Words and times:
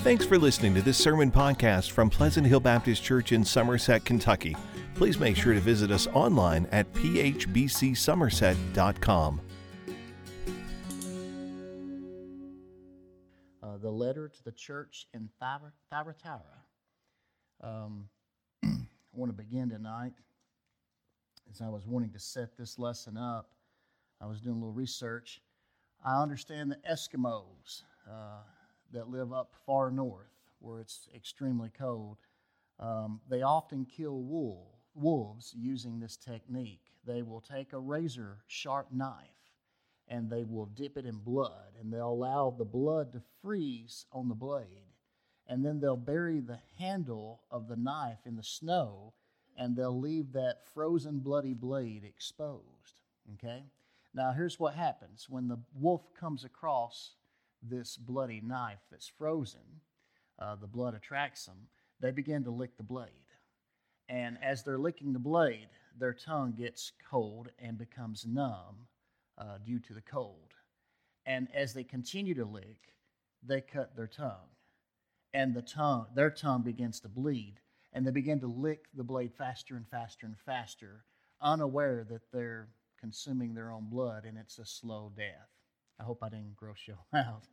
Thanks 0.00 0.24
for 0.24 0.38
listening 0.38 0.74
to 0.74 0.82
this 0.82 0.96
sermon 0.96 1.30
podcast 1.30 1.90
from 1.90 2.08
Pleasant 2.08 2.46
Hill 2.46 2.60
Baptist 2.60 3.02
Church 3.02 3.32
in 3.32 3.44
Somerset, 3.44 4.04
Kentucky. 4.04 4.56
Please 4.94 5.18
make 5.18 5.36
sure 5.36 5.54
to 5.54 5.60
visit 5.60 5.90
us 5.90 6.06
online 6.08 6.66
at 6.72 6.92
phbcsomerset.com. 6.94 9.40
uh, 13.78 13.78
the 13.78 13.90
letter 13.90 14.28
to 14.28 14.44
the 14.44 14.52
church 14.52 15.06
in 15.14 15.28
Thyatira. 15.40 16.42
Um, 17.62 18.08
I 18.64 18.68
want 19.12 19.30
to 19.30 19.36
begin 19.36 19.70
tonight. 19.70 20.12
As 21.50 21.60
I 21.60 21.68
was 21.68 21.86
wanting 21.86 22.12
to 22.12 22.18
set 22.18 22.56
this 22.56 22.78
lesson 22.78 23.16
up, 23.16 23.50
I 24.20 24.26
was 24.26 24.40
doing 24.40 24.56
a 24.56 24.58
little 24.58 24.72
research. 24.72 25.40
I 26.04 26.22
understand 26.22 26.70
the 26.70 26.78
Eskimos 26.90 27.82
uh, 28.08 28.42
that 28.92 29.10
live 29.10 29.32
up 29.32 29.54
far 29.66 29.90
north, 29.90 30.32
where 30.60 30.80
it's 30.80 31.08
extremely 31.14 31.70
cold, 31.76 32.18
um, 32.80 33.20
they 33.28 33.42
often 33.42 33.84
kill 33.84 34.22
wool, 34.22 34.78
wolves 34.94 35.52
using 35.56 35.98
this 35.98 36.16
technique. 36.16 36.92
They 37.04 37.22
will 37.22 37.40
take 37.40 37.72
a 37.72 37.78
razor 37.78 38.38
sharp 38.46 38.88
knife 38.92 39.14
and 40.08 40.30
they 40.30 40.44
will 40.44 40.66
dip 40.66 40.96
it 40.96 41.06
in 41.06 41.16
blood 41.16 41.74
and 41.80 41.92
they'll 41.92 42.10
allow 42.10 42.50
the 42.50 42.64
blood 42.64 43.12
to 43.12 43.22
freeze 43.42 44.06
on 44.12 44.28
the 44.28 44.34
blade. 44.34 44.84
And 45.46 45.64
then 45.64 45.80
they'll 45.80 45.96
bury 45.96 46.40
the 46.40 46.58
handle 46.78 47.42
of 47.50 47.68
the 47.68 47.76
knife 47.76 48.26
in 48.26 48.36
the 48.36 48.42
snow 48.42 49.14
and 49.56 49.76
they'll 49.76 49.98
leave 49.98 50.32
that 50.32 50.66
frozen 50.72 51.18
bloody 51.18 51.54
blade 51.54 52.04
exposed. 52.04 53.02
Okay? 53.34 53.64
Now, 54.14 54.32
here's 54.32 54.58
what 54.58 54.74
happens 54.74 55.26
when 55.28 55.48
the 55.48 55.58
wolf 55.74 56.14
comes 56.14 56.44
across 56.44 57.14
this 57.62 57.96
bloody 57.96 58.40
knife 58.40 58.80
that's 58.90 59.08
frozen, 59.08 59.80
uh, 60.38 60.56
the 60.56 60.66
blood 60.66 60.94
attracts 60.94 61.46
them, 61.46 61.68
they 62.00 62.10
begin 62.10 62.44
to 62.44 62.50
lick 62.50 62.76
the 62.76 62.82
blade. 62.82 63.08
And 64.08 64.38
as 64.42 64.62
they're 64.62 64.78
licking 64.78 65.12
the 65.12 65.18
blade, 65.18 65.68
their 65.98 66.14
tongue 66.14 66.52
gets 66.52 66.92
cold 67.10 67.50
and 67.58 67.76
becomes 67.76 68.24
numb 68.26 68.86
uh, 69.36 69.58
due 69.64 69.80
to 69.80 69.92
the 69.92 70.00
cold. 70.00 70.54
And 71.26 71.48
as 71.54 71.74
they 71.74 71.84
continue 71.84 72.34
to 72.34 72.44
lick, 72.44 72.94
they 73.42 73.60
cut 73.60 73.94
their 73.96 74.06
tongue. 74.06 74.48
And 75.34 75.54
the 75.54 75.62
tongue, 75.62 76.06
their 76.14 76.30
tongue 76.30 76.62
begins 76.62 77.00
to 77.00 77.08
bleed. 77.08 77.56
And 77.92 78.06
they 78.06 78.10
begin 78.10 78.40
to 78.40 78.46
lick 78.46 78.86
the 78.94 79.04
blade 79.04 79.34
faster 79.34 79.76
and 79.76 79.86
faster 79.86 80.26
and 80.26 80.38
faster, 80.38 81.04
unaware 81.40 82.06
that 82.08 82.30
they're 82.32 82.68
consuming 82.98 83.54
their 83.54 83.70
own 83.70 83.88
blood 83.88 84.24
and 84.24 84.36
it's 84.36 84.58
a 84.58 84.64
slow 84.64 85.12
death. 85.16 85.48
I 86.00 86.04
hope 86.04 86.22
I 86.22 86.28
didn't 86.28 86.56
gross 86.56 86.78
you 86.86 86.96
out. 87.14 87.44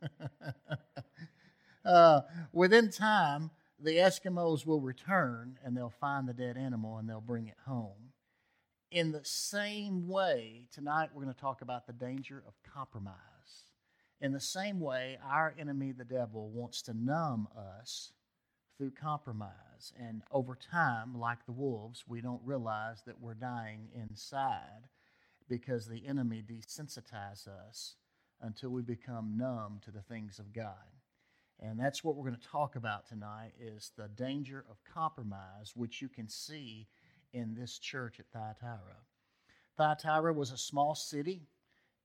uh, 1.84 2.20
within 2.52 2.90
time, 2.90 3.50
the 3.78 3.96
Eskimos 3.96 4.64
will 4.64 4.80
return 4.80 5.58
and 5.64 5.76
they'll 5.76 5.90
find 5.90 6.28
the 6.28 6.34
dead 6.34 6.56
animal 6.56 6.98
and 6.98 7.08
they'll 7.08 7.20
bring 7.20 7.48
it 7.48 7.58
home. 7.66 8.12
In 8.90 9.12
the 9.12 9.24
same 9.24 10.08
way, 10.08 10.66
tonight 10.72 11.10
we're 11.12 11.24
going 11.24 11.34
to 11.34 11.40
talk 11.40 11.60
about 11.60 11.86
the 11.86 11.92
danger 11.92 12.42
of 12.46 12.54
compromise. 12.72 13.16
In 14.20 14.32
the 14.32 14.40
same 14.40 14.80
way, 14.80 15.18
our 15.28 15.54
enemy, 15.58 15.92
the 15.92 16.04
devil, 16.04 16.48
wants 16.50 16.80
to 16.82 16.94
numb 16.94 17.48
us 17.56 18.12
through 18.78 18.92
compromise. 18.92 19.92
And 19.98 20.22
over 20.30 20.54
time, 20.54 21.18
like 21.18 21.44
the 21.44 21.52
wolves, 21.52 22.04
we 22.06 22.20
don't 22.20 22.40
realize 22.44 23.02
that 23.06 23.20
we're 23.20 23.34
dying 23.34 23.88
inside 23.94 24.88
because 25.48 25.86
the 25.86 26.06
enemy 26.06 26.42
desensitizes 26.42 27.48
us 27.68 27.96
until 28.40 28.70
we 28.70 28.82
become 28.82 29.36
numb 29.36 29.80
to 29.84 29.90
the 29.90 30.02
things 30.02 30.38
of 30.38 30.52
God. 30.52 30.74
And 31.60 31.80
that's 31.80 32.04
what 32.04 32.16
we're 32.16 32.28
going 32.28 32.40
to 32.40 32.48
talk 32.48 32.76
about 32.76 33.06
tonight 33.06 33.52
is 33.58 33.92
the 33.96 34.08
danger 34.08 34.64
of 34.70 34.76
compromise, 34.84 35.72
which 35.74 36.02
you 36.02 36.08
can 36.08 36.28
see 36.28 36.86
in 37.32 37.54
this 37.54 37.78
church 37.78 38.20
at 38.20 38.26
Thyatira. 38.32 38.96
Thyatira 39.76 40.32
was 40.32 40.50
a 40.50 40.58
small 40.58 40.94
city. 40.94 41.42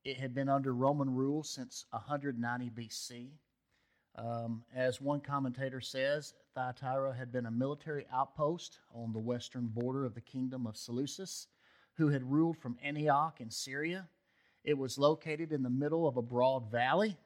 It 0.04 0.18
had 0.18 0.34
been 0.34 0.50
under 0.50 0.74
Roman 0.74 1.14
rule 1.14 1.44
since 1.44 1.86
190 1.92 2.70
BC. 2.70 3.30
Um, 4.16 4.64
as 4.74 5.00
one 5.00 5.22
commentator 5.22 5.80
says, 5.80 6.34
Thyatira 6.54 7.14
had 7.14 7.32
been 7.32 7.46
a 7.46 7.52
military 7.52 8.06
outpost 8.12 8.80
on 8.94 9.14
the 9.14 9.20
western 9.20 9.68
border 9.68 10.06
of 10.06 10.16
the 10.16 10.22
kingdom 10.22 10.66
of 10.66 10.76
Seleucus, 10.76 11.48
who 11.96 12.10
had 12.10 12.30
ruled 12.30 12.58
from 12.58 12.78
Antioch 12.84 13.40
in 13.40 13.50
Syria 13.50 14.08
it 14.64 14.78
was 14.78 14.98
located 14.98 15.52
in 15.52 15.64
the 15.64 15.70
middle 15.70 16.08
of 16.08 16.18
a 16.18 16.22
broad 16.22 16.70
valley, 16.72 17.18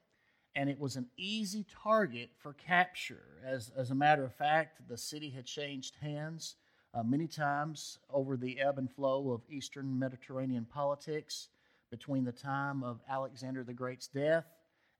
and 0.56 0.70
it 0.70 0.80
was 0.80 0.96
an 0.96 1.08
easy 1.18 1.66
target 1.84 2.30
for 2.38 2.54
capture. 2.54 3.42
As, 3.46 3.72
as 3.76 3.92
a 3.92 3.96
matter 3.96 4.24
of 4.24 4.34
fact, 4.34 4.88
the 4.88 4.98
city 4.98 5.30
had 5.30 5.46
changed 5.46 5.96
hands 6.02 6.56
uh, 6.94 7.04
many 7.04 7.28
times 7.28 8.00
over 8.10 8.38
the 8.38 8.60
ebb 8.60 8.78
and 8.78 8.90
flow 8.90 9.32
of 9.32 9.42
Eastern 9.50 10.00
Mediterranean 10.00 10.66
politics 10.66 11.50
between 11.92 12.24
the 12.24 12.32
time 12.32 12.84
of 12.84 13.02
Alexander 13.10 13.64
the 13.64 13.74
Great's 13.74 14.08
death 14.08 14.46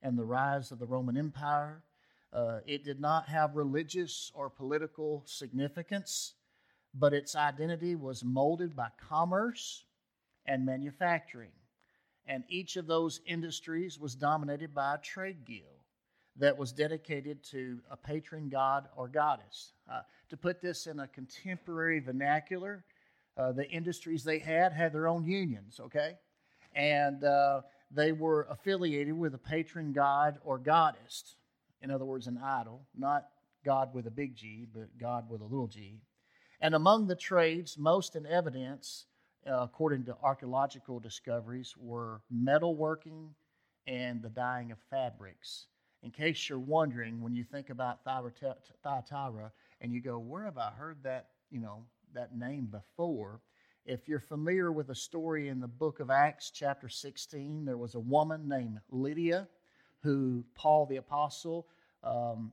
and 0.02 0.18
the 0.18 0.26
rise 0.26 0.72
of 0.72 0.80
the 0.80 0.86
Roman 0.86 1.18
Empire. 1.18 1.84
Uh, 2.34 2.60
it 2.66 2.84
did 2.84 3.00
not 3.00 3.30
have 3.30 3.56
religious 3.56 4.30
or 4.36 4.50
political 4.50 5.24
significance, 5.26 6.34
but 6.94 7.14
its 7.14 7.34
identity 7.34 7.96
was 7.96 8.26
molded 8.26 8.76
by 8.76 8.90
commerce 8.98 9.86
and 10.46 10.66
manufacturing. 10.66 11.52
And 12.28 12.44
each 12.50 12.76
of 12.76 12.88
those 12.88 13.22
industries 13.26 14.00
was 14.00 14.16
dominated 14.16 14.74
by 14.74 14.96
a 14.96 14.98
trade 14.98 15.46
guild 15.46 15.76
that 16.38 16.58
was 16.58 16.72
dedicated 16.72 17.44
to 17.52 17.80
a 17.90 17.96
patron 17.96 18.50
god 18.50 18.88
or 18.96 19.08
goddess. 19.08 19.74
Uh, 19.92 20.02
to 20.30 20.38
put 20.38 20.62
this 20.62 20.88
in 20.88 21.00
a 21.00 21.08
contemporary 21.08 22.00
vernacular, 22.00 22.84
uh, 23.38 23.52
the 23.52 23.70
industries 23.70 24.24
they 24.24 24.40
had 24.40 24.74
had 24.74 24.92
their 24.94 25.08
own 25.08 25.26
unions, 25.26 25.80
okay? 25.80 26.14
And 26.74 27.24
uh, 27.24 27.62
they 27.92 28.12
were 28.12 28.48
affiliated 28.50 29.14
with 29.14 29.34
a 29.34 29.40
patron 29.40 29.94
god 29.94 30.40
or 30.44 30.58
goddess. 30.58 31.36
In 31.82 31.92
other 31.92 32.06
words, 32.06 32.28
an 32.28 32.40
idol, 32.44 32.82
not 32.98 33.28
God 33.64 33.94
with 33.94 34.08
a 34.08 34.12
big 34.12 34.36
G, 34.36 34.68
but 34.74 34.98
God 34.98 35.30
with 35.30 35.42
a 35.42 35.46
little 35.46 35.68
g. 35.68 36.02
And 36.62 36.74
among 36.76 37.08
the 37.08 37.16
trades 37.16 37.78
most 37.78 38.16
in 38.16 38.26
evidence 38.26 39.06
uh, 39.50 39.62
according 39.62 40.04
to 40.06 40.16
archaeological 40.24 41.00
discoveries, 41.00 41.76
were 41.78 42.22
metalworking 42.34 43.30
and 43.88 44.22
the 44.22 44.30
dyeing 44.30 44.72
of 44.72 44.78
fabrics. 44.90 45.68
In 46.04 46.12
case 46.12 46.50
you're 46.50 46.60
wondering, 46.60 47.22
when 47.22 47.36
you 47.36 47.44
think 47.44 47.70
about 47.70 48.04
Thyatira 48.04 49.52
and 49.82 49.92
you 49.92 50.02
go, 50.02 50.20
where 50.20 50.44
have 50.44 50.58
I 50.58 50.72
heard 50.72 50.98
that, 51.04 51.30
you 51.50 51.60
know, 51.60 51.84
that 52.14 52.36
name 52.36 52.66
before? 52.66 53.42
If 53.86 54.08
you're 54.08 54.20
familiar 54.20 54.72
with 54.72 54.90
a 54.90 54.96
story 54.96 55.50
in 55.50 55.60
the 55.60 55.68
book 55.68 56.00
of 56.00 56.10
Acts, 56.10 56.52
chapter 56.52 56.90
16, 56.90 57.66
there 57.66 57.78
was 57.78 57.96
a 57.96 58.00
woman 58.00 58.48
named 58.48 58.80
Lydia 58.90 59.48
who 60.02 60.44
Paul 60.56 60.86
the 60.86 60.98
Apostle 60.98 61.68
um, 62.04 62.52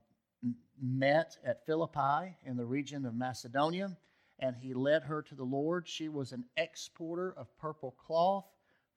met 0.82 1.36
at 1.44 1.64
Philippi 1.66 2.36
in 2.44 2.56
the 2.56 2.64
region 2.64 3.04
of 3.06 3.14
Macedonia 3.14 3.96
and 4.42 4.56
he 4.56 4.74
led 4.74 5.04
her 5.04 5.22
to 5.22 5.34
the 5.36 5.44
Lord. 5.44 5.88
She 5.88 6.08
was 6.08 6.32
an 6.32 6.44
exporter 6.56 7.32
of 7.36 7.56
purple 7.58 7.92
cloth 7.92 8.44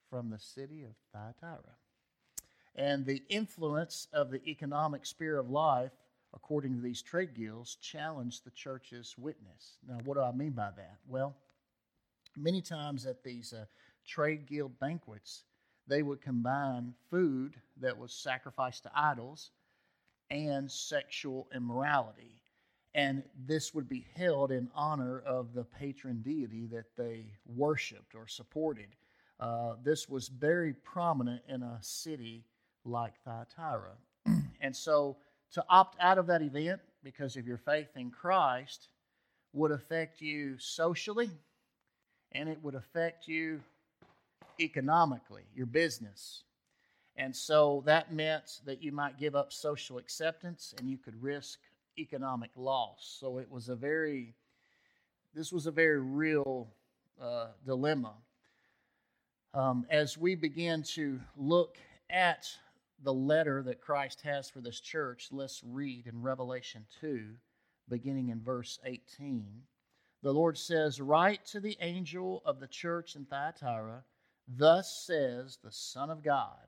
from 0.09 0.31
the 0.31 0.39
city 0.39 0.83
of 0.83 0.95
Thyatira. 1.13 1.78
And 2.75 3.06
the 3.06 3.22
influence 3.29 4.07
of 4.11 4.31
the 4.31 4.44
economic 4.50 5.06
sphere 5.06 5.38
of 5.38 5.51
life, 5.51 5.91
according 6.33 6.75
to 6.75 6.81
these 6.81 7.03
trade 7.03 7.35
guilds, 7.35 7.75
challenged 7.75 8.44
the 8.44 8.51
church's 8.51 9.16
witness. 9.19 9.78
Now, 9.88 10.00
what 10.03 10.16
do 10.16 10.22
I 10.22 10.31
mean 10.31 10.51
by 10.51 10.72
that? 10.75 10.97
Well, 11.07 11.35
many 12.35 12.62
times 12.62 13.06
at 13.06 13.23
these 13.23 13.53
uh, 13.53 13.66
trade 14.06 14.47
guild 14.47 14.77
banquets, 14.79 15.44
they 15.88 16.01
would 16.01 16.22
combine 16.22 16.95
food 17.12 17.53
that 17.81 17.97
was 17.97 18.12
sacrificed 18.13 18.83
to 18.83 18.91
idols 18.95 19.51
and 20.31 20.69
sexual 20.72 21.47
immorality 21.53 22.42
and 22.95 23.24
this 23.45 23.74
would 23.74 23.89
be 23.89 24.06
held 24.15 24.53
in 24.53 24.69
honor 24.74 25.21
of 25.25 25.53
the 25.53 25.65
patron 25.65 26.21
deity 26.21 26.65
that 26.68 26.86
they 26.95 27.25
worshiped 27.45 28.15
or 28.15 28.25
supported. 28.25 28.88
Uh, 29.38 29.74
this 29.83 30.07
was 30.07 30.30
very 30.30 30.74
prominent 30.74 31.42
in 31.50 31.62
a 31.62 31.77
city 31.81 32.45
like 32.86 33.13
Thyatira. 33.25 33.97
and 34.62 34.74
so 34.74 35.18
to 35.51 35.63
opt 35.68 35.97
out 36.00 36.18
of 36.18 36.25
that 36.27 36.42
event 36.42 36.80
because 37.03 37.36
of 37.36 37.45
your 37.45 37.57
faith 37.57 37.89
in 37.97 38.12
Christ 38.12 38.88
would 39.51 39.71
affect 39.71 40.21
you 40.21 40.57
socially 40.57 41.30
and 42.31 42.47
it 42.47 42.59
would 42.63 42.75
affect 42.75 43.27
you 43.27 43.59
economically, 44.57 45.44
your 45.53 45.65
business. 45.65 46.44
And 47.18 47.36
so 47.36 47.83
that 47.86 48.13
meant 48.13 48.62
that 48.65 48.81
you 48.81 48.94
might 48.94 49.19
give 49.19 49.36
up 49.36 49.51
social 49.51 49.97
acceptance 49.97 50.74
and 50.77 50.89
you 50.89 50.97
could 50.97 51.21
risk 51.21 51.59
economic 51.97 52.51
loss. 52.56 53.18
So 53.19 53.38
it 53.38 53.50
was 53.50 53.69
a 53.69 53.75
very, 53.75 54.33
this 55.33 55.51
was 55.51 55.65
a 55.65 55.71
very 55.71 56.00
real 56.00 56.68
uh, 57.21 57.47
dilemma. 57.65 58.13
Um, 59.53 59.86
as 59.89 60.18
we 60.18 60.36
begin 60.36 60.83
to 60.95 61.19
look 61.38 61.77
at 62.09 62.47
the 63.03 63.13
letter 63.13 63.63
that 63.63 63.81
Christ 63.81 64.21
has 64.21 64.50
for 64.50 64.62
this 64.62 64.80
church, 64.80 65.30
let's 65.31 65.62
read 65.63 66.07
in 66.07 66.21
Revelation 66.21 66.86
2, 67.00 67.30
beginning 67.89 68.30
in 68.30 68.42
verse 68.42 68.80
18. 68.83 69.45
The 70.21 70.33
Lord 70.33 70.57
says, 70.57 71.00
Write 71.00 71.45
to 71.47 71.59
the 71.59 71.77
angel 71.81 72.42
of 72.45 72.59
the 72.59 72.68
church 72.68 73.15
in 73.15 73.25
Thyatira, 73.25 74.03
Thus 74.47 75.06
says 75.06 75.57
the 75.63 75.71
Son 75.71 76.09
of 76.09 76.24
God, 76.24 76.68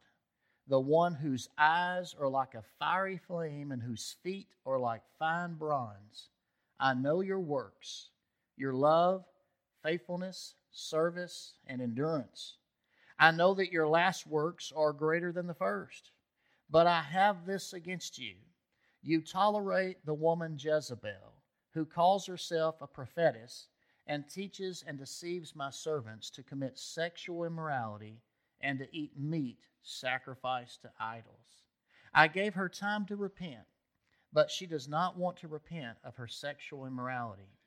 the 0.67 0.79
one 0.79 1.15
whose 1.15 1.49
eyes 1.57 2.13
are 2.19 2.27
like 2.27 2.53
a 2.53 2.63
fiery 2.77 3.17
flame 3.17 3.71
and 3.71 3.81
whose 3.81 4.15
feet 4.23 4.49
are 4.65 4.79
like 4.79 5.01
fine 5.17 5.53
bronze. 5.53 6.29
I 6.79 6.93
know 6.93 7.21
your 7.21 7.39
works, 7.39 8.09
your 8.57 8.73
love, 8.73 9.23
faithfulness, 9.81 10.55
service, 10.71 11.53
and 11.65 11.81
endurance. 11.81 12.57
I 13.17 13.31
know 13.31 13.53
that 13.55 13.71
your 13.71 13.87
last 13.87 14.27
works 14.27 14.71
are 14.75 14.93
greater 14.93 15.31
than 15.31 15.47
the 15.47 15.53
first. 15.53 16.11
But 16.69 16.85
I 16.85 17.01
have 17.01 17.45
this 17.45 17.71
against 17.73 18.19
you. 18.19 18.35
You 19.01 19.21
tolerate 19.21 20.05
the 20.05 20.13
woman 20.13 20.57
Jezebel, 20.59 21.33
who 21.73 21.85
calls 21.85 22.25
herself 22.25 22.81
a 22.81 22.87
prophetess 22.87 23.67
and 24.05 24.29
teaches 24.29 24.83
and 24.85 24.97
deceives 24.97 25.55
my 25.55 25.69
servants 25.69 26.29
to 26.31 26.43
commit 26.43 26.77
sexual 26.77 27.45
immorality 27.45 28.21
and 28.62 28.80
to 28.80 28.88
eat 28.95 29.18
meat 29.18 29.59
sacrificed 29.81 30.81
to 30.81 30.92
idols. 31.00 31.63
I 32.13 32.27
gave 32.27 32.56
her 32.56 32.69
time 32.69 33.06
to 33.06 33.15
repent, 33.15 33.65
but 34.33 34.51
she 34.51 34.65
does 34.65 34.88
not 34.88 35.18
want 35.18 35.38
to 35.38 35.48
repent 35.48 35.98
of 36.04 36.15
her 36.15 36.27
sexual 36.27 36.86
immorality. 36.86 37.57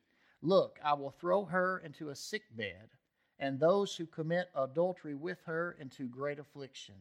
Look, 0.42 0.78
I 0.82 0.94
will 0.94 1.10
throw 1.10 1.44
her 1.44 1.78
into 1.78 2.08
a 2.08 2.16
sick 2.16 2.42
bed, 2.56 2.90
and 3.38 3.58
those 3.58 3.96
who 3.96 4.06
commit 4.06 4.50
adultery 4.54 5.14
with 5.14 5.38
her 5.46 5.76
into 5.78 6.08
great 6.08 6.38
affliction. 6.38 6.96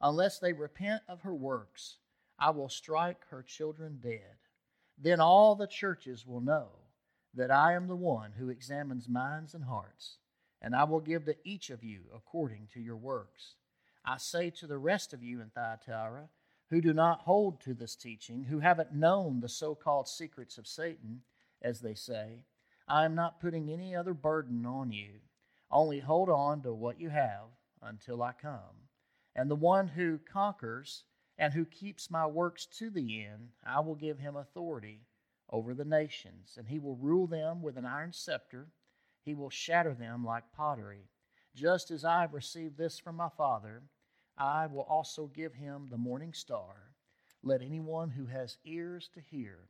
Unless 0.00 0.38
they 0.38 0.52
repent 0.52 1.02
of 1.08 1.22
her 1.22 1.34
works, 1.34 1.98
I 2.38 2.50
will 2.50 2.68
strike 2.68 3.26
her 3.30 3.42
children 3.42 3.98
dead. 4.02 4.36
Then 4.98 5.20
all 5.20 5.54
the 5.54 5.66
churches 5.66 6.26
will 6.26 6.40
know 6.40 6.68
that 7.34 7.50
I 7.50 7.74
am 7.74 7.86
the 7.86 7.96
one 7.96 8.32
who 8.32 8.48
examines 8.48 9.08
minds 9.08 9.54
and 9.54 9.64
hearts, 9.64 10.16
and 10.62 10.74
I 10.74 10.84
will 10.84 11.00
give 11.00 11.24
to 11.24 11.36
each 11.44 11.70
of 11.70 11.82
you 11.82 12.00
according 12.14 12.68
to 12.74 12.80
your 12.80 12.96
works. 12.96 13.54
I 14.04 14.18
say 14.18 14.50
to 14.50 14.66
the 14.66 14.78
rest 14.78 15.12
of 15.12 15.22
you 15.22 15.40
in 15.40 15.50
Thyatira, 15.50 16.28
who 16.70 16.80
do 16.80 16.92
not 16.92 17.22
hold 17.22 17.60
to 17.60 17.74
this 17.74 17.96
teaching, 17.96 18.44
who 18.44 18.60
haven't 18.60 18.94
known 18.94 19.40
the 19.40 19.48
so 19.48 19.74
called 19.74 20.08
secrets 20.08 20.56
of 20.56 20.66
Satan, 20.66 21.22
as 21.62 21.80
they 21.80 21.94
say, 21.94 22.44
I 22.86 23.04
am 23.04 23.14
not 23.14 23.40
putting 23.40 23.68
any 23.68 23.94
other 23.94 24.14
burden 24.14 24.64
on 24.66 24.92
you. 24.92 25.20
Only 25.70 26.00
hold 26.00 26.28
on 26.28 26.62
to 26.62 26.72
what 26.72 27.00
you 27.00 27.10
have 27.10 27.48
until 27.82 28.22
I 28.22 28.32
come. 28.32 28.88
And 29.34 29.50
the 29.50 29.56
one 29.56 29.88
who 29.88 30.18
conquers 30.18 31.04
and 31.38 31.52
who 31.52 31.64
keeps 31.64 32.10
my 32.10 32.26
works 32.26 32.66
to 32.78 32.90
the 32.90 33.24
end, 33.24 33.50
I 33.64 33.80
will 33.80 33.94
give 33.94 34.18
him 34.18 34.36
authority 34.36 35.00
over 35.48 35.74
the 35.74 35.84
nations, 35.84 36.56
and 36.58 36.68
he 36.68 36.78
will 36.78 36.96
rule 36.96 37.26
them 37.26 37.62
with 37.62 37.76
an 37.76 37.86
iron 37.86 38.12
scepter. 38.12 38.68
He 39.22 39.34
will 39.34 39.50
shatter 39.50 39.94
them 39.94 40.24
like 40.24 40.52
pottery. 40.56 41.08
Just 41.54 41.90
as 41.90 42.04
I 42.04 42.22
have 42.22 42.34
received 42.34 42.78
this 42.78 42.98
from 42.98 43.16
my 43.16 43.28
Father, 43.36 43.82
I 44.38 44.66
will 44.66 44.82
also 44.82 45.26
give 45.26 45.54
him 45.54 45.88
the 45.90 45.98
morning 45.98 46.32
star. 46.32 46.92
Let 47.42 47.62
anyone 47.62 48.10
who 48.10 48.26
has 48.26 48.58
ears 48.64 49.10
to 49.14 49.20
hear 49.20 49.68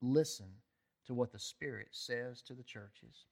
listen 0.00 0.46
to 1.06 1.14
what 1.14 1.32
the 1.32 1.38
Spirit 1.38 1.88
says 1.92 2.42
to 2.42 2.54
the 2.54 2.62
churches. 2.62 3.26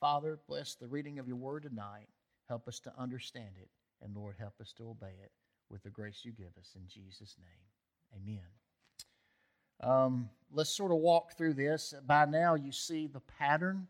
Father, 0.00 0.38
bless 0.46 0.74
the 0.74 0.86
reading 0.86 1.18
of 1.18 1.26
your 1.26 1.36
word 1.36 1.64
tonight. 1.64 2.08
Help 2.48 2.68
us 2.68 2.78
to 2.80 2.92
understand 2.98 3.56
it, 3.60 3.68
and 4.02 4.14
Lord, 4.14 4.36
help 4.38 4.54
us 4.60 4.72
to 4.74 4.88
obey 4.88 5.14
it 5.22 5.32
with 5.70 5.82
the 5.82 5.90
grace 5.90 6.20
you 6.24 6.32
give 6.32 6.56
us. 6.58 6.76
In 6.76 6.86
Jesus' 6.88 7.36
name, 7.38 8.22
amen. 8.22 8.46
Um, 9.80 10.30
let's 10.52 10.70
sort 10.70 10.92
of 10.92 10.98
walk 10.98 11.36
through 11.36 11.54
this. 11.54 11.94
By 12.06 12.24
now, 12.24 12.54
you 12.54 12.72
see 12.72 13.06
the 13.06 13.20
pattern 13.20 13.86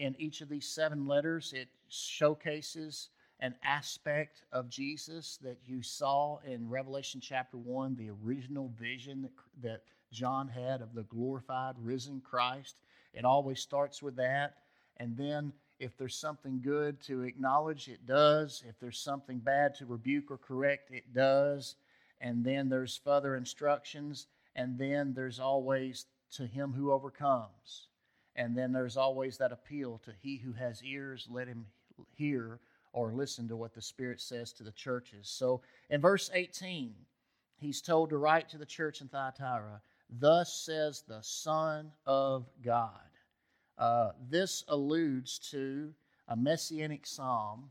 in 0.00 0.16
each 0.18 0.40
of 0.40 0.48
these 0.48 0.66
seven 0.66 1.06
letters. 1.06 1.52
It 1.52 1.68
showcases 1.88 3.10
an 3.38 3.54
aspect 3.62 4.42
of 4.50 4.68
Jesus 4.68 5.38
that 5.42 5.58
you 5.64 5.82
saw 5.82 6.38
in 6.44 6.68
Revelation 6.68 7.20
chapter 7.20 7.56
1, 7.56 7.94
the 7.94 8.10
original 8.24 8.72
vision 8.78 9.22
that, 9.22 9.30
that 9.62 9.82
John 10.10 10.48
had 10.48 10.82
of 10.82 10.94
the 10.94 11.04
glorified, 11.04 11.76
risen 11.78 12.20
Christ. 12.20 12.80
It 13.14 13.24
always 13.24 13.60
starts 13.60 14.02
with 14.02 14.16
that. 14.16 14.56
And 14.96 15.16
then, 15.16 15.52
if 15.78 15.96
there's 15.96 16.16
something 16.16 16.60
good 16.60 17.00
to 17.02 17.22
acknowledge, 17.22 17.88
it 17.88 18.06
does. 18.06 18.62
If 18.68 18.78
there's 18.80 18.98
something 18.98 19.38
bad 19.38 19.74
to 19.76 19.86
rebuke 19.86 20.30
or 20.30 20.36
correct, 20.36 20.90
it 20.90 21.14
does. 21.14 21.76
And 22.20 22.44
then 22.44 22.68
there's 22.68 23.00
further 23.02 23.36
instructions 23.36 24.26
and 24.56 24.78
then 24.78 25.14
there's 25.14 25.40
always 25.40 26.06
to 26.32 26.46
him 26.46 26.72
who 26.72 26.92
overcomes. 26.92 27.88
And 28.36 28.56
then 28.56 28.72
there's 28.72 28.96
always 28.96 29.38
that 29.38 29.52
appeal 29.52 30.00
to 30.04 30.12
he 30.20 30.36
who 30.36 30.52
has 30.52 30.82
ears, 30.82 31.26
let 31.30 31.48
him 31.48 31.66
hear 32.12 32.60
or 32.92 33.12
listen 33.12 33.48
to 33.48 33.56
what 33.56 33.74
the 33.74 33.82
Spirit 33.82 34.20
says 34.20 34.52
to 34.52 34.64
the 34.64 34.72
churches. 34.72 35.28
So 35.28 35.62
in 35.90 36.00
verse 36.00 36.30
18, 36.32 36.94
he's 37.56 37.80
told 37.80 38.10
to 38.10 38.18
write 38.18 38.48
to 38.50 38.58
the 38.58 38.66
church 38.66 39.00
in 39.00 39.08
Thyatira, 39.08 39.80
Thus 40.08 40.52
says 40.52 41.04
the 41.06 41.22
Son 41.22 41.92
of 42.04 42.46
God. 42.64 42.90
Uh, 43.78 44.10
this 44.28 44.64
alludes 44.68 45.38
to 45.50 45.92
a 46.28 46.36
messianic 46.36 47.06
psalm 47.06 47.70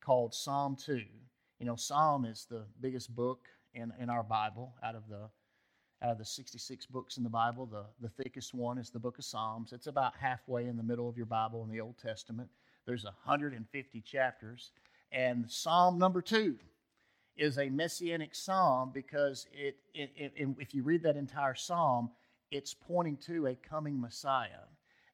called 0.00 0.34
Psalm 0.34 0.76
2. 0.76 1.02
You 1.58 1.66
know, 1.66 1.76
Psalm 1.76 2.24
is 2.24 2.46
the 2.48 2.64
biggest 2.80 3.14
book 3.14 3.48
in, 3.74 3.92
in 3.98 4.08
our 4.08 4.22
Bible 4.22 4.74
out 4.82 4.94
of 4.94 5.08
the 5.08 5.28
out 6.02 6.12
of 6.12 6.18
the 6.18 6.24
66 6.24 6.86
books 6.86 7.16
in 7.16 7.24
the 7.24 7.30
Bible, 7.30 7.66
the, 7.66 7.84
the 8.00 8.22
thickest 8.22 8.54
one 8.54 8.78
is 8.78 8.90
the 8.90 8.98
book 8.98 9.18
of 9.18 9.24
Psalms. 9.24 9.72
It's 9.72 9.88
about 9.88 10.14
halfway 10.16 10.66
in 10.66 10.76
the 10.76 10.82
middle 10.82 11.08
of 11.08 11.16
your 11.16 11.26
Bible 11.26 11.64
in 11.64 11.70
the 11.70 11.80
Old 11.80 11.98
Testament. 11.98 12.48
There's 12.86 13.04
150 13.04 14.00
chapters. 14.02 14.70
And 15.10 15.50
Psalm 15.50 15.98
number 15.98 16.22
two 16.22 16.56
is 17.36 17.58
a 17.58 17.68
messianic 17.68 18.34
psalm 18.34 18.90
because 18.92 19.46
it, 19.52 19.76
it, 19.94 20.10
it, 20.16 20.32
if 20.58 20.74
you 20.74 20.82
read 20.82 21.02
that 21.02 21.16
entire 21.16 21.54
psalm, 21.54 22.10
it's 22.50 22.74
pointing 22.74 23.16
to 23.16 23.46
a 23.46 23.54
coming 23.56 24.00
Messiah. 24.00 24.66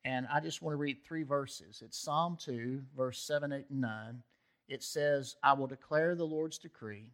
And 0.04 0.26
I 0.32 0.40
just 0.40 0.60
want 0.60 0.74
to 0.74 0.78
read 0.78 0.98
three 1.02 1.22
verses. 1.22 1.82
It's 1.84 1.98
Psalm 1.98 2.36
2, 2.38 2.82
verse 2.96 3.18
7, 3.20 3.52
8, 3.52 3.64
and 3.70 3.80
9. 3.80 4.22
It 4.68 4.82
says, 4.82 5.36
I 5.42 5.54
will 5.54 5.66
declare 5.66 6.14
the 6.14 6.26
Lord's 6.26 6.58
decree. 6.58 7.08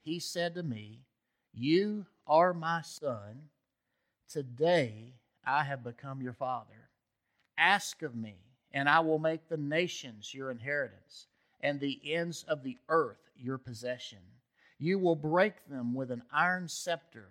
He 0.00 0.18
said 0.18 0.54
to 0.54 0.62
me, 0.62 1.00
You 1.60 2.06
are 2.28 2.54
my 2.54 2.82
son. 2.82 3.48
Today 4.30 5.14
I 5.44 5.64
have 5.64 5.82
become 5.82 6.22
your 6.22 6.32
father. 6.32 6.88
Ask 7.58 8.02
of 8.02 8.14
me, 8.14 8.36
and 8.70 8.88
I 8.88 9.00
will 9.00 9.18
make 9.18 9.48
the 9.48 9.56
nations 9.56 10.32
your 10.32 10.52
inheritance, 10.52 11.26
and 11.60 11.80
the 11.80 11.98
ends 12.04 12.44
of 12.46 12.62
the 12.62 12.76
earth 12.88 13.18
your 13.36 13.58
possession. 13.58 14.20
You 14.78 15.00
will 15.00 15.16
break 15.16 15.66
them 15.68 15.94
with 15.94 16.12
an 16.12 16.22
iron 16.32 16.68
scepter, 16.68 17.26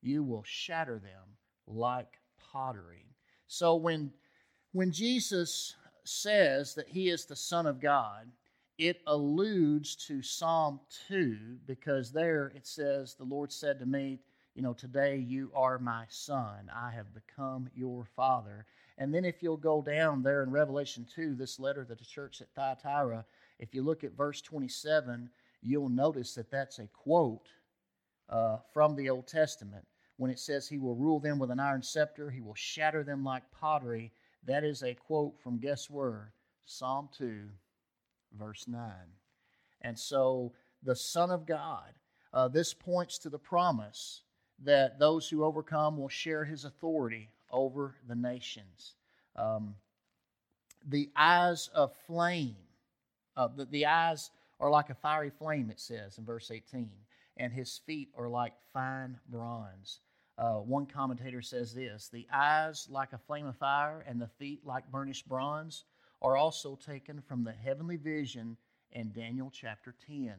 you 0.00 0.22
will 0.22 0.44
shatter 0.44 1.00
them 1.00 1.36
like 1.66 2.20
pottery. 2.52 3.06
So 3.48 3.74
when 3.74 4.12
when 4.70 4.92
Jesus 4.92 5.74
says 6.04 6.76
that 6.76 6.88
he 6.88 7.08
is 7.08 7.24
the 7.24 7.34
Son 7.34 7.66
of 7.66 7.80
God, 7.80 8.28
it 8.86 9.00
alludes 9.06 9.94
to 9.94 10.22
Psalm 10.22 10.80
2 11.06 11.58
because 11.66 12.10
there 12.10 12.52
it 12.56 12.66
says, 12.66 13.14
The 13.14 13.22
Lord 13.22 13.52
said 13.52 13.78
to 13.78 13.86
me, 13.86 14.18
You 14.56 14.62
know, 14.62 14.72
today 14.72 15.16
you 15.18 15.52
are 15.54 15.78
my 15.78 16.04
son. 16.08 16.68
I 16.74 16.90
have 16.90 17.14
become 17.14 17.70
your 17.76 18.04
father. 18.16 18.66
And 18.98 19.14
then 19.14 19.24
if 19.24 19.40
you'll 19.40 19.56
go 19.56 19.82
down 19.82 20.24
there 20.24 20.42
in 20.42 20.50
Revelation 20.50 21.06
2, 21.14 21.36
this 21.36 21.60
letter 21.60 21.84
to 21.84 21.94
the 21.94 22.04
church 22.04 22.40
at 22.40 22.52
Thyatira, 22.56 23.24
if 23.60 23.72
you 23.72 23.82
look 23.82 24.02
at 24.02 24.16
verse 24.16 24.42
27, 24.42 25.30
you'll 25.62 25.88
notice 25.88 26.34
that 26.34 26.50
that's 26.50 26.80
a 26.80 26.88
quote 26.88 27.46
uh, 28.28 28.56
from 28.74 28.96
the 28.96 29.08
Old 29.10 29.28
Testament. 29.28 29.86
When 30.16 30.30
it 30.30 30.40
says, 30.40 30.68
He 30.68 30.78
will 30.78 30.96
rule 30.96 31.20
them 31.20 31.38
with 31.38 31.52
an 31.52 31.60
iron 31.60 31.82
scepter, 31.82 32.30
He 32.30 32.40
will 32.40 32.56
shatter 32.56 33.04
them 33.04 33.22
like 33.22 33.44
pottery, 33.52 34.12
that 34.44 34.64
is 34.64 34.82
a 34.82 34.94
quote 34.94 35.38
from 35.40 35.60
guess 35.60 35.88
where? 35.88 36.32
Psalm 36.64 37.08
2, 37.16 37.48
verse 38.38 38.66
9. 38.66 38.90
And 39.82 39.98
so 39.98 40.52
the 40.82 40.96
Son 40.96 41.30
of 41.30 41.46
God, 41.46 41.92
uh, 42.32 42.48
this 42.48 42.72
points 42.74 43.18
to 43.18 43.30
the 43.30 43.38
promise 43.38 44.22
that 44.64 44.98
those 44.98 45.28
who 45.28 45.44
overcome 45.44 45.96
will 45.96 46.08
share 46.08 46.44
his 46.44 46.64
authority 46.64 47.30
over 47.50 47.96
the 48.08 48.14
nations. 48.14 48.94
Um, 49.36 49.74
the 50.88 51.10
eyes 51.16 51.68
of 51.74 51.92
flame, 52.06 52.56
uh, 53.36 53.48
the, 53.48 53.64
the 53.66 53.86
eyes 53.86 54.30
are 54.60 54.70
like 54.70 54.90
a 54.90 54.94
fiery 54.94 55.30
flame, 55.30 55.70
it 55.70 55.80
says 55.80 56.18
in 56.18 56.24
verse 56.24 56.50
18, 56.50 56.90
and 57.36 57.52
his 57.52 57.80
feet 57.86 58.08
are 58.16 58.28
like 58.28 58.54
fine 58.72 59.18
bronze. 59.28 60.00
Uh, 60.38 60.54
one 60.54 60.86
commentator 60.86 61.42
says 61.42 61.74
this 61.74 62.08
the 62.08 62.26
eyes 62.32 62.88
like 62.90 63.12
a 63.12 63.18
flame 63.18 63.46
of 63.46 63.56
fire, 63.56 64.04
and 64.06 64.20
the 64.20 64.30
feet 64.38 64.60
like 64.64 64.90
burnished 64.90 65.28
bronze 65.28 65.84
are 66.22 66.36
also 66.36 66.76
taken 66.76 67.20
from 67.20 67.42
the 67.42 67.52
heavenly 67.52 67.96
vision 67.96 68.56
in 68.92 69.10
Daniel 69.12 69.50
chapter 69.52 69.94
10. 70.06 70.34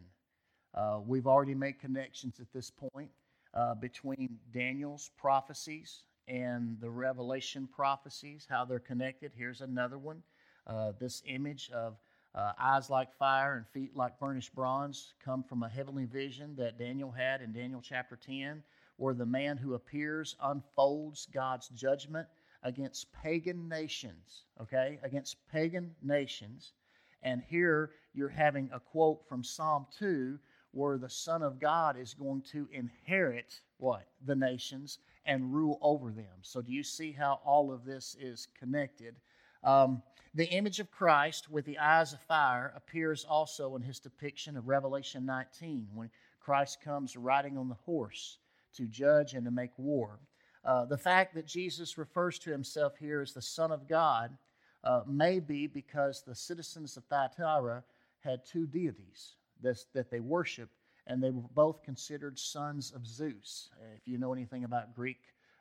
Uh, 0.73 0.99
we've 1.05 1.27
already 1.27 1.53
made 1.53 1.77
connections 1.79 2.39
at 2.39 2.51
this 2.53 2.71
point 2.71 3.11
uh, 3.53 3.75
between 3.75 4.39
Daniel's 4.53 5.11
prophecies 5.17 6.03
and 6.27 6.79
the 6.79 6.89
Revelation 6.89 7.67
prophecies, 7.67 8.47
how 8.49 8.63
they're 8.63 8.79
connected. 8.79 9.33
Here's 9.35 9.59
another 9.59 9.97
one. 9.97 10.23
Uh, 10.65 10.93
this 10.97 11.21
image 11.25 11.69
of 11.71 11.97
uh, 12.33 12.53
eyes 12.57 12.89
like 12.89 13.13
fire 13.13 13.57
and 13.57 13.67
feet 13.67 13.95
like 13.95 14.17
burnished 14.17 14.55
bronze 14.55 15.13
come 15.23 15.43
from 15.43 15.63
a 15.63 15.69
heavenly 15.69 16.05
vision 16.05 16.55
that 16.55 16.79
Daniel 16.79 17.11
had 17.11 17.41
in 17.41 17.51
Daniel 17.51 17.81
chapter 17.83 18.15
10, 18.15 18.63
where 18.95 19.13
the 19.13 19.25
man 19.25 19.57
who 19.57 19.73
appears 19.73 20.37
unfolds 20.41 21.27
God's 21.31 21.67
judgment 21.67 22.27
against 22.63 23.11
pagan 23.13 23.67
nations, 23.67 24.45
okay? 24.61 24.99
Against 25.03 25.37
pagan 25.51 25.95
nations. 26.01 26.73
And 27.21 27.41
here 27.41 27.91
you're 28.13 28.29
having 28.29 28.69
a 28.73 28.79
quote 28.79 29.27
from 29.27 29.43
Psalm 29.43 29.87
2 29.99 30.39
where 30.71 30.97
the 30.97 31.09
Son 31.09 31.43
of 31.43 31.59
God 31.59 31.97
is 31.97 32.13
going 32.15 32.41
to 32.51 32.67
inherit 32.71 33.61
what? 33.77 34.07
The 34.25 34.35
nations 34.35 34.99
and 35.25 35.53
rule 35.53 35.77
over 35.81 36.11
them. 36.11 36.41
So, 36.41 36.61
do 36.61 36.71
you 36.71 36.83
see 36.83 37.11
how 37.11 37.39
all 37.45 37.71
of 37.71 37.85
this 37.85 38.15
is 38.19 38.47
connected? 38.59 39.15
Um, 39.63 40.01
the 40.33 40.49
image 40.49 40.79
of 40.79 40.91
Christ 40.91 41.49
with 41.49 41.65
the 41.65 41.77
eyes 41.77 42.11
of 42.11 42.21
fire 42.21 42.73
appears 42.75 43.23
also 43.23 43.75
in 43.75 43.83
his 43.83 43.99
depiction 43.99 44.57
of 44.57 44.67
Revelation 44.67 45.25
19 45.25 45.89
when 45.93 46.09
Christ 46.39 46.81
comes 46.81 47.15
riding 47.15 47.57
on 47.57 47.69
the 47.69 47.75
horse 47.75 48.39
to 48.75 48.87
judge 48.87 49.35
and 49.35 49.45
to 49.45 49.51
make 49.51 49.77
war. 49.77 50.19
Uh, 50.65 50.85
the 50.85 50.97
fact 50.97 51.35
that 51.35 51.45
Jesus 51.45 51.97
refers 51.97 52.39
to 52.39 52.51
himself 52.51 52.93
here 52.97 53.21
as 53.21 53.33
the 53.33 53.41
Son 53.41 53.71
of 53.71 53.87
God 53.87 54.37
uh, 54.83 55.01
may 55.05 55.39
be 55.39 55.67
because 55.67 56.23
the 56.23 56.35
citizens 56.35 56.95
of 56.97 57.03
Thyatira 57.05 57.83
had 58.19 58.45
two 58.45 58.65
deities 58.65 59.35
that 59.61 60.09
they 60.11 60.19
worshiped, 60.19 60.75
and 61.07 61.23
they 61.23 61.31
were 61.31 61.41
both 61.53 61.83
considered 61.83 62.37
sons 62.37 62.91
of 62.91 63.07
Zeus. 63.07 63.69
If 63.95 64.07
you 64.07 64.17
know 64.17 64.33
anything 64.33 64.63
about 64.65 64.93
Greek 64.93 65.19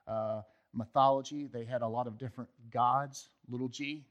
uh, 0.09 0.43
mythology, 0.73 1.47
they 1.47 1.65
had 1.65 1.83
a 1.83 1.89
lot 1.89 2.07
of 2.07 2.19
different 2.19 2.51
gods, 2.71 3.29
little 3.49 3.69
g, 3.69 4.05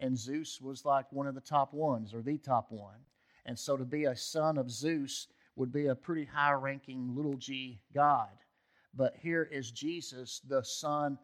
and 0.00 0.16
Zeus 0.16 0.60
was 0.60 0.84
like 0.84 1.10
one 1.12 1.26
of 1.26 1.34
the 1.34 1.40
top 1.40 1.72
ones 1.72 2.14
or 2.14 2.22
the 2.22 2.38
top 2.38 2.70
one. 2.70 2.98
And 3.46 3.58
so 3.58 3.76
to 3.76 3.84
be 3.84 4.04
a 4.04 4.16
son 4.16 4.58
of 4.58 4.70
Zeus 4.70 5.28
would 5.56 5.72
be 5.72 5.86
a 5.86 5.94
pretty 5.94 6.24
high 6.24 6.52
ranking 6.52 7.16
little 7.16 7.36
g 7.36 7.80
god. 7.94 8.30
But 8.98 9.14
here 9.22 9.44
is 9.44 9.70
Jesus, 9.70 10.40
the 10.48 10.64
Son 10.64 11.18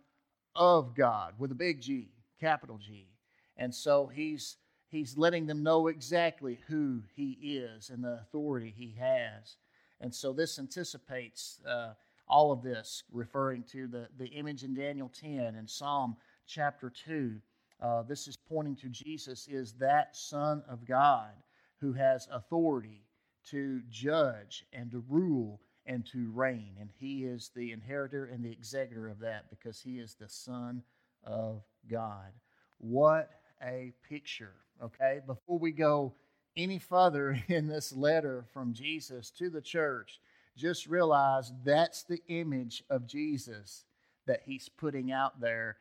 of 0.54 0.94
God, 0.94 1.34
with 1.38 1.50
a 1.50 1.56
big 1.56 1.80
G, 1.80 2.12
capital 2.40 2.78
G. 2.78 3.08
And 3.56 3.74
so 3.74 4.06
he's 4.06 4.58
he's 4.86 5.18
letting 5.18 5.44
them 5.46 5.64
know 5.64 5.88
exactly 5.88 6.60
who 6.68 7.02
he 7.16 7.32
is 7.42 7.90
and 7.90 8.04
the 8.04 8.20
authority 8.22 8.72
he 8.74 8.94
has. 9.00 9.56
And 10.00 10.14
so 10.14 10.32
this 10.32 10.60
anticipates 10.60 11.60
uh, 11.68 11.94
all 12.28 12.52
of 12.52 12.62
this, 12.62 13.02
referring 13.10 13.64
to 13.72 13.88
the, 13.88 14.06
the 14.18 14.28
image 14.28 14.62
in 14.62 14.72
Daniel 14.72 15.10
10 15.12 15.56
and 15.56 15.68
Psalm 15.68 16.16
chapter 16.46 16.90
2. 16.90 17.40
Uh, 17.82 18.02
this 18.02 18.28
is 18.28 18.36
pointing 18.36 18.76
to 18.76 18.88
Jesus 18.88 19.48
is 19.48 19.72
that 19.74 20.14
Son 20.14 20.62
of 20.68 20.86
God 20.86 21.32
who 21.80 21.92
has 21.92 22.28
authority 22.30 23.02
to 23.50 23.82
judge 23.90 24.64
and 24.72 24.92
to 24.92 25.02
rule 25.08 25.60
and 25.86 26.06
to 26.06 26.30
reign. 26.32 26.76
And 26.80 26.90
he 26.98 27.24
is 27.24 27.50
the 27.54 27.72
inheritor 27.72 28.26
and 28.26 28.44
the 28.44 28.52
executor 28.52 29.08
of 29.08 29.20
that 29.20 29.50
because 29.50 29.80
he 29.80 29.98
is 29.98 30.14
the 30.14 30.28
Son 30.28 30.82
of 31.24 31.62
God. 31.90 32.32
What 32.78 33.30
a 33.62 33.92
picture, 34.08 34.54
okay? 34.82 35.20
Before 35.26 35.58
we 35.58 35.72
go 35.72 36.14
any 36.56 36.78
further 36.78 37.38
in 37.48 37.66
this 37.66 37.92
letter 37.92 38.44
from 38.52 38.72
Jesus 38.72 39.30
to 39.32 39.50
the 39.50 39.60
church, 39.60 40.20
just 40.56 40.86
realize 40.86 41.52
that's 41.64 42.04
the 42.04 42.22
image 42.28 42.84
of 42.88 43.06
Jesus 43.06 43.84
that 44.26 44.42
he's 44.44 44.68
putting 44.68 45.12
out 45.12 45.40
there. 45.40 45.76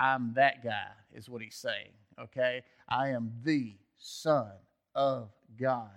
I'm 0.00 0.34
that 0.34 0.62
guy, 0.62 0.88
is 1.14 1.28
what 1.28 1.42
he's 1.42 1.56
saying, 1.56 1.92
okay? 2.20 2.62
I 2.88 3.08
am 3.10 3.32
the 3.42 3.76
Son 3.96 4.50
of 4.94 5.30
God 5.58 5.90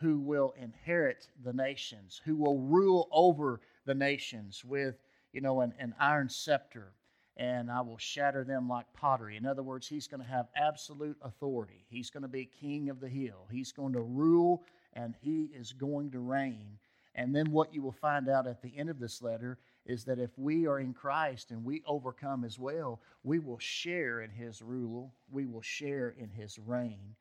who 0.00 0.18
will 0.18 0.54
inherit 0.60 1.28
the 1.44 1.52
nations, 1.52 2.20
who 2.24 2.36
will 2.36 2.58
rule 2.60 3.08
over 3.10 3.60
the 3.84 3.94
nations 3.94 4.64
with, 4.64 4.96
you 5.32 5.40
know, 5.40 5.60
an, 5.60 5.74
an 5.78 5.94
iron 5.98 6.28
scepter, 6.28 6.92
and 7.36 7.70
I 7.70 7.80
will 7.80 7.98
shatter 7.98 8.44
them 8.44 8.68
like 8.68 8.92
pottery. 8.94 9.36
In 9.36 9.46
other 9.46 9.62
words, 9.62 9.86
he's 9.86 10.08
going 10.08 10.22
to 10.22 10.28
have 10.28 10.48
absolute 10.56 11.16
authority. 11.22 11.84
He's 11.88 12.10
going 12.10 12.22
to 12.22 12.28
be 12.28 12.50
king 12.60 12.90
of 12.90 13.00
the 13.00 13.08
hill. 13.08 13.46
He's 13.50 13.72
going 13.72 13.92
to 13.92 14.00
rule 14.00 14.64
and 14.92 15.14
he 15.20 15.50
is 15.54 15.72
going 15.72 16.10
to 16.12 16.18
reign. 16.18 16.78
And 17.14 17.34
then 17.34 17.52
what 17.52 17.72
you 17.72 17.82
will 17.82 17.92
find 17.92 18.28
out 18.28 18.46
at 18.46 18.62
the 18.62 18.76
end 18.76 18.90
of 18.90 18.98
this 18.98 19.22
letter 19.22 19.58
is 19.86 20.04
that 20.04 20.18
if 20.18 20.30
we 20.36 20.66
are 20.66 20.80
in 20.80 20.92
Christ 20.92 21.50
and 21.50 21.64
we 21.64 21.82
overcome 21.86 22.44
as 22.44 22.58
well, 22.58 23.00
we 23.22 23.38
will 23.38 23.58
share 23.58 24.20
in 24.20 24.30
his 24.30 24.60
rule, 24.60 25.12
we 25.30 25.46
will 25.46 25.62
share 25.62 26.14
in 26.18 26.30
his 26.30 26.58
reign. 26.58 27.14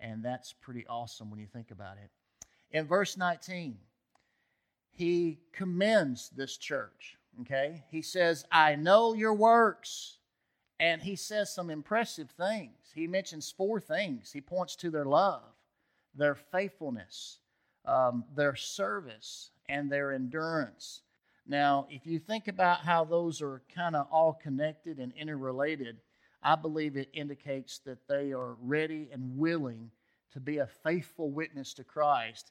And 0.00 0.24
that's 0.24 0.52
pretty 0.52 0.86
awesome 0.86 1.30
when 1.30 1.40
you 1.40 1.46
think 1.46 1.70
about 1.70 1.96
it. 2.02 2.10
In 2.74 2.88
verse 2.88 3.16
19, 3.16 3.78
he 4.90 5.38
commends 5.52 6.28
this 6.30 6.56
church. 6.56 7.16
Okay? 7.42 7.84
He 7.88 8.02
says, 8.02 8.44
I 8.50 8.74
know 8.74 9.14
your 9.14 9.32
works. 9.32 10.18
And 10.80 11.00
he 11.00 11.14
says 11.14 11.54
some 11.54 11.70
impressive 11.70 12.30
things. 12.30 12.74
He 12.92 13.06
mentions 13.06 13.52
four 13.56 13.78
things. 13.80 14.32
He 14.32 14.40
points 14.40 14.74
to 14.76 14.90
their 14.90 15.04
love, 15.04 15.44
their 16.16 16.34
faithfulness, 16.34 17.38
um, 17.84 18.24
their 18.34 18.56
service, 18.56 19.52
and 19.68 19.90
their 19.90 20.10
endurance. 20.12 21.02
Now, 21.46 21.86
if 21.90 22.08
you 22.08 22.18
think 22.18 22.48
about 22.48 22.80
how 22.80 23.04
those 23.04 23.40
are 23.40 23.62
kind 23.72 23.94
of 23.94 24.08
all 24.10 24.32
connected 24.32 24.98
and 24.98 25.12
interrelated, 25.12 25.98
I 26.42 26.56
believe 26.56 26.96
it 26.96 27.08
indicates 27.12 27.78
that 27.86 28.08
they 28.08 28.32
are 28.32 28.56
ready 28.60 29.10
and 29.12 29.38
willing 29.38 29.92
to 30.32 30.40
be 30.40 30.58
a 30.58 30.66
faithful 30.66 31.30
witness 31.30 31.72
to 31.74 31.84
Christ 31.84 32.50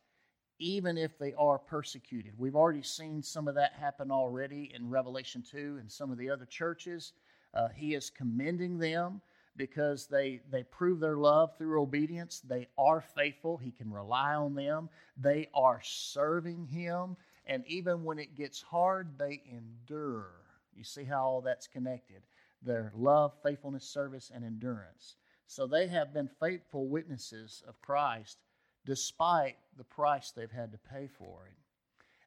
even 0.63 0.98
if 0.98 1.20
they 1.20 1.34
are 1.34 1.60
persecuted. 1.60 2.32
We've 2.38 2.55
already 2.55 2.84
seen 2.84 3.22
some 3.22 3.50
of 3.50 3.55
that 3.55 3.74
happen 3.74 4.10
already 4.12 4.72
in 4.74 4.89
Revelation 4.89 5.43
2 5.43 5.77
and 5.82 5.91
some 5.91 6.10
of 6.10 6.17
the 6.17 6.29
other 6.29 6.46
churches. 6.46 7.12
Uh, 7.53 7.67
he 7.75 7.96
is 7.96 8.10
commending 8.10 8.77
them 8.77 9.20
because 9.58 10.08
they, 10.08 10.39
they 10.50 10.63
prove 10.63 11.01
their 11.01 11.17
love 11.17 11.58
through 11.58 11.82
obedience. 11.82 12.39
They 12.39 12.70
are 12.77 13.01
faithful. 13.01 13.58
He 13.58 13.72
can 13.72 13.91
rely 13.91 14.36
on 14.36 14.55
them. 14.55 14.88
They 15.17 15.50
are 15.53 15.82
serving 15.84 16.67
Him. 16.67 17.17
And 17.46 17.65
even 17.67 18.05
when 18.05 18.17
it 18.17 18.38
gets 18.38 18.62
hard, 18.62 19.20
they 19.20 19.41
endure. 19.51 20.32
You 20.74 20.86
see 20.86 21.03
how 21.03 21.25
all 21.25 21.41
that's 21.41 21.67
connected 21.67 22.22
their 22.62 22.93
love, 22.96 23.34
faithfulness, 23.43 23.84
service, 23.84 24.32
and 24.34 24.46
endurance. 24.46 25.17
So 25.46 25.67
they 25.67 25.88
have 25.88 26.13
been 26.13 26.29
faithful 26.39 26.88
witnesses 26.88 27.62
of 27.67 27.82
Christ 27.82 28.38
despite 28.85 29.55
the 29.77 29.83
price 29.83 30.31
they've 30.31 30.51
had 30.51 30.71
to 30.71 30.77
pay 30.77 31.07
for 31.07 31.47
it. 31.47 31.57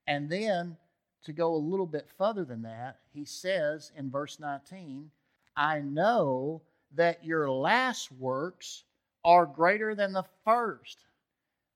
And 0.06 0.30
then 0.30 0.76
to 1.25 1.32
go 1.32 1.54
a 1.54 1.56
little 1.56 1.86
bit 1.86 2.08
further 2.16 2.44
than 2.44 2.62
that, 2.62 2.98
he 3.12 3.25
says 3.25 3.92
in 3.96 4.10
verse 4.10 4.38
19, 4.38 5.10
I 5.56 5.80
know 5.80 6.62
that 6.94 7.25
your 7.25 7.50
last 7.50 8.12
works 8.12 8.84
are 9.25 9.46
greater 9.46 9.94
than 9.94 10.12
the 10.12 10.25
first. 10.44 11.04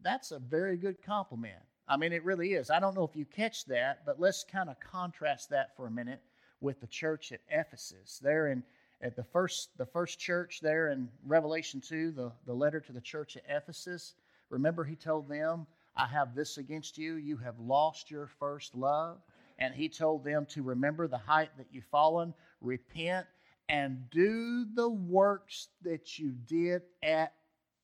That's 0.02 0.30
a 0.30 0.38
very 0.38 0.76
good 0.76 1.02
compliment. 1.02 1.62
I 1.88 1.96
mean, 1.96 2.12
it 2.12 2.25
really 2.25 2.52
is. 2.54 2.70
I 2.70 2.78
don't 2.78 2.94
know 2.94 3.04
if 3.04 3.16
you 3.16 3.25
catch 3.25 3.64
that, 3.66 4.06
but 4.06 4.20
let's 4.20 4.44
kind 4.44 4.70
of 4.70 4.78
contrast 4.78 5.50
that 5.50 5.76
for 5.76 5.88
a 5.88 5.90
minute 5.90 6.22
with 6.60 6.80
the 6.80 6.87
church 6.87 7.32
at 7.32 7.40
Ephesus. 7.50 8.20
There 8.22 8.49
in 8.49 8.62
at 9.02 9.16
the 9.16 9.25
first 9.25 9.70
the 9.78 9.87
first 9.87 10.18
church 10.18 10.60
there 10.60 10.90
in 10.90 11.08
Revelation 11.26 11.80
2, 11.80 12.12
the, 12.12 12.32
the 12.46 12.52
letter 12.52 12.80
to 12.80 12.92
the 12.92 13.00
church 13.00 13.37
at 13.37 13.42
Ephesus, 13.49 14.14
Remember, 14.50 14.85
he 14.85 14.97
told 14.97 15.28
them, 15.28 15.66
I 15.97 16.07
have 16.07 16.35
this 16.35 16.59
against 16.59 16.99
you. 16.99 17.14
You 17.14 17.37
have 17.38 17.59
lost 17.59 18.11
your 18.11 18.26
first 18.26 18.75
love. 18.75 19.19
And 19.59 19.75
he 19.75 19.88
told 19.88 20.25
them 20.25 20.47
to 20.50 20.62
remember 20.62 21.07
the 21.07 21.19
height 21.19 21.50
that 21.59 21.66
you've 21.71 21.85
fallen, 21.85 22.35
repent, 22.61 23.26
and 23.69 24.09
do 24.11 24.66
the 24.75 24.88
works 24.88 25.69
that 25.83 26.19
you 26.19 26.33
did 26.47 26.83
at 27.02 27.35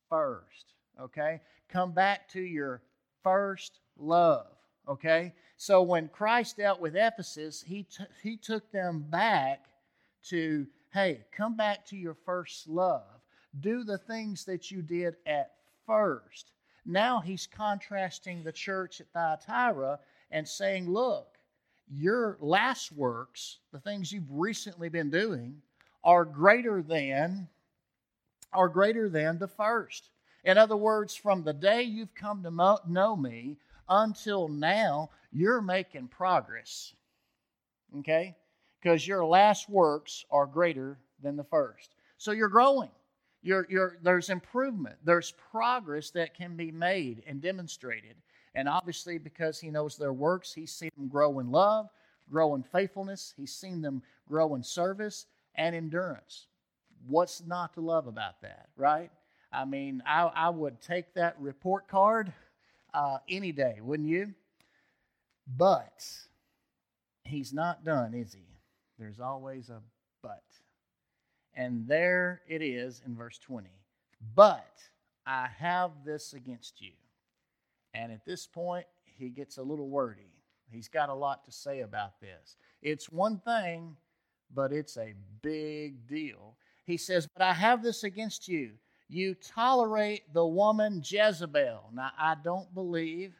first. 0.08 0.74
Okay? 1.00 1.40
Come 1.68 1.92
back 1.92 2.28
to 2.30 2.40
your 2.40 2.82
first 3.22 3.78
love. 3.98 4.46
Okay? 4.88 5.32
So 5.56 5.82
when 5.82 6.08
Christ 6.08 6.56
dealt 6.56 6.80
with 6.80 6.96
Ephesus, 6.96 7.62
he, 7.62 7.84
t- 7.84 8.04
he 8.22 8.36
took 8.36 8.70
them 8.72 9.04
back 9.08 9.66
to, 10.24 10.66
hey, 10.92 11.24
come 11.36 11.56
back 11.56 11.86
to 11.86 11.96
your 11.96 12.16
first 12.24 12.68
love. 12.68 13.02
Do 13.60 13.84
the 13.84 13.98
things 13.98 14.44
that 14.46 14.70
you 14.70 14.82
did 14.82 15.16
at 15.26 15.55
first. 15.86 16.52
Now 16.84 17.20
he's 17.20 17.46
contrasting 17.46 18.42
the 18.42 18.52
church 18.52 19.00
at 19.00 19.08
Thyatira 19.12 19.98
and 20.30 20.46
saying, 20.46 20.88
look, 20.88 21.38
your 21.88 22.36
last 22.40 22.92
works, 22.92 23.58
the 23.72 23.80
things 23.80 24.12
you've 24.12 24.30
recently 24.30 24.88
been 24.88 25.10
doing, 25.10 25.62
are 26.04 26.24
greater 26.24 26.82
than 26.82 27.48
are 28.52 28.68
greater 28.68 29.08
than 29.08 29.38
the 29.38 29.48
first. 29.48 30.10
In 30.44 30.56
other 30.56 30.76
words, 30.76 31.14
from 31.14 31.42
the 31.42 31.52
day 31.52 31.82
you've 31.82 32.14
come 32.14 32.42
to 32.42 32.78
know 32.88 33.16
me, 33.16 33.58
until 33.88 34.48
now, 34.48 35.10
you're 35.32 35.60
making 35.60 36.08
progress. 36.08 36.94
Okay? 37.98 38.34
Because 38.80 39.06
your 39.06 39.24
last 39.24 39.68
works 39.68 40.24
are 40.30 40.46
greater 40.46 40.98
than 41.22 41.36
the 41.36 41.44
first. 41.44 41.90
So 42.18 42.30
you're 42.30 42.48
growing. 42.48 42.90
You're, 43.42 43.66
you're, 43.68 43.98
there's 44.02 44.30
improvement. 44.30 44.96
There's 45.04 45.32
progress 45.50 46.10
that 46.10 46.34
can 46.34 46.56
be 46.56 46.72
made 46.72 47.22
and 47.26 47.40
demonstrated. 47.40 48.16
And 48.54 48.68
obviously, 48.68 49.18
because 49.18 49.60
he 49.60 49.70
knows 49.70 49.96
their 49.96 50.12
works, 50.12 50.52
he's 50.52 50.72
seen 50.72 50.90
them 50.96 51.08
grow 51.08 51.38
in 51.38 51.50
love, 51.50 51.88
grow 52.30 52.54
in 52.54 52.62
faithfulness. 52.62 53.34
He's 53.36 53.52
seen 53.52 53.82
them 53.82 54.02
grow 54.26 54.54
in 54.54 54.62
service 54.62 55.26
and 55.54 55.76
endurance. 55.76 56.46
What's 57.06 57.44
not 57.46 57.74
to 57.74 57.80
love 57.80 58.06
about 58.06 58.40
that, 58.42 58.68
right? 58.76 59.10
I 59.52 59.64
mean, 59.64 60.02
I, 60.06 60.22
I 60.22 60.48
would 60.48 60.80
take 60.80 61.14
that 61.14 61.36
report 61.38 61.86
card 61.88 62.32
uh, 62.92 63.18
any 63.28 63.52
day, 63.52 63.78
wouldn't 63.80 64.08
you? 64.08 64.34
But 65.56 66.04
he's 67.24 67.52
not 67.52 67.84
done, 67.84 68.14
is 68.14 68.32
he? 68.32 68.46
There's 68.98 69.20
always 69.20 69.68
a 69.68 69.80
but. 70.22 70.42
And 71.56 71.88
there 71.88 72.42
it 72.46 72.62
is 72.62 73.02
in 73.06 73.16
verse 73.16 73.38
20. 73.38 73.68
But 74.34 74.78
I 75.26 75.48
have 75.58 75.90
this 76.04 76.34
against 76.34 76.80
you. 76.80 76.92
And 77.94 78.12
at 78.12 78.24
this 78.26 78.46
point, 78.46 78.86
he 79.04 79.30
gets 79.30 79.56
a 79.56 79.62
little 79.62 79.88
wordy. 79.88 80.32
He's 80.70 80.88
got 80.88 81.08
a 81.08 81.14
lot 81.14 81.44
to 81.46 81.52
say 81.52 81.80
about 81.80 82.20
this. 82.20 82.56
It's 82.82 83.10
one 83.10 83.38
thing, 83.38 83.96
but 84.54 84.72
it's 84.72 84.98
a 84.98 85.14
big 85.42 86.06
deal. 86.06 86.56
He 86.84 86.96
says, 86.96 87.26
But 87.26 87.42
I 87.42 87.52
have 87.52 87.82
this 87.82 88.04
against 88.04 88.48
you. 88.48 88.72
You 89.08 89.34
tolerate 89.34 90.32
the 90.34 90.44
woman 90.44 91.02
Jezebel. 91.04 91.90
Now, 91.94 92.10
I 92.18 92.34
don't 92.42 92.72
believe 92.74 93.34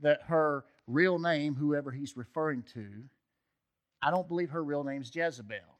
that 0.00 0.22
her 0.22 0.64
real 0.86 1.18
name, 1.18 1.54
whoever 1.54 1.90
he's 1.90 2.16
referring 2.16 2.62
to, 2.74 2.86
I 4.00 4.10
don't 4.10 4.28
believe 4.28 4.50
her 4.50 4.62
real 4.62 4.84
name's 4.84 5.14
Jezebel. 5.14 5.73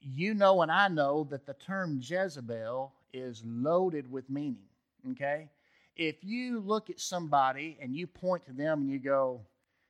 You 0.00 0.34
know, 0.34 0.62
and 0.62 0.70
I 0.70 0.88
know 0.88 1.26
that 1.30 1.46
the 1.46 1.54
term 1.54 1.98
Jezebel 2.00 2.92
is 3.12 3.42
loaded 3.44 4.10
with 4.10 4.30
meaning, 4.30 4.68
okay? 5.12 5.48
If 5.96 6.22
you 6.22 6.60
look 6.60 6.90
at 6.90 7.00
somebody 7.00 7.76
and 7.80 7.94
you 7.94 8.06
point 8.06 8.46
to 8.46 8.52
them 8.52 8.82
and 8.82 8.90
you 8.90 8.98
go, 8.98 9.40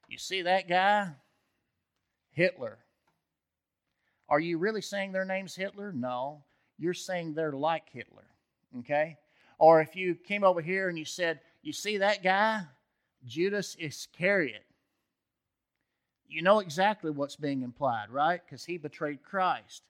You 0.09 0.19
see 0.19 0.43
that 0.43 0.69
guy? 0.69 1.11
Hitler. 2.33 2.79
Are 4.29 4.41
you 4.41 4.59
really 4.59 4.81
saying 4.81 5.13
their 5.13 5.25
name's 5.25 5.55
Hitler? 5.55 5.93
No. 5.93 6.43
You're 6.79 6.95
saying 6.95 7.35
they're 7.35 7.53
like 7.53 7.91
Hitler, 7.93 8.27
okay? 8.79 9.19
Or 9.59 9.81
if 9.81 9.97
you 9.97 10.15
came 10.15 10.45
over 10.45 10.61
here 10.61 10.89
and 10.89 10.99
you 10.99 11.05
said, 11.05 11.41
You 11.63 11.73
see 11.73 11.99
that 11.99 12.23
guy? 12.23 12.63
Judas 13.27 13.77
Iscariot. 13.79 14.65
You 16.29 16.43
know 16.43 16.61
exactly 16.61 17.11
what's 17.11 17.37
being 17.37 17.63
implied, 17.63 18.11
right? 18.11 18.41
Because 18.45 18.65
he 18.65 18.77
betrayed 18.77 19.23
Christ. 19.23 19.83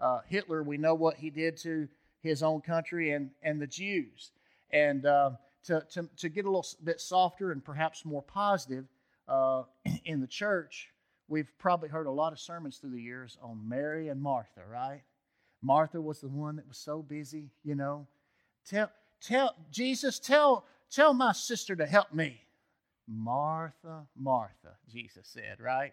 Uh, 0.00 0.20
Hitler, 0.26 0.62
we 0.62 0.76
know 0.76 0.94
what 0.94 1.16
he 1.16 1.30
did 1.30 1.56
to 1.58 1.88
his 2.20 2.42
own 2.42 2.60
country 2.60 3.12
and, 3.12 3.30
and 3.42 3.60
the 3.60 3.66
Jews. 3.66 4.32
And 4.70 5.06
uh, 5.06 5.32
to, 5.64 5.84
to, 5.92 6.08
to 6.18 6.28
get 6.28 6.44
a 6.44 6.48
little 6.48 6.66
bit 6.82 7.00
softer 7.00 7.52
and 7.52 7.64
perhaps 7.64 8.04
more 8.04 8.22
positive 8.22 8.86
uh, 9.28 9.62
in 10.04 10.20
the 10.20 10.26
church, 10.26 10.90
we've 11.28 11.52
probably 11.58 11.88
heard 11.88 12.06
a 12.06 12.10
lot 12.10 12.32
of 12.32 12.40
sermons 12.40 12.78
through 12.78 12.90
the 12.90 13.00
years 13.00 13.38
on 13.42 13.68
Mary 13.68 14.08
and 14.08 14.20
Martha, 14.20 14.62
right? 14.70 15.02
Martha 15.62 16.00
was 16.00 16.20
the 16.20 16.28
one 16.28 16.56
that 16.56 16.68
was 16.68 16.76
so 16.76 17.02
busy, 17.02 17.50
you 17.62 17.74
know. 17.74 18.06
Tell, 18.68 18.90
tell 19.20 19.54
Jesus, 19.70 20.18
tell, 20.18 20.64
tell 20.90 21.14
my 21.14 21.32
sister 21.32 21.74
to 21.76 21.86
help 21.86 22.12
me. 22.12 22.40
Martha, 23.06 24.06
Martha, 24.16 24.76
Jesus 24.90 25.26
said, 25.26 25.60
right? 25.60 25.92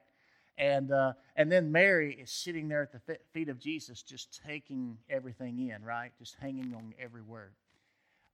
And, 0.61 0.91
uh, 0.91 1.13
and 1.35 1.51
then 1.51 1.71
Mary 1.71 2.13
is 2.21 2.29
sitting 2.29 2.67
there 2.67 2.83
at 2.83 2.91
the 2.91 3.17
feet 3.33 3.49
of 3.49 3.59
Jesus, 3.59 4.03
just 4.03 4.39
taking 4.45 4.95
everything 5.09 5.57
in, 5.69 5.83
right? 5.83 6.11
Just 6.19 6.35
hanging 6.39 6.75
on 6.75 6.93
every 6.99 7.23
word. 7.23 7.53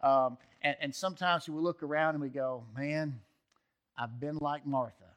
Um, 0.02 0.38
and, 0.62 0.76
and 0.82 0.94
sometimes 0.94 1.48
we 1.48 1.62
look 1.62 1.82
around 1.84 2.16
and 2.16 2.22
we 2.22 2.28
go, 2.28 2.66
man, 2.76 3.22
I've 3.98 4.20
been 4.20 4.38
like 4.42 4.68
Martha, 4.68 5.16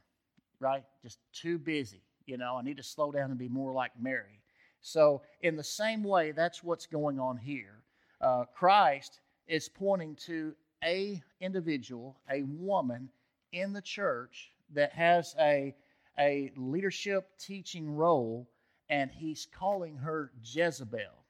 right? 0.61 0.85
Just 1.03 1.19
too 1.33 1.59
busy. 1.59 2.01
You 2.27 2.39
know, 2.39 2.57
I 2.57 2.63
need 2.63 2.77
to 2.77 2.85
slow 2.85 3.11
down 3.11 3.31
and 3.31 3.39
be 3.39 3.49
more 3.49 3.73
like 3.73 3.91
Mary. 4.01 4.41
So, 4.81 5.23
in 5.43 5.57
the 5.57 5.65
same 5.65 6.05
way, 6.05 6.31
that's 6.31 6.63
what's 6.63 6.87
going 6.87 7.19
on 7.19 7.37
here. 7.37 7.83
Uh, 8.21 8.45
Christ 8.55 9.21
is 9.49 9.69
pointing 9.69 10.15
to 10.27 10.55
a 10.85 11.21
individual, 11.41 12.17
a 12.31 12.43
woman 12.45 13.11
in 13.53 13.73
the 13.73 13.83
church 13.83 14.53
that 14.75 14.93
has 14.93 15.35
a, 15.41 15.75
a 16.21 16.53
leadership 16.57 17.31
teaching 17.39 17.97
role, 17.97 18.49
and 18.89 19.11
he's 19.11 19.47
calling 19.59 19.97
her 19.97 20.31
Jezebel. 20.45 21.25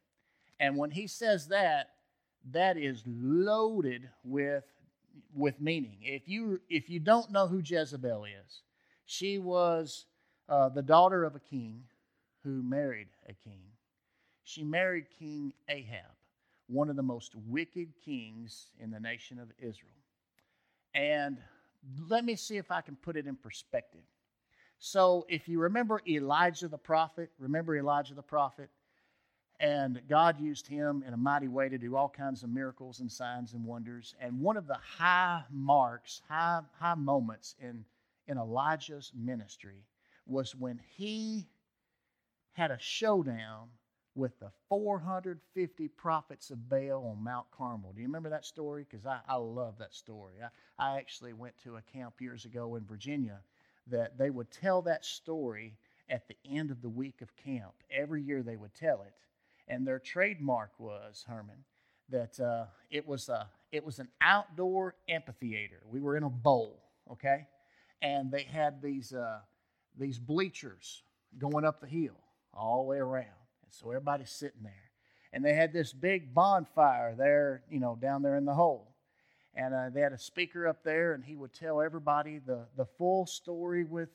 And 0.59 0.76
when 0.76 0.90
he 0.90 1.07
says 1.07 1.48
that, 1.48 1.90
that 2.50 2.76
is 2.76 3.03
loaded 3.07 4.09
with, 4.24 4.64
with 5.35 5.61
meaning. 5.61 5.98
If 6.03 6.29
you, 6.29 6.61
if 6.68 6.90
you 6.90 6.98
don't 6.98 7.31
know 7.31 7.46
who 7.46 7.62
Jezebel 7.64 8.24
is, 8.24 8.62
she 9.07 9.38
was 9.38 10.07
uh, 10.48 10.68
the 10.70 10.83
daughter 10.83 11.24
of 11.24 11.37
a 11.37 11.40
king 11.40 11.85
who 12.42 12.62
married 12.62 13.09
a 13.29 13.33
king. 13.33 13.61
She 14.42 14.64
married 14.64 15.05
King 15.18 15.53
Ahab, 15.68 16.11
one 16.66 16.90
of 16.90 16.96
the 16.96 17.03
most 17.03 17.35
wicked 17.46 17.92
kings 18.05 18.70
in 18.81 18.90
the 18.90 18.98
nation 18.98 19.38
of 19.38 19.53
Israel. 19.59 19.92
And 20.94 21.38
let 22.09 22.24
me 22.24 22.35
see 22.35 22.57
if 22.57 22.70
I 22.70 22.81
can 22.81 22.96
put 22.96 23.16
it 23.16 23.26
in 23.26 23.37
perspective. 23.37 24.00
So, 24.83 25.27
if 25.29 25.47
you 25.47 25.61
remember 25.61 26.01
Elijah 26.09 26.66
the 26.66 26.79
prophet, 26.79 27.31
remember 27.38 27.77
Elijah 27.77 28.14
the 28.14 28.23
prophet? 28.23 28.71
And 29.61 30.01
God 30.09 30.40
used 30.40 30.66
him 30.66 31.05
in 31.07 31.12
a 31.12 31.19
mighty 31.19 31.49
way 31.49 31.69
to 31.69 31.77
do 31.77 31.97
all 31.97 32.09
kinds 32.09 32.43
of 32.43 32.49
miracles 32.49 33.01
and 33.01 33.12
signs 33.12 33.53
and 33.53 33.62
wonders. 33.62 34.14
And 34.23 34.40
one 34.40 34.57
of 34.57 34.66
the 34.66 34.79
high 34.79 35.43
marks, 35.51 36.23
high, 36.27 36.62
high 36.79 36.95
moments 36.95 37.57
in, 37.61 37.85
in 38.27 38.38
Elijah's 38.38 39.12
ministry 39.14 39.85
was 40.25 40.55
when 40.55 40.81
he 40.97 41.47
had 42.53 42.71
a 42.71 42.79
showdown 42.81 43.69
with 44.14 44.38
the 44.40 44.51
450 44.71 45.88
prophets 45.88 46.51
of 46.51 46.71
Baal 46.71 47.05
on 47.05 47.23
Mount 47.23 47.51
Carmel. 47.51 47.93
Do 47.93 48.01
you 48.01 48.07
remember 48.07 48.31
that 48.31 48.47
story? 48.47 48.87
Because 48.88 49.05
I, 49.05 49.21
I 49.29 49.37
love 49.37 49.77
that 49.79 49.93
story. 49.93 50.37
I, 50.43 50.93
I 50.93 50.97
actually 50.97 51.35
went 51.35 51.59
to 51.64 51.77
a 51.77 51.83
camp 51.83 52.14
years 52.23 52.47
ago 52.47 52.77
in 52.77 52.87
Virginia 52.87 53.40
that 53.90 54.18
they 54.18 54.31
would 54.31 54.50
tell 54.50 54.83
that 54.83 55.05
story 55.05 55.74
at 56.09 56.26
the 56.29 56.37
end 56.48 56.70
of 56.70 56.83
the 56.83 56.88
week 56.88 57.22
of 57.22 57.35
camp. 57.37 57.72
Every 57.90 58.22
year 58.22 58.42
they 58.42 58.57
would 58.57 58.74
tell 58.74 59.03
it. 59.03 59.12
And 59.68 59.87
their 59.87 60.00
trademark 60.00 60.72
was, 60.79 61.24
Herman, 61.29 61.64
that 62.11 62.40
uh, 62.40 62.64
it, 62.90 63.07
was 63.07 63.29
a, 63.29 63.48
it 63.70 63.85
was 63.85 64.00
an 64.00 64.09
outdoor 64.20 64.96
amphitheater. 65.09 65.81
We 65.88 66.00
were 66.00 66.16
in 66.16 66.24
a 66.24 66.31
bowl, 66.31 66.83
okay? 67.12 67.46
And 68.03 68.33
they 68.33 68.42
had 68.42 68.83
these, 68.83 69.12
uh, 69.12 69.38
these 69.96 70.18
bleachers 70.18 71.03
going 71.38 71.64
up 71.64 71.81
the 71.81 71.87
hill 71.87 72.18
all 72.53 72.83
the 72.83 72.88
way 72.88 72.98
around. 72.98 73.26
And 73.26 73.72
so 73.72 73.90
everybody's 73.90 74.31
sitting 74.31 74.62
there. 74.62 74.90
And 75.33 75.44
they 75.44 75.55
had 75.55 75.72
this 75.72 75.92
big 75.92 76.35
bonfire 76.35 77.14
there, 77.16 77.62
you 77.70 77.79
know, 77.79 77.96
down 78.00 78.22
there 78.22 78.37
in 78.37 78.44
the 78.44 78.55
hole. 78.55 78.89
And 79.54 79.74
uh, 79.74 79.90
they 79.90 80.00
had 80.00 80.12
a 80.12 80.18
speaker 80.18 80.68
up 80.68 80.82
there, 80.84 81.12
and 81.12 81.24
he 81.24 81.36
would 81.36 81.52
tell 81.52 81.80
everybody 81.80 82.38
the, 82.38 82.66
the 82.76 82.86
full 82.86 83.26
story 83.26 83.84
with, 83.84 84.08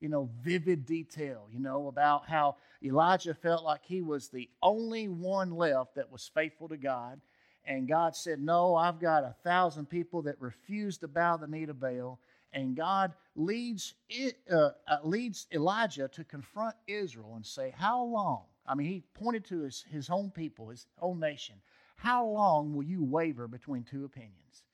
you 0.00 0.08
know, 0.08 0.28
vivid 0.42 0.84
detail, 0.84 1.46
you 1.50 1.60
know, 1.60 1.88
about 1.88 2.28
how 2.28 2.56
Elijah 2.82 3.34
felt 3.34 3.64
like 3.64 3.80
he 3.84 4.02
was 4.02 4.28
the 4.28 4.50
only 4.62 5.08
one 5.08 5.50
left 5.50 5.94
that 5.94 6.10
was 6.10 6.30
faithful 6.34 6.68
to 6.68 6.76
God. 6.76 7.20
And 7.64 7.88
God 7.88 8.14
said, 8.14 8.40
No, 8.40 8.74
I've 8.74 9.00
got 9.00 9.24
a 9.24 9.34
thousand 9.44 9.86
people 9.88 10.22
that 10.22 10.40
refuse 10.40 10.98
to 10.98 11.08
bow 11.08 11.36
the 11.36 11.46
knee 11.46 11.66
to 11.66 11.74
Baal 11.74 12.18
and 12.52 12.76
God 12.76 13.12
leads, 13.34 13.94
it, 14.08 14.36
uh, 14.50 14.70
uh, 14.86 14.98
leads 15.04 15.46
Elijah 15.52 16.08
to 16.08 16.24
confront 16.24 16.74
Israel 16.86 17.34
and 17.36 17.46
say, 17.46 17.72
How 17.76 18.02
long? 18.02 18.44
I 18.66 18.74
mean, 18.74 18.88
he 18.88 19.02
pointed 19.14 19.44
to 19.46 19.62
his, 19.62 19.84
his 19.90 20.10
own 20.10 20.30
people, 20.30 20.68
his 20.68 20.86
own 21.00 21.18
nation. 21.18 21.56
How 21.96 22.26
long 22.26 22.74
will 22.74 22.84
you 22.84 23.02
waver 23.04 23.48
between 23.48 23.84
two 23.84 24.04
opinions? 24.04 24.64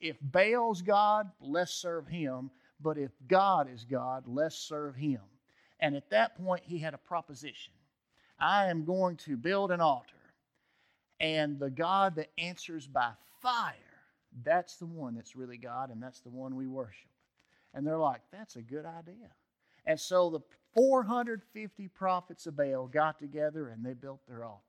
If 0.00 0.16
Baal's 0.20 0.82
God, 0.82 1.30
let's 1.40 1.72
serve 1.72 2.06
him. 2.06 2.50
But 2.80 2.98
if 2.98 3.10
God 3.26 3.68
is 3.72 3.84
God, 3.84 4.24
let's 4.26 4.56
serve 4.56 4.94
him. 4.94 5.20
And 5.80 5.96
at 5.96 6.10
that 6.10 6.36
point, 6.36 6.62
he 6.64 6.78
had 6.78 6.94
a 6.94 6.98
proposition 6.98 7.72
I 8.40 8.66
am 8.66 8.84
going 8.84 9.16
to 9.16 9.36
build 9.36 9.72
an 9.72 9.80
altar. 9.80 10.14
And 11.20 11.58
the 11.58 11.70
God 11.70 12.14
that 12.16 12.30
answers 12.38 12.86
by 12.86 13.10
fire, 13.42 13.74
that's 14.44 14.76
the 14.76 14.86
one 14.86 15.16
that's 15.16 15.34
really 15.34 15.56
God, 15.56 15.90
and 15.90 16.00
that's 16.00 16.20
the 16.20 16.28
one 16.28 16.54
we 16.54 16.68
worship. 16.68 17.10
And 17.74 17.84
they're 17.84 17.98
like, 17.98 18.20
that's 18.30 18.54
a 18.54 18.62
good 18.62 18.86
idea. 18.86 19.32
And 19.84 19.98
so 19.98 20.30
the 20.30 20.40
450 20.74 21.88
prophets 21.88 22.46
of 22.46 22.56
Baal 22.56 22.86
got 22.86 23.18
together 23.18 23.68
and 23.68 23.84
they 23.84 23.94
built 23.94 24.20
their 24.28 24.44
altar. 24.44 24.62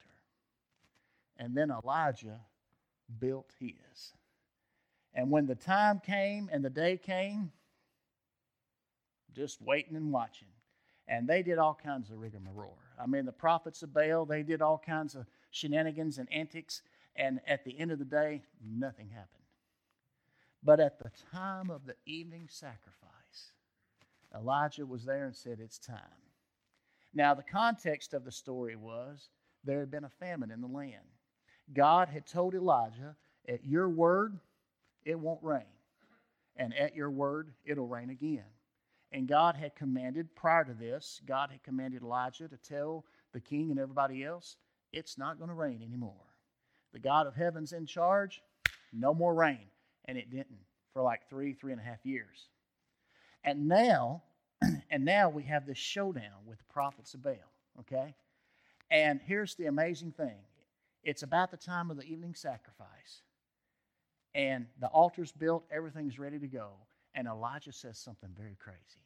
And 1.37 1.55
then 1.55 1.71
Elijah 1.71 2.39
built 3.19 3.51
his. 3.59 4.13
And 5.19 5.29
when 5.29 5.47
the 5.47 5.55
time 5.55 5.99
came 5.99 6.49
and 6.49 6.63
the 6.63 6.69
day 6.69 6.95
came, 6.95 7.51
just 9.35 9.61
waiting 9.61 9.97
and 9.97 10.13
watching. 10.13 10.47
And 11.09 11.27
they 11.27 11.43
did 11.43 11.57
all 11.57 11.73
kinds 11.73 12.09
of 12.09 12.21
rigmarole. 12.21 12.77
I 12.97 13.05
mean, 13.05 13.25
the 13.25 13.33
prophets 13.33 13.83
of 13.83 13.93
Baal, 13.93 14.25
they 14.25 14.43
did 14.43 14.61
all 14.61 14.77
kinds 14.77 15.15
of 15.15 15.25
shenanigans 15.51 16.19
and 16.19 16.31
antics. 16.31 16.83
And 17.17 17.41
at 17.45 17.65
the 17.65 17.77
end 17.77 17.91
of 17.91 17.99
the 17.99 18.05
day, 18.05 18.43
nothing 18.65 19.09
happened. 19.09 19.43
But 20.63 20.79
at 20.79 20.99
the 20.99 21.11
time 21.33 21.69
of 21.69 21.85
the 21.85 21.95
evening 22.05 22.47
sacrifice, 22.49 23.51
Elijah 24.33 24.85
was 24.85 25.03
there 25.03 25.25
and 25.25 25.35
said, 25.35 25.59
It's 25.59 25.79
time. 25.79 25.99
Now, 27.13 27.33
the 27.33 27.43
context 27.43 28.13
of 28.13 28.23
the 28.23 28.31
story 28.31 28.77
was 28.77 29.27
there 29.65 29.81
had 29.81 29.91
been 29.91 30.05
a 30.05 30.09
famine 30.09 30.49
in 30.49 30.61
the 30.61 30.67
land. 30.67 31.11
God 31.73 32.07
had 32.07 32.25
told 32.25 32.55
Elijah, 32.55 33.17
At 33.49 33.65
your 33.65 33.89
word, 33.89 34.39
it 35.05 35.19
won't 35.19 35.43
rain. 35.43 35.63
And 36.55 36.75
at 36.75 36.95
your 36.95 37.09
word, 37.09 37.53
it'll 37.65 37.87
rain 37.87 38.09
again. 38.09 38.43
And 39.11 39.27
God 39.27 39.55
had 39.55 39.75
commanded, 39.75 40.35
prior 40.35 40.65
to 40.65 40.73
this, 40.73 41.21
God 41.25 41.49
had 41.51 41.63
commanded 41.63 42.03
Elijah 42.03 42.47
to 42.47 42.57
tell 42.57 43.05
the 43.33 43.39
king 43.39 43.71
and 43.71 43.79
everybody 43.79 44.23
else, 44.23 44.57
It's 44.91 45.17
not 45.17 45.37
going 45.37 45.49
to 45.49 45.55
rain 45.55 45.81
anymore. 45.83 46.13
The 46.93 46.99
God 46.99 47.27
of 47.27 47.35
heaven's 47.35 47.73
in 47.73 47.85
charge, 47.85 48.41
no 48.91 49.13
more 49.13 49.33
rain. 49.33 49.67
And 50.05 50.17
it 50.17 50.29
didn't 50.29 50.59
for 50.93 51.01
like 51.01 51.29
three, 51.29 51.53
three 51.53 51.71
and 51.71 51.81
a 51.81 51.83
half 51.83 52.05
years. 52.05 52.49
And 53.43 53.67
now, 53.67 54.23
and 54.91 55.05
now 55.05 55.29
we 55.29 55.43
have 55.43 55.65
this 55.65 55.77
showdown 55.77 56.45
with 56.45 56.57
the 56.57 56.63
prophets 56.65 57.13
of 57.13 57.23
Baal, 57.23 57.35
okay? 57.79 58.15
And 58.91 59.21
here's 59.25 59.55
the 59.55 59.67
amazing 59.67 60.11
thing 60.11 60.37
it's 61.03 61.23
about 61.23 61.51
the 61.51 61.57
time 61.57 61.89
of 61.91 61.97
the 61.97 62.03
evening 62.03 62.35
sacrifice. 62.35 63.21
And 64.39 64.67
the 64.79 64.87
altar's 64.87 65.33
built, 65.33 65.65
everything's 65.69 66.17
ready 66.17 66.39
to 66.39 66.47
go. 66.47 66.69
And 67.13 67.27
Elijah 67.27 67.73
says 67.73 67.97
something 67.97 68.29
very 68.37 68.55
crazy. 68.57 69.03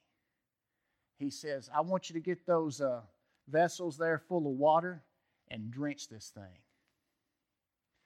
He 1.18 1.32
says, 1.32 1.72
I 1.74 1.82
want 1.82 2.08
you 2.08 2.14
to 2.14 2.20
get 2.20 2.46
those 2.46 2.82
uh, 2.82 3.02
vessels 3.48 3.98
there 3.98 4.20
full 4.20 4.46
of 4.46 4.54
water 4.54 5.02
and 5.50 5.72
drench 5.72 6.08
this 6.08 6.30
thing. 6.30 6.62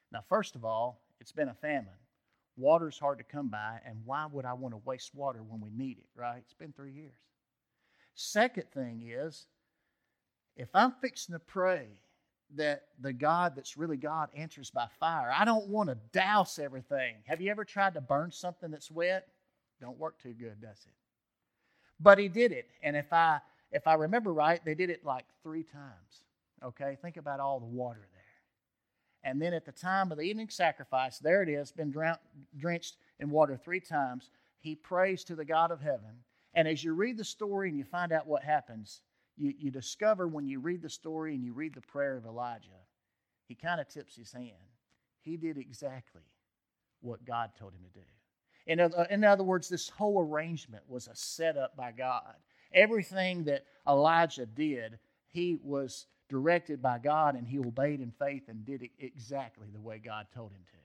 Now, 0.10 0.24
first 0.30 0.56
of 0.56 0.64
all, 0.64 1.02
it's 1.20 1.34
been 1.34 1.50
a 1.50 1.54
famine. 1.54 2.00
Water's 2.56 2.98
hard 2.98 3.18
to 3.18 3.26
come 3.26 3.50
by, 3.50 3.82
and 3.86 3.98
why 4.06 4.26
would 4.32 4.46
I 4.46 4.54
want 4.54 4.74
to 4.74 4.82
waste 4.86 5.14
water 5.14 5.44
when 5.44 5.60
we 5.60 5.70
need 5.70 5.98
it, 5.98 6.08
right? 6.16 6.38
It's 6.38 6.54
been 6.54 6.72
three 6.72 6.94
years. 6.94 7.12
Second 8.16 8.72
thing 8.74 9.04
is, 9.06 9.48
if 10.56 10.70
I'm 10.74 10.94
fixing 11.02 11.34
to 11.34 11.40
pray 11.40 11.88
that 12.56 12.84
the 13.02 13.14
God 13.14 13.56
that's 13.56 13.78
really 13.78 13.98
God 13.98 14.30
answers 14.36 14.70
by 14.70 14.88
fire, 15.00 15.32
I 15.36 15.46
don't 15.46 15.68
want 15.68 15.90
to 15.90 15.98
douse 16.14 16.60
everything. 16.60 17.16
Have 17.26 17.42
you 17.42 17.52
ever 17.52 17.66
tried 17.66 17.94
to 17.96 18.02
burn 18.02 18.32
something 18.32 18.72
that's 18.72 18.90
wet? 18.90 19.28
Don't 19.82 19.98
work 19.98 20.22
too 20.22 20.34
good, 20.34 20.62
does 20.62 20.86
it? 20.86 20.94
But 22.00 22.20
he 22.20 22.28
did 22.28 22.52
it, 22.52 22.70
and 22.82 22.96
if 22.96 23.12
I 23.12 23.40
if 23.72 23.86
I 23.86 23.96
remember 23.96 24.34
right, 24.34 24.64
they 24.64 24.76
did 24.76 24.90
it 24.90 25.04
like 25.04 25.26
three 25.44 25.64
times. 25.64 26.24
Okay, 26.64 26.98
think 27.02 27.18
about 27.18 27.40
all 27.40 27.60
the 27.60 27.66
water 27.66 28.08
there. 28.14 28.18
And 29.24 29.42
then 29.42 29.54
at 29.54 29.66
the 29.66 29.72
time 29.72 30.12
of 30.12 30.18
the 30.18 30.24
evening 30.24 30.50
sacrifice, 30.50 31.20
there 31.20 31.44
it 31.44 31.50
is, 31.50 31.72
been 31.72 31.94
drenched 32.58 32.98
in 33.20 33.30
water 33.30 33.58
three 33.58 33.82
times. 33.82 34.30
He 34.60 34.76
prays 34.76 35.24
to 35.26 35.36
the 35.36 35.46
God 35.46 35.72
of 35.72 35.82
heaven. 35.82 36.24
And 36.54 36.68
as 36.68 36.84
you 36.84 36.94
read 36.94 37.18
the 37.18 37.24
story 37.26 37.70
and 37.70 37.78
you 37.78 37.84
find 37.84 38.12
out 38.12 38.26
what 38.26 38.44
happens, 38.44 39.02
you, 39.38 39.54
you 39.58 39.72
discover 39.72 40.28
when 40.28 40.48
you 40.48 40.60
read 40.60 40.82
the 40.82 40.90
story 40.90 41.36
and 41.36 41.44
you 41.44 41.54
read 41.54 41.74
the 41.74 41.82
prayer 41.82 42.18
of 42.18 42.26
Elijah, 42.26 42.70
he 43.48 43.56
kind 43.56 43.80
of 43.80 43.88
tips 43.88 44.16
his 44.16 44.32
hand. 44.32 44.52
He 45.22 45.38
did 45.38 45.58
exactly 45.58 46.24
what 47.02 47.26
God 47.26 47.52
told 47.58 47.74
him 47.74 47.84
to 47.84 48.00
do. 48.00 48.06
In 48.66 48.80
other, 48.80 49.08
in 49.10 49.24
other 49.24 49.44
words, 49.44 49.70
this 49.70 49.90
whole 49.90 50.22
arrangement 50.22 50.84
was 50.88 51.08
a 51.08 51.16
setup 51.16 51.76
by 51.78 51.92
God. 51.92 52.36
Everything 52.74 53.46
that 53.46 53.66
Elijah 53.88 54.46
did, 54.46 55.00
he 55.28 55.58
was 55.64 56.08
directed 56.30 56.82
by 56.82 57.00
God, 57.00 57.36
and 57.36 57.48
he 57.48 57.60
obeyed 57.60 58.02
in 58.02 58.12
faith 58.12 58.50
and 58.50 58.66
did 58.66 58.84
it 58.84 58.92
exactly 59.00 59.68
the 59.74 59.80
way 59.80 60.00
God 60.00 60.28
told 60.34 60.52
him 60.52 60.64
to. 60.72 60.78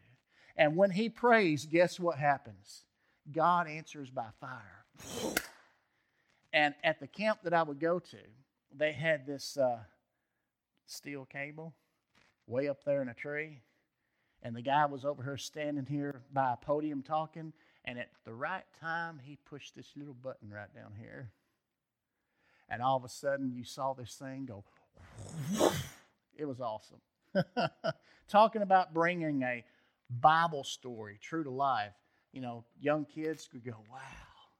And 0.56 0.76
when 0.76 0.90
he 0.90 1.08
prays, 1.08 1.66
guess 1.66 1.98
what 1.98 2.18
happens? 2.18 2.84
God 3.32 3.66
answers 3.66 4.10
by 4.10 4.26
fire. 4.40 4.84
And 6.52 6.74
at 6.84 7.00
the 7.00 7.06
camp 7.06 7.40
that 7.44 7.54
I 7.54 7.62
would 7.62 7.80
go 7.80 7.98
to, 7.98 8.18
they 8.74 8.92
had 8.92 9.26
this 9.26 9.56
uh, 9.56 9.78
steel 10.86 11.24
cable 11.24 11.74
way 12.46 12.68
up 12.68 12.84
there 12.84 13.02
in 13.02 13.08
a 13.08 13.14
tree. 13.14 13.60
And 14.42 14.56
the 14.56 14.62
guy 14.62 14.86
was 14.86 15.04
over 15.04 15.22
here 15.22 15.36
standing 15.36 15.86
here 15.86 16.22
by 16.32 16.52
a 16.52 16.56
podium 16.56 17.02
talking. 17.02 17.52
And 17.84 17.98
at 17.98 18.08
the 18.24 18.34
right 18.34 18.64
time, 18.80 19.20
he 19.22 19.36
pushed 19.36 19.76
this 19.76 19.92
little 19.96 20.14
button 20.14 20.50
right 20.50 20.72
down 20.74 20.92
here. 20.98 21.30
And 22.68 22.82
all 22.82 22.96
of 22.96 23.04
a 23.04 23.08
sudden, 23.08 23.52
you 23.52 23.64
saw 23.64 23.92
this 23.92 24.14
thing 24.14 24.46
go 24.46 24.64
it 26.36 26.44
was 26.44 26.60
awesome. 26.60 27.00
Talking 28.28 28.62
about 28.62 28.94
bringing 28.94 29.42
a 29.42 29.64
Bible 30.20 30.64
story 30.64 31.18
true 31.20 31.44
to 31.44 31.50
life, 31.50 31.92
you 32.32 32.40
know, 32.40 32.64
young 32.80 33.04
kids 33.04 33.48
could 33.50 33.64
go, 33.64 33.76
wow, 33.90 33.98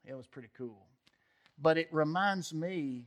it 0.05 0.15
was 0.15 0.27
pretty 0.27 0.49
cool. 0.57 0.87
But 1.61 1.77
it 1.77 1.87
reminds 1.91 2.53
me 2.53 3.05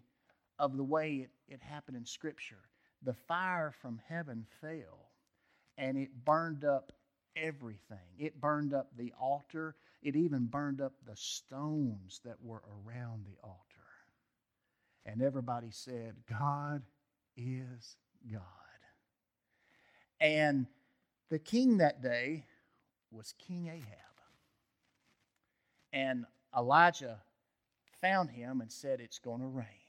of 0.58 0.76
the 0.76 0.84
way 0.84 1.16
it, 1.16 1.30
it 1.48 1.60
happened 1.60 1.96
in 1.96 2.04
Scripture. 2.06 2.68
The 3.02 3.14
fire 3.14 3.72
from 3.80 4.00
heaven 4.08 4.46
fell 4.60 5.10
and 5.78 5.96
it 5.96 6.24
burned 6.24 6.64
up 6.64 6.92
everything. 7.36 7.98
It 8.18 8.40
burned 8.40 8.72
up 8.72 8.88
the 8.96 9.12
altar, 9.20 9.76
it 10.02 10.16
even 10.16 10.46
burned 10.46 10.80
up 10.80 10.92
the 11.06 11.16
stones 11.16 12.20
that 12.24 12.36
were 12.42 12.62
around 12.86 13.26
the 13.26 13.38
altar. 13.42 13.62
And 15.04 15.22
everybody 15.22 15.70
said, 15.70 16.14
God 16.28 16.82
is 17.36 17.96
God. 18.32 18.42
And 20.20 20.66
the 21.28 21.38
king 21.38 21.78
that 21.78 22.02
day 22.02 22.44
was 23.10 23.34
King 23.38 23.68
Ahab. 23.68 23.84
And 25.92 26.24
Elijah 26.56 27.20
found 28.00 28.30
him 28.30 28.60
and 28.60 28.70
said, 28.70 29.00
It's 29.00 29.18
going 29.18 29.40
to 29.40 29.46
rain. 29.46 29.85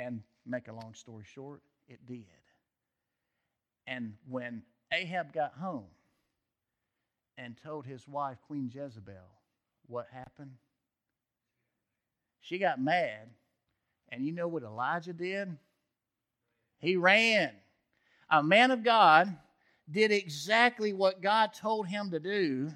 And 0.00 0.22
make 0.46 0.68
a 0.68 0.72
long 0.72 0.94
story 0.94 1.24
short, 1.34 1.60
it 1.86 1.98
did. 2.06 2.24
And 3.86 4.14
when 4.26 4.62
Ahab 4.92 5.32
got 5.34 5.52
home 5.52 5.84
and 7.36 7.54
told 7.62 7.84
his 7.84 8.08
wife, 8.08 8.38
Queen 8.46 8.70
Jezebel, 8.72 9.14
what 9.88 10.06
happened, 10.10 10.52
she 12.40 12.58
got 12.58 12.80
mad. 12.80 13.28
And 14.08 14.24
you 14.24 14.32
know 14.32 14.48
what 14.48 14.62
Elijah 14.62 15.12
did? 15.12 15.54
He 16.78 16.96
ran. 16.96 17.50
A 18.30 18.42
man 18.42 18.70
of 18.70 18.82
God 18.82 19.36
did 19.90 20.12
exactly 20.12 20.94
what 20.94 21.20
God 21.20 21.52
told 21.52 21.86
him 21.86 22.10
to 22.12 22.20
do, 22.20 22.70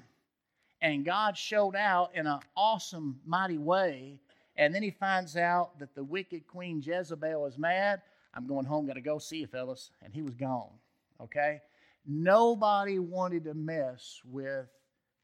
and 0.79 1.03
God 1.03 1.37
showed 1.37 1.75
out 1.75 2.11
in 2.13 2.27
an 2.27 2.39
awesome, 2.55 3.19
mighty 3.25 3.57
way. 3.57 4.19
And 4.57 4.73
then 4.73 4.83
he 4.83 4.91
finds 4.91 5.35
out 5.35 5.79
that 5.79 5.95
the 5.95 6.03
wicked 6.03 6.47
queen 6.47 6.81
Jezebel 6.81 7.45
is 7.45 7.57
mad. 7.57 8.01
I'm 8.33 8.47
going 8.47 8.65
home, 8.65 8.85
got 8.87 8.93
to 8.93 9.01
go 9.01 9.17
see 9.17 9.37
you, 9.37 9.47
fellas. 9.47 9.91
And 10.01 10.13
he 10.13 10.21
was 10.21 10.35
gone. 10.35 10.71
Okay? 11.21 11.61
Nobody 12.05 12.99
wanted 12.99 13.45
to 13.45 13.53
mess 13.53 14.21
with 14.25 14.67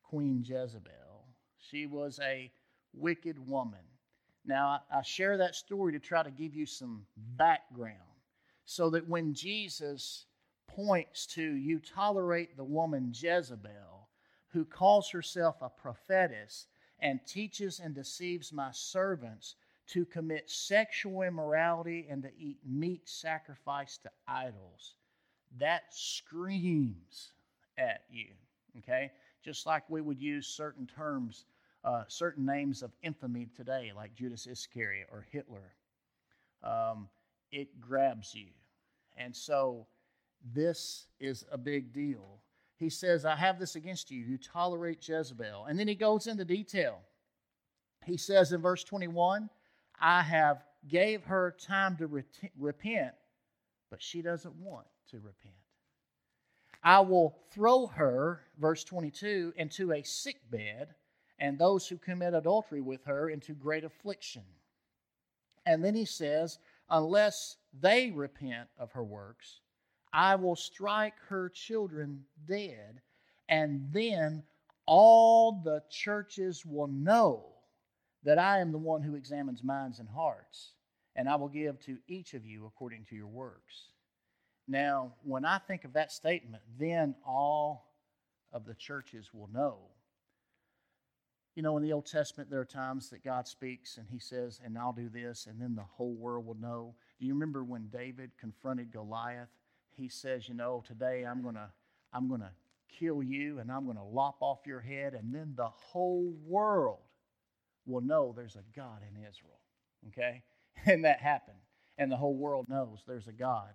Queen 0.04 0.44
Jezebel. 0.46 1.26
She 1.58 1.86
was 1.86 2.20
a 2.22 2.52
wicked 2.94 3.38
woman. 3.48 3.80
Now, 4.46 4.82
I 4.91 5.02
share 5.04 5.38
that 5.38 5.56
story 5.56 5.94
to 5.94 6.00
try 6.00 6.24
to 6.24 6.32
give 6.32 6.56
you 6.56 6.65
some 6.65 7.06
background 7.38 7.98
so 8.65 8.89
that 8.89 9.08
when 9.08 9.34
Jesus 9.34 10.26
points 10.67 11.26
to 11.28 11.44
you 11.44 11.80
tolerate 11.80 12.58
the 12.58 12.63
woman 12.63 13.12
Jezebel, 13.13 14.10
who 14.50 14.65
calls 14.65 15.10
herself 15.10 15.56
a 15.62 15.70
prophetess 15.70 16.67
and 17.02 17.20
teaches 17.26 17.80
and 17.80 17.96
deceives 17.96 18.54
my 18.54 18.70
servants 18.72 19.56
to 19.88 20.06
commit 20.06 20.50
sexual 20.50 21.22
immorality 21.24 22.08
and 22.10 22.24
to 22.24 22.30
eat 22.38 22.60
meat 22.66 23.10
sacrificed 23.10 24.04
to 24.04 24.12
idols, 24.28 24.96
that 25.60 25.84
screams 25.92 27.34
at 27.78 28.04
you, 28.10 28.28
okay? 28.78 29.12
Just 29.44 29.66
like 29.66 29.90
we 29.90 30.02
would 30.02 30.22
use 30.22 30.48
certain 30.48 30.88
terms, 30.88 31.46
uh, 31.84 32.04
certain 32.08 32.46
names 32.46 32.84
of 32.84 32.92
infamy 33.02 33.48
today, 33.56 33.92
like 33.96 34.16
Judas 34.16 34.48
Iscariot 34.48 35.08
or 35.12 35.26
Hitler. 35.32 35.74
Um, 36.64 37.10
it 37.52 37.82
grabs 37.82 38.34
you. 38.36 38.48
And 39.18 39.36
so 39.36 39.88
this 40.54 41.08
is 41.20 41.44
a 41.52 41.58
big 41.58 41.92
deal. 41.92 42.40
He 42.82 42.89
says, 42.89 43.26
I 43.26 43.36
have 43.36 43.60
this 43.60 43.76
against 43.76 44.10
you. 44.10 44.24
You 44.24 44.39
tolerate 44.39 45.08
Jezebel. 45.08 45.65
And 45.65 45.78
then 45.78 45.88
he 45.88 45.94
goes 45.94 46.26
into 46.26 46.44
detail. 46.44 47.00
He 48.04 48.17
says 48.17 48.52
in 48.52 48.60
verse 48.60 48.84
21, 48.84 49.52
I 50.00 50.24
have 50.24 50.63
gave 50.88 51.24
her 51.26 51.56
time 51.63 51.96
to 51.98 52.08
repent, 52.58 53.13
but 53.91 54.02
she 54.02 54.24
doesn't 54.24 54.56
want 54.56 54.88
to 55.12 55.17
repent. 55.17 55.54
I 56.84 57.02
will 57.02 57.38
throw 57.52 57.86
her, 57.86 58.41
verse 58.58 58.84
22, 58.84 59.54
into 59.58 59.91
a 59.91 60.02
sick 60.02 60.38
bed, 60.50 60.96
and 61.38 61.60
those 61.60 61.88
who 61.88 61.98
commit 61.98 62.34
adultery 62.34 62.82
with 62.82 63.06
her 63.06 63.30
into 63.30 63.54
great 63.54 63.84
affliction. 63.84 64.41
And 65.67 65.86
then 65.86 65.94
he 65.94 66.06
says, 66.06 66.58
Unless 66.89 67.58
they 67.80 68.10
repent 68.10 68.70
of 68.80 68.91
her 68.94 69.04
works, 69.04 69.60
I 70.13 70.36
will 70.36 70.56
strike 70.56 71.15
her 71.30 71.50
children 71.50 72.26
dead, 72.45 73.02
and 73.47 73.88
then 73.91 74.43
all 74.86 75.62
the 75.63 75.84
churches 75.89 76.65
will 76.65 76.88
know 76.88 77.45
that 78.24 78.38
I 78.38 78.60
am 78.60 78.71
the 78.71 78.78
one 78.78 79.02
who 79.02 79.15
examines 79.15 79.63
minds 79.63 80.00
and 80.00 80.10
hearts, 80.10 80.74
and 81.15 81.30
I 81.30 81.36
will 81.36 81.47
give 81.47 81.80
to 81.82 81.97
each 82.08 82.34
of 82.34 82.45
you 82.45 82.65
according 82.65 83.06
to 83.06 83.15
your 83.15 83.28
works. 83.28 83.91
Now, 84.67 85.13
when 85.24 85.45
I 85.45 85.58
think 85.60 85.86
of 85.86 85.93
that 85.93 86.12
statement, 86.12 86.63
then 86.78 87.15
all 87.26 87.91
of 88.54 88.65
the 88.65 88.76
churches 88.76 89.34
will 89.34 89.50
know. 89.52 89.80
You 91.56 91.63
know, 91.63 91.76
in 91.78 91.84
the 91.84 91.93
Old 91.93 92.06
Testament, 92.06 92.50
there 92.50 92.62
are 92.62 92.65
times 92.65 93.10
that 93.10 93.24
God 93.24 93.47
speaks 93.47 93.97
and 93.97 94.08
He 94.10 94.19
says, 94.19 94.62
and 94.63 94.78
I'll 94.78 94.93
do 94.93 95.10
this, 95.10 95.47
and 95.47 95.62
then 95.62 95.76
the 95.76 95.84
whole 95.84 96.13
world 96.13 96.45
will 96.45 96.56
know. 96.56 96.95
Do 97.19 97.26
you 97.26 97.34
remember 97.34 97.63
when 97.63 97.88
David 97.88 98.32
confronted 98.39 98.91
Goliath? 98.91 99.50
He 99.95 100.08
says, 100.10 100.47
You 100.47 100.56
know, 100.56 100.84
today 100.86 101.23
I'm 101.23 101.41
going 101.41 101.56
to. 101.56 101.69
I'm 102.13 102.27
going 102.27 102.41
to 102.41 102.51
kill 102.99 103.23
you 103.23 103.60
and 103.60 103.71
I'm 103.71 103.86
going 103.86 103.97
to 103.97 104.04
lop 104.04 104.38
off 104.41 104.60
your 104.65 104.82
head, 104.82 105.13
and 105.13 105.34
then 105.34 105.54
the 105.56 105.69
whole 105.69 106.34
world 106.45 106.99
will 107.86 108.01
know 108.01 108.34
there's 108.36 108.56
a 108.56 108.63
God 108.75 109.01
in 109.10 109.15
Israel. 109.21 109.60
Okay? 110.10 110.43
And 110.86 111.06
that 111.06 111.19
happened. 111.19 111.60
And 111.97 112.12
the 112.12 112.15
whole 112.15 112.34
world 112.34 112.67
knows 112.69 113.04
there's 113.06 113.27
a 113.27 113.34
God 113.34 113.69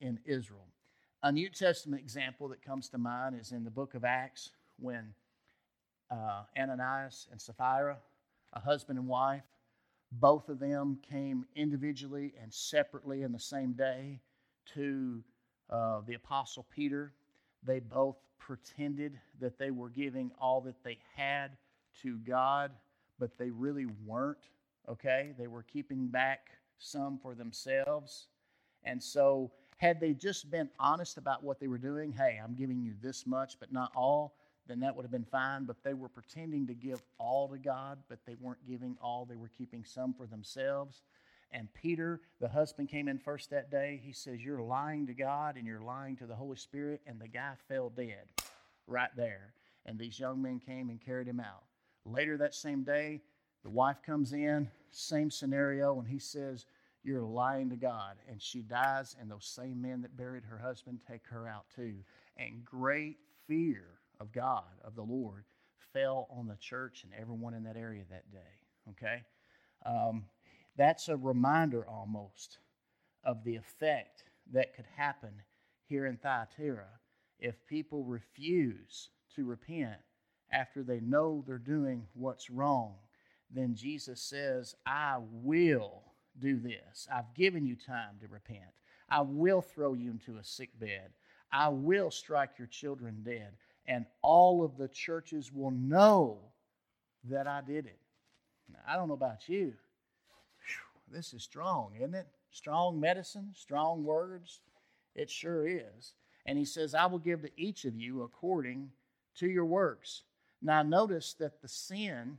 in 0.00 0.18
Israel. 0.24 0.66
A 1.22 1.30
New 1.30 1.48
Testament 1.50 2.02
example 2.02 2.48
that 2.48 2.62
comes 2.62 2.88
to 2.88 2.98
mind 2.98 3.38
is 3.38 3.52
in 3.52 3.62
the 3.62 3.70
book 3.70 3.94
of 3.94 4.04
Acts 4.04 4.50
when 4.78 5.14
uh, 6.10 6.42
Ananias 6.58 7.28
and 7.30 7.40
Sapphira, 7.40 7.98
a 8.54 8.60
husband 8.60 8.98
and 8.98 9.06
wife, 9.06 9.44
both 10.10 10.48
of 10.48 10.58
them 10.58 10.98
came 11.08 11.44
individually 11.54 12.32
and 12.42 12.52
separately 12.52 13.22
in 13.22 13.30
the 13.30 13.38
same 13.38 13.74
day 13.74 14.18
to 14.74 15.22
uh, 15.70 16.00
the 16.06 16.14
Apostle 16.14 16.66
Peter. 16.74 17.12
They 17.62 17.80
both 17.80 18.16
pretended 18.38 19.18
that 19.40 19.58
they 19.58 19.70
were 19.70 19.88
giving 19.88 20.30
all 20.40 20.60
that 20.62 20.82
they 20.82 20.98
had 21.16 21.52
to 22.02 22.18
God, 22.18 22.72
but 23.18 23.38
they 23.38 23.50
really 23.50 23.86
weren't, 24.04 24.48
okay? 24.88 25.32
They 25.38 25.46
were 25.46 25.62
keeping 25.62 26.08
back 26.08 26.50
some 26.78 27.18
for 27.18 27.34
themselves. 27.34 28.28
And 28.84 29.02
so, 29.02 29.52
had 29.76 30.00
they 30.00 30.12
just 30.12 30.50
been 30.50 30.68
honest 30.78 31.16
about 31.16 31.42
what 31.42 31.58
they 31.58 31.68
were 31.68 31.78
doing, 31.78 32.12
hey, 32.12 32.38
I'm 32.42 32.54
giving 32.54 32.82
you 32.82 32.92
this 33.00 33.26
much, 33.26 33.56
but 33.58 33.72
not 33.72 33.92
all, 33.94 34.34
then 34.66 34.80
that 34.80 34.94
would 34.94 35.02
have 35.02 35.10
been 35.10 35.24
fine. 35.24 35.64
But 35.64 35.76
they 35.82 35.94
were 35.94 36.08
pretending 36.08 36.66
to 36.66 36.74
give 36.74 37.02
all 37.18 37.48
to 37.48 37.58
God, 37.58 37.98
but 38.08 38.18
they 38.26 38.36
weren't 38.40 38.66
giving 38.68 38.96
all. 39.02 39.24
They 39.24 39.36
were 39.36 39.50
keeping 39.56 39.84
some 39.84 40.12
for 40.12 40.26
themselves. 40.26 41.02
And 41.52 41.72
Peter, 41.74 42.20
the 42.40 42.48
husband, 42.48 42.88
came 42.88 43.08
in 43.08 43.18
first 43.18 43.50
that 43.50 43.70
day. 43.70 44.00
He 44.02 44.12
says, 44.12 44.44
You're 44.44 44.62
lying 44.62 45.06
to 45.06 45.14
God 45.14 45.56
and 45.56 45.66
you're 45.66 45.80
lying 45.80 46.16
to 46.16 46.26
the 46.26 46.34
Holy 46.34 46.56
Spirit. 46.56 47.00
And 47.06 47.20
the 47.20 47.28
guy 47.28 47.52
fell 47.68 47.90
dead 47.90 48.28
right 48.86 49.10
there. 49.16 49.54
And 49.86 49.98
these 49.98 50.20
young 50.20 50.40
men 50.40 50.60
came 50.60 50.90
and 50.90 51.00
carried 51.00 51.26
him 51.26 51.40
out. 51.40 51.64
Later 52.04 52.36
that 52.38 52.54
same 52.54 52.82
day, 52.82 53.20
the 53.62 53.70
wife 53.70 54.02
comes 54.04 54.32
in, 54.32 54.68
same 54.90 55.30
scenario, 55.30 55.98
and 55.98 56.08
he 56.08 56.18
says, 56.18 56.66
You're 57.02 57.22
lying 57.22 57.68
to 57.70 57.76
God. 57.76 58.16
And 58.28 58.40
she 58.40 58.62
dies, 58.62 59.16
and 59.20 59.30
those 59.30 59.44
same 59.46 59.82
men 59.82 60.02
that 60.02 60.16
buried 60.16 60.44
her 60.44 60.58
husband 60.58 61.00
take 61.08 61.26
her 61.26 61.48
out 61.48 61.64
too. 61.74 61.96
And 62.36 62.64
great 62.64 63.18
fear 63.46 63.84
of 64.20 64.32
God, 64.32 64.64
of 64.84 64.94
the 64.94 65.02
Lord, 65.02 65.44
fell 65.92 66.28
on 66.30 66.46
the 66.46 66.56
church 66.56 67.04
and 67.04 67.12
everyone 67.20 67.54
in 67.54 67.64
that 67.64 67.76
area 67.76 68.04
that 68.10 68.30
day. 68.30 68.38
Okay? 68.90 69.22
Um, 69.84 70.24
that's 70.80 71.10
a 71.10 71.16
reminder 71.16 71.86
almost 71.86 72.56
of 73.22 73.44
the 73.44 73.54
effect 73.54 74.24
that 74.50 74.74
could 74.74 74.86
happen 74.96 75.28
here 75.84 76.06
in 76.06 76.16
Thyatira 76.16 76.86
if 77.38 77.66
people 77.66 78.02
refuse 78.02 79.10
to 79.36 79.44
repent 79.44 80.00
after 80.50 80.82
they 80.82 81.00
know 81.00 81.44
they're 81.46 81.58
doing 81.58 82.06
what's 82.14 82.48
wrong. 82.48 82.94
Then 83.54 83.74
Jesus 83.74 84.22
says, 84.22 84.74
I 84.86 85.18
will 85.20 86.00
do 86.38 86.58
this. 86.58 87.06
I've 87.14 87.34
given 87.34 87.66
you 87.66 87.76
time 87.76 88.16
to 88.22 88.28
repent. 88.28 88.72
I 89.10 89.20
will 89.20 89.60
throw 89.60 89.92
you 89.92 90.10
into 90.10 90.38
a 90.38 90.44
sick 90.44 90.70
bed. 90.80 91.10
I 91.52 91.68
will 91.68 92.10
strike 92.10 92.52
your 92.58 92.68
children 92.68 93.18
dead. 93.22 93.50
And 93.86 94.06
all 94.22 94.64
of 94.64 94.78
the 94.78 94.88
churches 94.88 95.52
will 95.52 95.72
know 95.72 96.38
that 97.28 97.46
I 97.46 97.60
did 97.60 97.84
it. 97.84 97.98
Now, 98.72 98.78
I 98.88 98.96
don't 98.96 99.08
know 99.08 99.14
about 99.14 99.46
you 99.46 99.74
this 101.10 101.32
is 101.32 101.42
strong, 101.42 101.92
isn't 101.96 102.14
it? 102.14 102.26
Strong 102.50 103.00
medicine, 103.00 103.50
strong 103.54 104.04
words. 104.04 104.60
It 105.14 105.30
sure 105.30 105.66
is. 105.66 106.14
And 106.46 106.58
he 106.58 106.64
says, 106.64 106.94
I 106.94 107.06
will 107.06 107.18
give 107.18 107.42
to 107.42 107.50
each 107.56 107.84
of 107.84 107.96
you 107.96 108.22
according 108.22 108.90
to 109.36 109.48
your 109.48 109.64
works. 109.64 110.22
Now, 110.62 110.82
notice 110.82 111.34
that 111.34 111.60
the 111.62 111.68
sin 111.68 112.38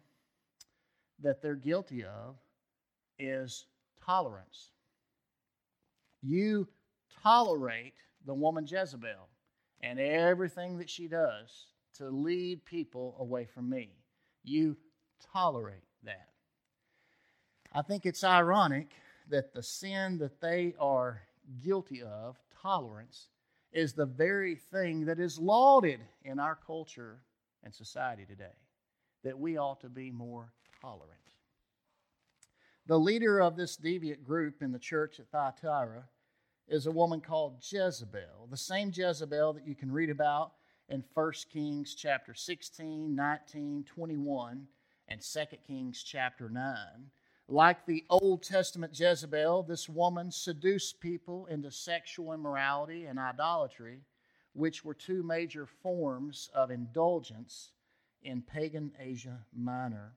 that 1.21 1.41
they're 1.41 1.55
guilty 1.55 2.03
of 2.03 2.35
is 3.19 3.65
tolerance. 4.03 4.71
You 6.21 6.67
tolerate 7.23 7.95
the 8.25 8.33
woman 8.33 8.65
Jezebel 8.67 9.29
and 9.81 9.99
everything 9.99 10.77
that 10.77 10.89
she 10.89 11.07
does 11.07 11.67
to 11.97 12.09
lead 12.09 12.65
people 12.65 13.15
away 13.19 13.45
from 13.45 13.69
me. 13.69 13.89
You 14.43 14.77
tolerate 15.31 15.83
that. 16.03 16.30
I 17.73 17.81
think 17.81 18.05
it's 18.05 18.23
ironic 18.23 18.91
that 19.29 19.53
the 19.53 19.63
sin 19.63 20.17
that 20.17 20.41
they 20.41 20.73
are 20.77 21.21
guilty 21.63 22.01
of, 22.01 22.37
tolerance, 22.61 23.29
is 23.71 23.93
the 23.93 24.05
very 24.05 24.55
thing 24.55 25.05
that 25.05 25.19
is 25.19 25.39
lauded 25.39 26.01
in 26.25 26.37
our 26.37 26.55
culture 26.67 27.21
and 27.63 27.73
society 27.73 28.25
today, 28.25 28.57
that 29.23 29.39
we 29.39 29.57
ought 29.57 29.79
to 29.81 29.89
be 29.89 30.11
more 30.11 30.51
tolerant. 30.81 31.15
The 32.87 32.99
leader 32.99 33.39
of 33.39 33.55
this 33.55 33.77
deviant 33.77 34.23
group 34.23 34.61
in 34.61 34.73
the 34.73 34.79
church 34.79 35.19
at 35.21 35.29
Thyatira 35.29 36.03
is 36.67 36.87
a 36.87 36.91
woman 36.91 37.21
called 37.21 37.61
Jezebel, 37.61 38.47
the 38.49 38.57
same 38.57 38.91
Jezebel 38.93 39.53
that 39.53 39.67
you 39.67 39.75
can 39.75 39.91
read 39.91 40.09
about 40.09 40.53
in 40.89 41.05
1 41.13 41.33
Kings 41.53 41.95
chapter 41.95 42.33
16, 42.33 43.15
19, 43.15 43.85
21, 43.85 44.67
and 45.07 45.21
2 45.21 45.39
Kings 45.65 46.03
chapter 46.03 46.49
9. 46.49 46.75
Like 47.47 47.85
the 47.85 48.05
Old 48.09 48.43
Testament 48.43 48.97
Jezebel, 48.97 49.63
this 49.63 49.89
woman 49.89 50.31
seduced 50.31 51.01
people 51.01 51.47
into 51.47 51.69
sexual 51.69 52.33
immorality 52.33 53.05
and 53.05 53.19
idolatry, 53.19 54.01
which 54.53 54.85
were 54.85 54.93
two 54.93 55.23
major 55.23 55.65
forms 55.65 56.49
of 56.53 56.71
indulgence 56.71 57.71
in 58.23 58.41
pagan 58.41 58.91
Asia 58.99 59.39
Minor. 59.53 60.13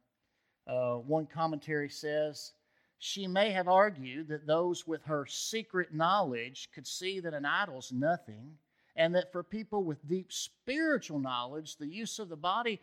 Uh, 0.66 0.96
one 0.96 1.26
commentary 1.26 1.88
says, 1.88 2.52
she 2.98 3.26
may 3.26 3.50
have 3.50 3.68
argued 3.68 4.28
that 4.28 4.46
those 4.46 4.86
with 4.86 5.02
her 5.04 5.26
secret 5.26 5.92
knowledge 5.92 6.70
could 6.74 6.86
see 6.86 7.20
that 7.20 7.34
an 7.34 7.44
idol's 7.44 7.92
nothing, 7.92 8.56
and 8.96 9.14
that 9.14 9.32
for 9.32 9.42
people 9.42 9.82
with 9.82 10.08
deep 10.08 10.32
spiritual 10.32 11.18
knowledge, 11.18 11.76
the 11.76 11.86
use 11.86 12.18
of 12.18 12.28
the 12.28 12.36
body 12.36 12.80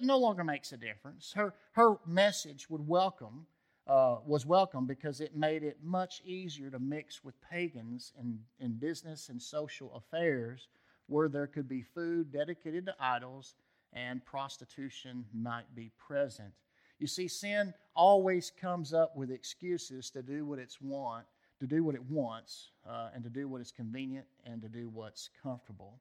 no 0.00 0.18
longer 0.18 0.44
makes 0.44 0.72
a 0.72 0.76
difference. 0.76 1.32
Her, 1.32 1.54
her 1.72 1.96
message 2.06 2.68
would 2.70 2.86
welcome 2.86 3.46
uh, 3.88 4.18
was 4.26 4.44
welcome 4.44 4.86
because 4.86 5.20
it 5.20 5.34
made 5.34 5.62
it 5.62 5.78
much 5.82 6.20
easier 6.24 6.70
to 6.70 6.78
mix 6.78 7.24
with 7.24 7.34
pagans 7.40 8.12
in, 8.20 8.38
in 8.60 8.74
business 8.74 9.30
and 9.30 9.40
social 9.40 9.94
affairs 9.94 10.68
where 11.06 11.28
there 11.28 11.46
could 11.46 11.66
be 11.66 11.82
food 11.82 12.30
dedicated 12.30 12.84
to 12.84 12.94
idols 13.00 13.54
and 13.94 14.24
prostitution 14.26 15.24
might 15.32 15.74
be 15.74 15.90
present. 15.96 16.52
You 16.98 17.06
see, 17.06 17.28
sin 17.28 17.72
always 17.96 18.50
comes 18.50 18.92
up 18.92 19.16
with 19.16 19.30
excuses 19.30 20.10
to 20.10 20.22
do 20.22 20.44
what 20.44 20.58
it's 20.58 20.82
want, 20.82 21.24
to 21.58 21.66
do 21.66 21.82
what 21.82 21.94
it 21.94 22.04
wants, 22.10 22.72
uh, 22.86 23.08
and 23.14 23.24
to 23.24 23.30
do 23.30 23.48
what 23.48 23.62
is 23.62 23.72
convenient 23.72 24.26
and 24.44 24.60
to 24.60 24.68
do 24.68 24.90
what's 24.90 25.30
comfortable. 25.42 25.98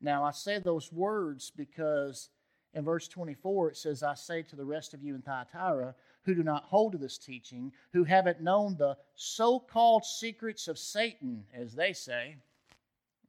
Now, 0.00 0.24
I 0.24 0.30
say 0.30 0.58
those 0.58 0.90
words 0.90 1.52
because 1.54 2.30
in 2.76 2.84
verse 2.84 3.08
24 3.08 3.70
it 3.70 3.76
says, 3.76 4.02
I 4.02 4.14
say 4.14 4.42
to 4.42 4.54
the 4.54 4.64
rest 4.64 4.92
of 4.92 5.02
you 5.02 5.14
in 5.14 5.22
Thyatira, 5.22 5.94
who 6.24 6.34
do 6.34 6.42
not 6.42 6.64
hold 6.64 6.92
to 6.92 6.98
this 6.98 7.16
teaching, 7.16 7.72
who 7.92 8.04
haven't 8.04 8.42
known 8.42 8.76
the 8.76 8.96
so 9.14 9.58
called 9.58 10.04
secrets 10.04 10.68
of 10.68 10.78
Satan, 10.78 11.44
as 11.54 11.74
they 11.74 11.94
say. 11.94 12.36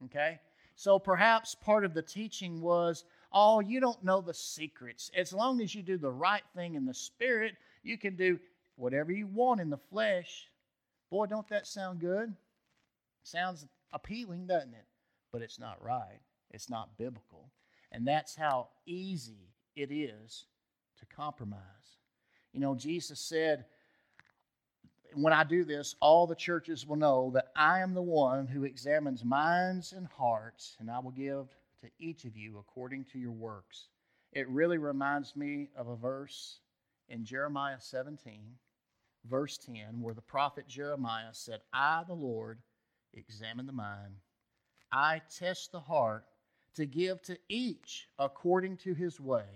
Okay? 0.04 0.38
So 0.76 0.98
perhaps 0.98 1.54
part 1.54 1.84
of 1.84 1.94
the 1.94 2.02
teaching 2.02 2.60
was, 2.60 3.04
oh, 3.32 3.60
you 3.60 3.80
don't 3.80 4.04
know 4.04 4.20
the 4.20 4.34
secrets. 4.34 5.10
As 5.16 5.32
long 5.32 5.62
as 5.62 5.74
you 5.74 5.82
do 5.82 5.96
the 5.96 6.10
right 6.10 6.44
thing 6.54 6.74
in 6.74 6.84
the 6.84 6.94
spirit, 6.94 7.54
you 7.82 7.96
can 7.96 8.16
do 8.16 8.38
whatever 8.76 9.12
you 9.12 9.26
want 9.26 9.62
in 9.62 9.70
the 9.70 9.78
flesh. 9.78 10.46
Boy, 11.10 11.24
don't 11.24 11.48
that 11.48 11.66
sound 11.66 12.00
good? 12.00 12.34
Sounds 13.22 13.66
appealing, 13.92 14.46
doesn't 14.46 14.74
it? 14.74 14.84
But 15.32 15.40
it's 15.40 15.58
not 15.58 15.82
right. 15.82 16.20
It's 16.50 16.68
not 16.68 16.98
biblical. 16.98 17.48
And 17.92 18.06
that's 18.06 18.36
how 18.36 18.68
easy 18.86 19.54
it 19.74 19.90
is 19.90 20.46
to 20.98 21.06
compromise. 21.06 21.62
You 22.52 22.60
know, 22.60 22.74
Jesus 22.74 23.20
said, 23.20 23.64
when 25.14 25.32
I 25.32 25.44
do 25.44 25.64
this, 25.64 25.94
all 26.00 26.26
the 26.26 26.34
churches 26.34 26.86
will 26.86 26.96
know 26.96 27.30
that 27.34 27.48
I 27.56 27.80
am 27.80 27.94
the 27.94 28.02
one 28.02 28.46
who 28.46 28.64
examines 28.64 29.24
minds 29.24 29.92
and 29.92 30.06
hearts, 30.06 30.76
and 30.80 30.90
I 30.90 30.98
will 30.98 31.12
give 31.12 31.46
to 31.80 31.90
each 31.98 32.24
of 32.24 32.36
you 32.36 32.58
according 32.58 33.04
to 33.12 33.18
your 33.18 33.32
works. 33.32 33.88
It 34.32 34.48
really 34.48 34.78
reminds 34.78 35.34
me 35.34 35.70
of 35.76 35.88
a 35.88 35.96
verse 35.96 36.60
in 37.08 37.24
Jeremiah 37.24 37.80
17, 37.80 38.40
verse 39.24 39.56
10, 39.58 40.00
where 40.00 40.14
the 40.14 40.20
prophet 40.20 40.68
Jeremiah 40.68 41.32
said, 41.32 41.60
I, 41.72 42.02
the 42.06 42.14
Lord, 42.14 42.58
examine 43.14 43.66
the 43.66 43.72
mind, 43.72 44.16
I 44.92 45.22
test 45.38 45.72
the 45.72 45.80
heart 45.80 46.24
to 46.74 46.86
give 46.86 47.22
to 47.22 47.38
each 47.48 48.08
according 48.18 48.76
to 48.78 48.94
his 48.94 49.20
way, 49.20 49.46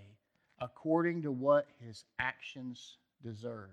according 0.61 1.23
to 1.23 1.33
what 1.33 1.69
his 1.79 2.05
actions 2.19 2.97
deserve. 3.23 3.71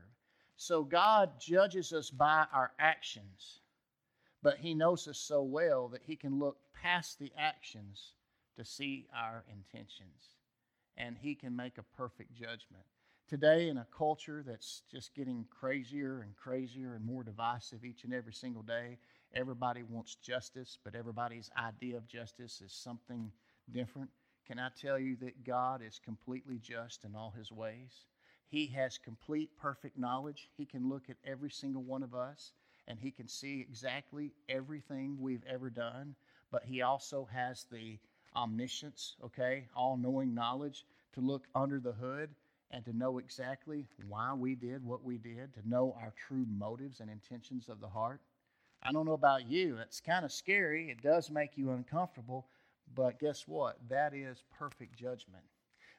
So 0.61 0.83
God 0.83 1.39
judges 1.39 1.93
us 1.93 2.09
by 2.09 2.45
our 2.51 2.73
actions, 2.79 3.61
but 4.43 4.57
He 4.57 4.73
knows 4.73 5.07
us 5.07 5.17
so 5.17 5.41
well 5.41 5.87
that 5.87 6.01
He 6.05 6.17
can 6.17 6.37
look 6.37 6.57
past 6.73 7.17
the 7.17 7.31
actions 7.37 8.11
to 8.57 8.65
see 8.65 9.07
our 9.15 9.45
intentions, 9.49 10.35
and 10.97 11.17
He 11.17 11.33
can 11.33 11.55
make 11.55 11.77
a 11.77 11.83
perfect 11.95 12.35
judgment. 12.35 12.83
Today, 13.29 13.69
in 13.69 13.77
a 13.77 13.85
culture 13.95 14.43
that's 14.43 14.81
just 14.91 15.13
getting 15.13 15.45
crazier 15.51 16.21
and 16.21 16.35
crazier 16.35 16.95
and 16.95 17.05
more 17.05 17.21
divisive 17.21 17.85
each 17.85 18.03
and 18.03 18.11
every 18.11 18.33
single 18.33 18.63
day, 18.63 18.97
everybody 19.35 19.83
wants 19.83 20.15
justice, 20.15 20.79
but 20.83 20.95
everybody's 20.95 21.51
idea 21.55 21.95
of 21.95 22.07
justice 22.07 22.59
is 22.59 22.73
something 22.73 23.31
different. 23.71 24.09
Can 24.47 24.57
I 24.57 24.69
tell 24.81 24.97
you 24.97 25.15
that 25.17 25.43
God 25.43 25.83
is 25.83 26.01
completely 26.03 26.57
just 26.57 27.05
in 27.05 27.15
all 27.15 27.31
His 27.37 27.51
ways? 27.51 28.07
He 28.47 28.65
has 28.69 28.97
complete, 28.97 29.55
perfect 29.61 29.95
knowledge. 29.95 30.49
He 30.57 30.65
can 30.65 30.89
look 30.89 31.07
at 31.07 31.17
every 31.23 31.51
single 31.51 31.83
one 31.83 32.01
of 32.01 32.15
us 32.15 32.53
and 32.87 32.97
he 32.99 33.11
can 33.11 33.27
see 33.27 33.61
exactly 33.61 34.33
everything 34.49 35.17
we've 35.19 35.45
ever 35.47 35.69
done. 35.69 36.15
But 36.51 36.65
he 36.65 36.81
also 36.81 37.29
has 37.31 37.67
the 37.71 37.99
omniscience, 38.35 39.17
okay, 39.23 39.67
all 39.75 39.97
knowing 39.97 40.33
knowledge 40.33 40.83
to 41.13 41.21
look 41.21 41.45
under 41.53 41.79
the 41.79 41.91
hood 41.91 42.31
and 42.71 42.85
to 42.85 42.95
know 42.95 43.17
exactly 43.17 43.87
why 44.07 44.33
we 44.33 44.55
did 44.55 44.83
what 44.83 45.03
we 45.03 45.17
did, 45.17 45.53
to 45.53 45.67
know 45.67 45.95
our 46.01 46.13
true 46.27 46.45
motives 46.47 46.99
and 46.99 47.09
intentions 47.09 47.67
of 47.69 47.79
the 47.79 47.87
heart. 47.87 48.21
I 48.83 48.91
don't 48.91 49.05
know 49.05 49.13
about 49.13 49.49
you, 49.49 49.77
it's 49.77 49.99
kind 49.99 50.23
of 50.23 50.31
scary. 50.31 50.89
It 50.89 51.01
does 51.01 51.29
make 51.29 51.57
you 51.57 51.71
uncomfortable, 51.71 52.47
but 52.95 53.19
guess 53.19 53.47
what? 53.47 53.77
That 53.89 54.13
is 54.13 54.43
perfect 54.57 54.97
judgment. 54.97 55.43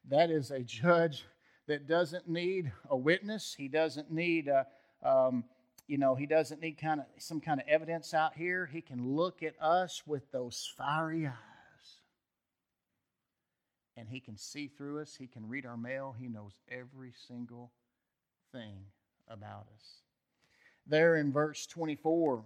That 0.09 0.31
is 0.31 0.51
a 0.51 0.61
judge 0.61 1.25
that 1.67 1.87
doesn't 1.87 2.29
need 2.29 2.73
a 2.89 2.97
witness. 2.97 3.55
He 3.57 3.69
doesn't 3.69 4.11
need, 4.11 4.49
a, 4.49 4.67
um, 5.07 5.45
you 5.87 5.99
know, 5.99 6.15
he 6.15 6.27
doesn't 6.27 6.61
need 6.61 6.79
kind 6.79 7.01
of 7.01 7.07
some 7.19 7.41
kind 7.41 7.61
of 7.61 7.69
evidence 7.69 8.15
out 8.15 8.35
here. 8.35 8.67
He 8.67 8.81
can 8.81 9.15
look 9.15 9.43
at 9.43 9.55
us 9.61 10.03
with 10.07 10.31
those 10.33 10.73
fiery 10.77 11.27
eyes, 11.27 11.35
and 14.01 14.09
he 14.09 14.19
can 14.19 14.37
see 14.37 14.67
through 14.67 15.01
us. 15.01 15.15
He 15.15 15.27
can 15.27 15.47
read 15.47 15.67
our 15.67 15.77
mail. 15.77 16.15
He 16.19 16.27
knows 16.27 16.59
every 16.71 17.13
single 17.29 17.71
thing 18.51 18.79
about 19.29 19.67
us. 19.77 20.01
There 20.87 21.17
in 21.17 21.31
verse 21.31 21.67
24, 21.67 22.43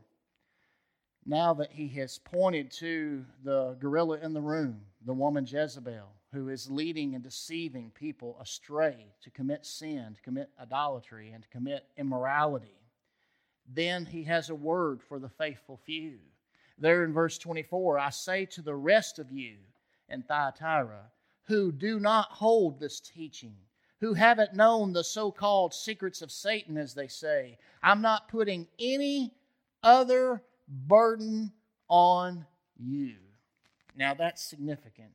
now 1.25 1.55
that 1.55 1.71
he 1.71 1.89
has 2.01 2.19
pointed 2.19 2.71
to 2.73 3.25
the 3.45 3.77
gorilla 3.81 4.19
in 4.19 4.35
the 4.35 4.41
room, 4.41 4.81
the 5.07 5.15
woman 5.15 5.47
Jezebel, 5.47 6.09
who 6.33 6.49
is 6.49 6.69
leading 6.69 7.15
and 7.15 7.23
deceiving 7.23 7.93
people 7.95 8.37
astray 8.43 9.07
to 9.23 9.31
commit 9.31 9.65
sin, 9.65 10.15
to 10.17 10.23
commit 10.23 10.51
idolatry, 10.61 11.31
and 11.31 11.45
to 11.45 11.49
commit 11.49 11.87
immorality. 11.97 12.81
Then 13.73 14.05
he 14.05 14.25
has 14.25 14.51
a 14.51 14.55
word 14.55 15.01
for 15.01 15.21
the 15.21 15.29
faithful 15.29 15.79
few. 15.87 16.19
There 16.77 17.05
in 17.05 17.13
verse 17.13 17.39
24, 17.39 18.01
I 18.01 18.11
say 18.11 18.45
to 18.47 18.63
the 18.63 18.75
rest 18.75 19.21
of 19.21 19.31
you 19.31 19.55
in 20.09 20.23
Thyatira 20.23 21.13
who 21.45 21.73
do 21.73 22.01
not 22.01 22.29
hold 22.31 22.79
this 22.79 23.01
teaching, 23.01 23.57
who 24.01 24.15
haven't 24.15 24.55
known 24.55 24.93
the 24.93 25.05
so 25.05 25.31
called 25.31 25.75
secrets 25.75 26.23
of 26.23 26.33
Satan, 26.33 26.77
as 26.77 26.95
they 26.95 27.09
say, 27.09 27.59
I'm 27.83 28.01
not 28.03 28.29
putting 28.29 28.67
any 28.79 29.35
other 29.83 30.43
burden 30.69 31.53
on 31.89 32.47
you. 32.77 33.17
Now 33.97 34.15
that's 34.15 34.43
significant. 34.43 35.13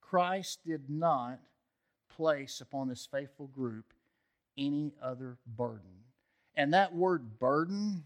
Christ 0.00 0.60
did 0.64 0.88
not 0.88 1.40
place 2.16 2.60
upon 2.60 2.88
this 2.88 3.06
faithful 3.06 3.46
group 3.48 3.92
any 4.58 4.92
other 5.02 5.38
burden. 5.56 6.04
And 6.54 6.74
that 6.74 6.94
word 6.94 7.38
burden, 7.38 8.04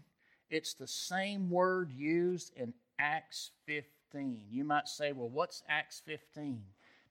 it's 0.49 0.73
the 0.73 0.87
same 0.87 1.49
word 1.49 1.91
used 1.91 2.53
in 2.55 2.73
Acts 2.99 3.51
15. 3.65 3.94
You 4.15 4.63
might 4.63 4.87
say, 4.87 5.11
well, 5.11 5.29
what's 5.29 5.63
Acts 5.67 6.01
15? 6.05 6.61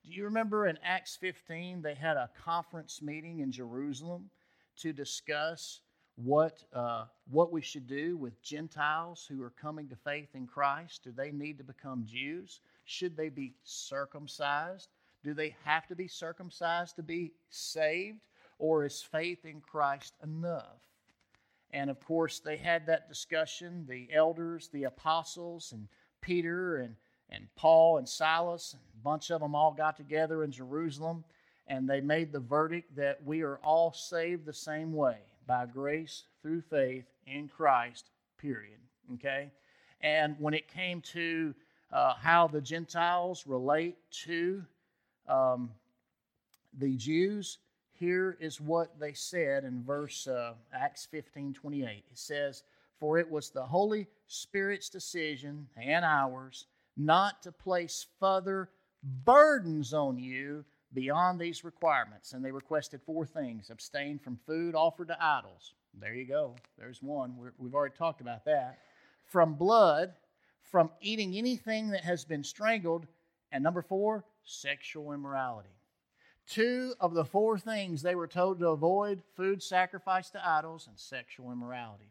Do 0.03 0.11
you 0.11 0.23
remember 0.23 0.67
in 0.67 0.79
Acts 0.83 1.15
15 1.15 1.81
they 1.81 1.93
had 1.93 2.17
a 2.17 2.29
conference 2.43 3.01
meeting 3.01 3.39
in 3.39 3.51
Jerusalem 3.51 4.29
to 4.77 4.91
discuss 4.91 5.81
what, 6.15 6.63
uh, 6.73 7.05
what 7.29 7.51
we 7.51 7.61
should 7.61 7.87
do 7.87 8.17
with 8.17 8.41
Gentiles 8.41 9.25
who 9.29 9.43
are 9.43 9.51
coming 9.51 9.87
to 9.89 9.95
faith 9.95 10.29
in 10.33 10.47
Christ? 10.47 11.03
Do 11.03 11.11
they 11.11 11.31
need 11.31 11.57
to 11.59 11.63
become 11.63 12.05
Jews? 12.07 12.61
Should 12.85 13.15
they 13.15 13.29
be 13.29 13.53
circumcised? 13.63 14.89
Do 15.23 15.33
they 15.33 15.55
have 15.63 15.87
to 15.87 15.95
be 15.95 16.07
circumcised 16.07 16.95
to 16.95 17.03
be 17.03 17.33
saved? 17.49 18.27
Or 18.57 18.83
is 18.83 19.01
faith 19.01 19.45
in 19.45 19.61
Christ 19.61 20.15
enough? 20.23 20.81
And 21.71 21.89
of 21.89 21.99
course, 21.99 22.39
they 22.39 22.57
had 22.57 22.85
that 22.87 23.09
discussion 23.09 23.85
the 23.87 24.07
elders, 24.13 24.69
the 24.69 24.85
apostles, 24.85 25.73
and 25.73 25.87
Peter 26.25 26.77
and, 26.77 26.95
and 27.29 27.47
Paul 27.55 27.99
and 27.99 28.09
Silas, 28.09 28.75
a 28.75 29.03
bunch 29.03 29.29
of 29.29 29.41
them 29.41 29.53
all 29.53 29.71
got 29.71 29.95
together 29.95 30.43
in 30.43 30.51
Jerusalem 30.51 31.23
and 31.67 31.87
they 31.87 32.01
made 32.01 32.31
the 32.31 32.39
verdict 32.39 32.95
that 32.95 33.23
we 33.23 33.41
are 33.41 33.59
all 33.63 33.93
saved 33.93 34.45
the 34.45 34.53
same 34.53 34.93
way 34.93 35.17
by 35.47 35.65
grace 35.65 36.23
through 36.41 36.61
faith 36.61 37.05
in 37.27 37.47
Christ, 37.47 38.09
period. 38.37 38.79
Okay? 39.15 39.51
And 40.01 40.35
when 40.39 40.53
it 40.53 40.67
came 40.67 41.01
to 41.13 41.53
uh, 41.91 42.13
how 42.13 42.47
the 42.47 42.61
Gentiles 42.61 43.45
relate 43.47 43.97
to 44.25 44.63
um, 45.27 45.71
the 46.77 46.95
Jews, 46.97 47.59
here 47.93 48.37
is 48.39 48.59
what 48.59 48.99
they 48.99 49.13
said 49.13 49.63
in 49.63 49.83
verse 49.83 50.27
uh, 50.27 50.53
Acts 50.73 51.07
15 51.09 51.53
28. 51.53 51.87
It 51.89 52.03
says, 52.13 52.63
For 52.99 53.17
it 53.19 53.29
was 53.29 53.49
the 53.49 53.65
Holy 53.65 54.07
Spirit's 54.27 54.89
decision 54.89 55.67
and 55.75 56.05
ours 56.05 56.67
not 56.97 57.41
to 57.43 57.51
place 57.51 58.05
further 58.19 58.69
burdens 59.03 59.93
on 59.93 60.17
you 60.17 60.65
beyond 60.93 61.39
these 61.39 61.63
requirements. 61.63 62.33
And 62.33 62.43
they 62.43 62.51
requested 62.51 63.01
four 63.05 63.25
things 63.25 63.69
abstain 63.69 64.17
from 64.17 64.37
food 64.45 64.75
offered 64.75 65.09
to 65.09 65.23
idols. 65.23 65.73
There 65.99 66.13
you 66.13 66.25
go. 66.25 66.55
There's 66.77 67.01
one. 67.01 67.35
we 67.37 67.67
have 67.67 67.75
already 67.75 67.95
talked 67.95 68.21
about 68.21 68.45
that. 68.45 68.79
From 69.25 69.55
blood, 69.55 70.13
from 70.61 70.89
eating 71.01 71.35
anything 71.35 71.89
that 71.89 72.03
has 72.03 72.25
been 72.25 72.43
strangled. 72.43 73.07
And 73.51 73.63
number 73.63 73.81
four, 73.81 74.25
sexual 74.43 75.11
immorality. 75.13 75.69
Two 76.47 76.93
of 76.99 77.13
the 77.13 77.25
four 77.25 77.57
things 77.57 78.01
they 78.01 78.15
were 78.15 78.27
told 78.27 78.59
to 78.59 78.69
avoid 78.69 79.21
food 79.35 79.63
sacrificed 79.63 80.33
to 80.33 80.47
idols 80.47 80.87
and 80.87 80.97
sexual 80.99 81.51
immorality. 81.51 82.09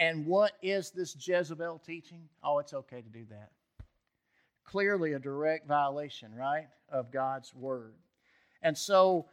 And 0.00 0.24
what 0.24 0.52
is 0.62 0.90
this 0.90 1.14
Jezebel 1.14 1.82
teaching? 1.84 2.22
Oh, 2.42 2.58
it's 2.58 2.72
okay 2.72 3.02
to 3.02 3.08
do 3.10 3.26
that. 3.28 3.50
Clearly, 4.64 5.12
a 5.12 5.18
direct 5.18 5.68
violation, 5.68 6.34
right, 6.34 6.68
of 6.88 7.12
God's 7.12 7.54
word. 7.54 7.92
And 8.62 8.76
so 8.76 9.26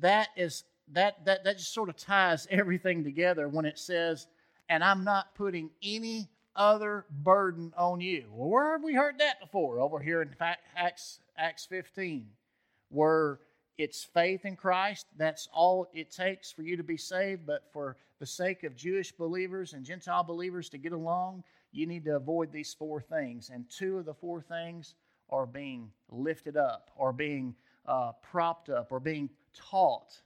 that 0.00 0.28
is 0.34 0.64
that 0.92 1.24
that 1.26 1.44
that 1.44 1.58
just 1.58 1.74
sort 1.74 1.90
of 1.90 1.96
ties 1.96 2.48
everything 2.50 3.04
together 3.04 3.48
when 3.48 3.66
it 3.66 3.78
says, 3.78 4.26
"And 4.70 4.82
I'm 4.82 5.04
not 5.04 5.34
putting 5.34 5.70
any 5.82 6.30
other 6.56 7.04
burden 7.10 7.74
on 7.76 8.00
you." 8.00 8.24
Well, 8.32 8.48
where 8.48 8.72
have 8.72 8.82
we 8.82 8.94
heard 8.94 9.18
that 9.18 9.40
before? 9.40 9.78
Over 9.78 9.98
here 9.98 10.22
in 10.22 10.34
Acts 10.74 11.20
Acts 11.36 11.66
15, 11.66 12.28
where 12.88 13.40
it's 13.78 14.04
faith 14.04 14.44
in 14.44 14.56
Christ. 14.56 15.06
That's 15.16 15.48
all 15.52 15.88
it 15.92 16.10
takes 16.10 16.52
for 16.52 16.62
you 16.62 16.76
to 16.76 16.82
be 16.82 16.96
saved. 16.96 17.46
But 17.46 17.64
for 17.72 17.96
the 18.20 18.26
sake 18.26 18.62
of 18.64 18.76
Jewish 18.76 19.12
believers 19.12 19.72
and 19.72 19.84
Gentile 19.84 20.22
believers 20.22 20.68
to 20.70 20.78
get 20.78 20.92
along, 20.92 21.44
you 21.72 21.86
need 21.86 22.04
to 22.04 22.16
avoid 22.16 22.52
these 22.52 22.72
four 22.72 23.00
things. 23.00 23.50
And 23.52 23.64
two 23.68 23.98
of 23.98 24.04
the 24.04 24.14
four 24.14 24.40
things 24.40 24.94
are 25.30 25.46
being 25.46 25.90
lifted 26.10 26.56
up, 26.56 26.90
or 26.96 27.12
being 27.12 27.54
uh, 27.86 28.12
propped 28.22 28.68
up, 28.68 28.92
or 28.92 29.00
being 29.00 29.28
taught 29.52 30.20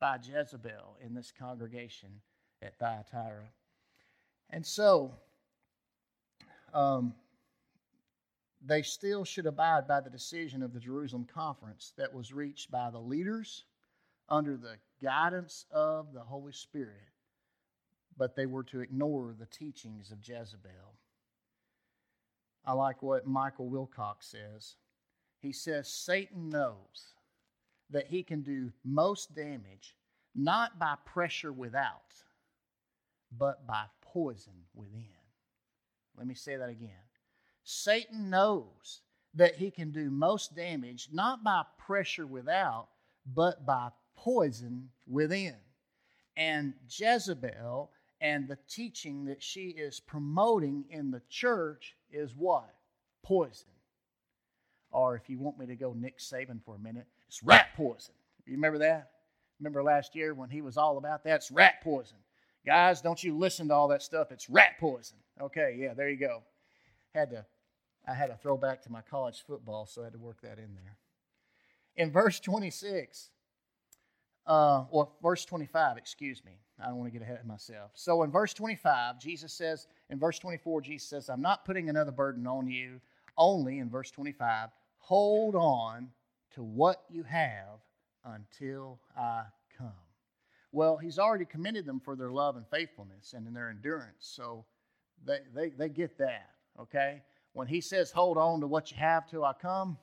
by 0.00 0.16
Jezebel 0.16 0.96
in 1.04 1.14
this 1.14 1.32
congregation 1.38 2.08
at 2.62 2.78
Thyatira. 2.78 3.48
And 4.50 4.64
so, 4.64 5.12
um, 6.72 7.14
they 8.66 8.82
still 8.82 9.24
should 9.24 9.46
abide 9.46 9.86
by 9.86 10.00
the 10.00 10.10
decision 10.10 10.62
of 10.62 10.72
the 10.72 10.80
Jerusalem 10.80 11.26
conference 11.32 11.92
that 11.96 12.12
was 12.12 12.32
reached 12.32 12.70
by 12.70 12.90
the 12.90 13.00
leaders 13.00 13.64
under 14.28 14.56
the 14.56 14.76
guidance 15.02 15.66
of 15.70 16.12
the 16.14 16.20
Holy 16.20 16.52
Spirit, 16.52 17.10
but 18.16 18.34
they 18.34 18.46
were 18.46 18.62
to 18.64 18.80
ignore 18.80 19.34
the 19.38 19.46
teachings 19.46 20.10
of 20.10 20.26
Jezebel. 20.26 20.70
I 22.64 22.72
like 22.72 23.02
what 23.02 23.26
Michael 23.26 23.68
Wilcock 23.68 24.22
says. 24.22 24.76
He 25.40 25.52
says, 25.52 25.88
Satan 25.88 26.48
knows 26.48 27.14
that 27.90 28.06
he 28.06 28.22
can 28.22 28.40
do 28.40 28.72
most 28.82 29.34
damage 29.34 29.94
not 30.34 30.78
by 30.78 30.94
pressure 31.04 31.52
without, 31.52 32.14
but 33.36 33.66
by 33.66 33.84
poison 34.00 34.64
within. 34.74 35.04
Let 36.16 36.26
me 36.26 36.34
say 36.34 36.56
that 36.56 36.70
again. 36.70 36.90
Satan 37.64 38.30
knows 38.30 39.00
that 39.34 39.56
he 39.56 39.70
can 39.70 39.90
do 39.90 40.10
most 40.10 40.54
damage 40.54 41.08
not 41.12 41.42
by 41.42 41.62
pressure 41.78 42.26
without, 42.26 42.88
but 43.26 43.66
by 43.66 43.88
poison 44.16 44.90
within. 45.06 45.56
And 46.36 46.74
Jezebel 46.88 47.90
and 48.20 48.46
the 48.46 48.58
teaching 48.68 49.24
that 49.26 49.42
she 49.42 49.68
is 49.68 50.00
promoting 50.00 50.84
in 50.90 51.10
the 51.10 51.22
church 51.28 51.96
is 52.12 52.34
what? 52.36 52.74
Poison. 53.22 53.68
Or 54.90 55.16
if 55.16 55.28
you 55.28 55.38
want 55.38 55.58
me 55.58 55.66
to 55.66 55.74
go 55.74 55.92
Nick 55.92 56.18
Saban 56.18 56.62
for 56.64 56.76
a 56.76 56.78
minute, 56.78 57.06
it's 57.26 57.42
rat 57.42 57.68
poison. 57.76 58.14
You 58.46 58.52
remember 58.52 58.78
that? 58.78 59.10
Remember 59.58 59.82
last 59.82 60.14
year 60.14 60.34
when 60.34 60.50
he 60.50 60.62
was 60.62 60.76
all 60.76 60.98
about 60.98 61.24
that? 61.24 61.36
It's 61.36 61.50
rat 61.50 61.82
poison. 61.82 62.18
Guys, 62.66 63.00
don't 63.00 63.22
you 63.22 63.36
listen 63.36 63.68
to 63.68 63.74
all 63.74 63.88
that 63.88 64.02
stuff. 64.02 64.32
It's 64.32 64.48
rat 64.48 64.78
poison. 64.78 65.16
Okay, 65.40 65.76
yeah, 65.78 65.94
there 65.94 66.08
you 66.08 66.16
go. 66.16 66.42
Had 67.14 67.30
to 67.30 67.44
I 68.06 68.14
had 68.14 68.26
to 68.26 68.36
throw 68.36 68.56
back 68.56 68.82
to 68.82 68.92
my 68.92 69.00
college 69.00 69.42
football, 69.46 69.86
so 69.86 70.02
I 70.02 70.04
had 70.04 70.12
to 70.12 70.18
work 70.18 70.40
that 70.42 70.58
in 70.58 70.74
there. 70.74 70.96
In 71.96 72.10
verse 72.10 72.40
26, 72.40 73.30
uh, 74.46 74.84
or 74.90 75.08
verse 75.22 75.44
25, 75.44 75.96
excuse 75.96 76.44
me. 76.44 76.52
I 76.82 76.86
don't 76.86 76.96
want 76.96 77.12
to 77.12 77.18
get 77.18 77.22
ahead 77.22 77.40
of 77.40 77.46
myself. 77.46 77.92
So 77.94 78.22
in 78.24 78.30
verse 78.30 78.52
25, 78.52 79.18
Jesus 79.18 79.52
says, 79.52 79.86
in 80.10 80.18
verse 80.18 80.38
24, 80.38 80.80
Jesus 80.82 81.08
says, 81.08 81.30
I'm 81.30 81.40
not 81.40 81.64
putting 81.64 81.88
another 81.88 82.10
burden 82.10 82.46
on 82.46 82.68
you. 82.68 83.00
Only, 83.36 83.78
in 83.78 83.88
verse 83.88 84.10
25, 84.10 84.70
hold 84.98 85.54
on 85.54 86.08
to 86.54 86.62
what 86.62 87.04
you 87.08 87.22
have 87.22 87.80
until 88.24 88.98
I 89.16 89.44
come. 89.76 89.92
Well, 90.72 90.96
he's 90.96 91.18
already 91.18 91.44
commended 91.44 91.86
them 91.86 92.00
for 92.00 92.16
their 92.16 92.30
love 92.30 92.56
and 92.56 92.66
faithfulness 92.66 93.32
and 93.32 93.46
in 93.46 93.54
their 93.54 93.70
endurance. 93.70 94.16
So 94.18 94.64
they, 95.24 95.38
they, 95.54 95.70
they 95.70 95.88
get 95.88 96.18
that, 96.18 96.50
okay? 96.80 97.22
When 97.54 97.66
he 97.66 97.80
says, 97.80 98.10
hold 98.10 98.36
on 98.36 98.60
to 98.60 98.66
what 98.66 98.90
you 98.90 98.98
have 98.98 99.26
till 99.28 99.44
I 99.44 99.54
come, 99.54 99.96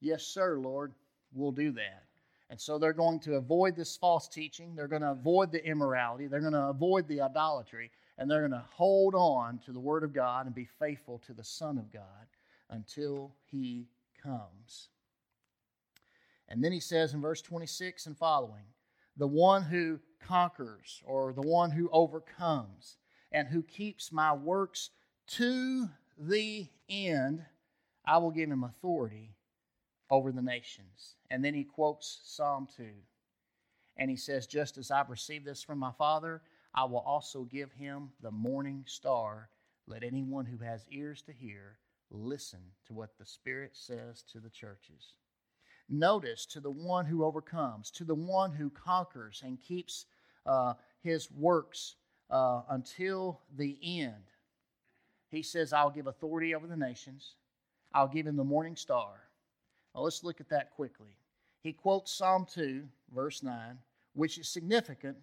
yes, 0.00 0.24
sir, 0.24 0.58
Lord, 0.58 0.92
we'll 1.32 1.52
do 1.52 1.72
that. 1.72 2.04
And 2.50 2.60
so 2.60 2.78
they're 2.78 2.92
going 2.92 3.20
to 3.20 3.36
avoid 3.36 3.74
this 3.74 3.96
false 3.96 4.28
teaching. 4.28 4.74
They're 4.76 4.88
going 4.88 5.02
to 5.02 5.12
avoid 5.12 5.50
the 5.50 5.64
immorality. 5.64 6.26
They're 6.26 6.40
going 6.40 6.52
to 6.52 6.68
avoid 6.68 7.08
the 7.08 7.22
idolatry. 7.22 7.90
And 8.18 8.30
they're 8.30 8.46
going 8.46 8.50
to 8.50 8.66
hold 8.68 9.14
on 9.14 9.58
to 9.60 9.72
the 9.72 9.80
Word 9.80 10.04
of 10.04 10.12
God 10.12 10.44
and 10.44 10.54
be 10.54 10.68
faithful 10.78 11.18
to 11.26 11.32
the 11.32 11.44
Son 11.44 11.78
of 11.78 11.90
God 11.90 12.02
until 12.68 13.32
He 13.46 13.86
comes. 14.22 14.88
And 16.48 16.62
then 16.62 16.72
he 16.72 16.80
says 16.80 17.14
in 17.14 17.22
verse 17.22 17.40
26 17.40 18.06
and 18.06 18.18
following, 18.18 18.64
the 19.16 19.26
one 19.26 19.62
who 19.62 20.00
conquers 20.20 21.02
or 21.06 21.32
the 21.32 21.40
one 21.40 21.70
who 21.70 21.88
overcomes 21.90 22.98
and 23.32 23.48
who 23.48 23.62
keeps 23.62 24.12
my 24.12 24.34
works 24.34 24.90
to 25.28 25.88
the 26.28 26.68
end, 26.88 27.44
I 28.04 28.18
will 28.18 28.30
give 28.30 28.50
him 28.50 28.64
authority 28.64 29.34
over 30.10 30.32
the 30.32 30.42
nations. 30.42 31.16
And 31.30 31.44
then 31.44 31.54
he 31.54 31.64
quotes 31.64 32.20
Psalm 32.24 32.68
2. 32.76 32.84
And 33.96 34.10
he 34.10 34.16
says, 34.16 34.46
Just 34.46 34.78
as 34.78 34.90
I've 34.90 35.10
received 35.10 35.44
this 35.44 35.62
from 35.62 35.78
my 35.78 35.92
Father, 35.92 36.42
I 36.74 36.84
will 36.84 37.00
also 37.00 37.44
give 37.44 37.72
him 37.72 38.10
the 38.22 38.30
morning 38.30 38.84
star. 38.86 39.48
Let 39.86 40.04
anyone 40.04 40.46
who 40.46 40.58
has 40.58 40.86
ears 40.90 41.22
to 41.22 41.32
hear 41.32 41.78
listen 42.10 42.60
to 42.86 42.92
what 42.92 43.18
the 43.18 43.26
Spirit 43.26 43.72
says 43.74 44.22
to 44.32 44.38
the 44.38 44.50
churches. 44.50 45.14
Notice 45.88 46.46
to 46.46 46.60
the 46.60 46.70
one 46.70 47.06
who 47.06 47.24
overcomes, 47.24 47.90
to 47.92 48.04
the 48.04 48.14
one 48.14 48.52
who 48.52 48.70
conquers 48.70 49.42
and 49.44 49.60
keeps 49.60 50.06
uh, 50.46 50.74
his 51.00 51.30
works 51.30 51.96
uh, 52.30 52.62
until 52.70 53.40
the 53.56 53.78
end. 53.82 54.31
He 55.32 55.42
says, 55.42 55.72
I'll 55.72 55.90
give 55.90 56.06
authority 56.06 56.54
over 56.54 56.66
the 56.66 56.76
nations, 56.76 57.34
I'll 57.94 58.06
give 58.06 58.26
him 58.26 58.36
the 58.36 58.44
morning 58.44 58.76
star. 58.76 59.08
Now 59.94 60.02
let's 60.02 60.22
look 60.22 60.40
at 60.40 60.48
that 60.50 60.70
quickly. 60.70 61.16
He 61.62 61.72
quotes 61.72 62.12
Psalm 62.12 62.46
2, 62.52 62.84
verse 63.14 63.42
9, 63.42 63.78
which 64.14 64.38
is 64.38 64.48
significant 64.48 65.16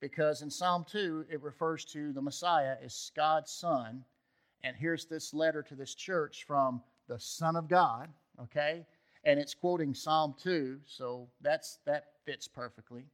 because 0.00 0.42
in 0.42 0.50
Psalm 0.50 0.84
2 0.88 1.26
it 1.28 1.42
refers 1.42 1.84
to 1.86 2.12
the 2.12 2.22
Messiah 2.22 2.76
as 2.82 3.10
God's 3.16 3.50
Son. 3.50 4.04
And 4.62 4.76
here's 4.76 5.06
this 5.06 5.34
letter 5.34 5.62
to 5.64 5.74
this 5.74 5.94
church 5.94 6.44
from 6.46 6.80
the 7.08 7.18
Son 7.18 7.56
of 7.56 7.68
God, 7.68 8.08
okay? 8.40 8.86
And 9.24 9.38
it's 9.38 9.54
quoting 9.54 9.94
Psalm 9.94 10.34
2, 10.40 10.78
so 10.86 11.28
that's 11.40 11.78
that 11.86 12.12
fits 12.24 12.46
perfectly. 12.46 13.04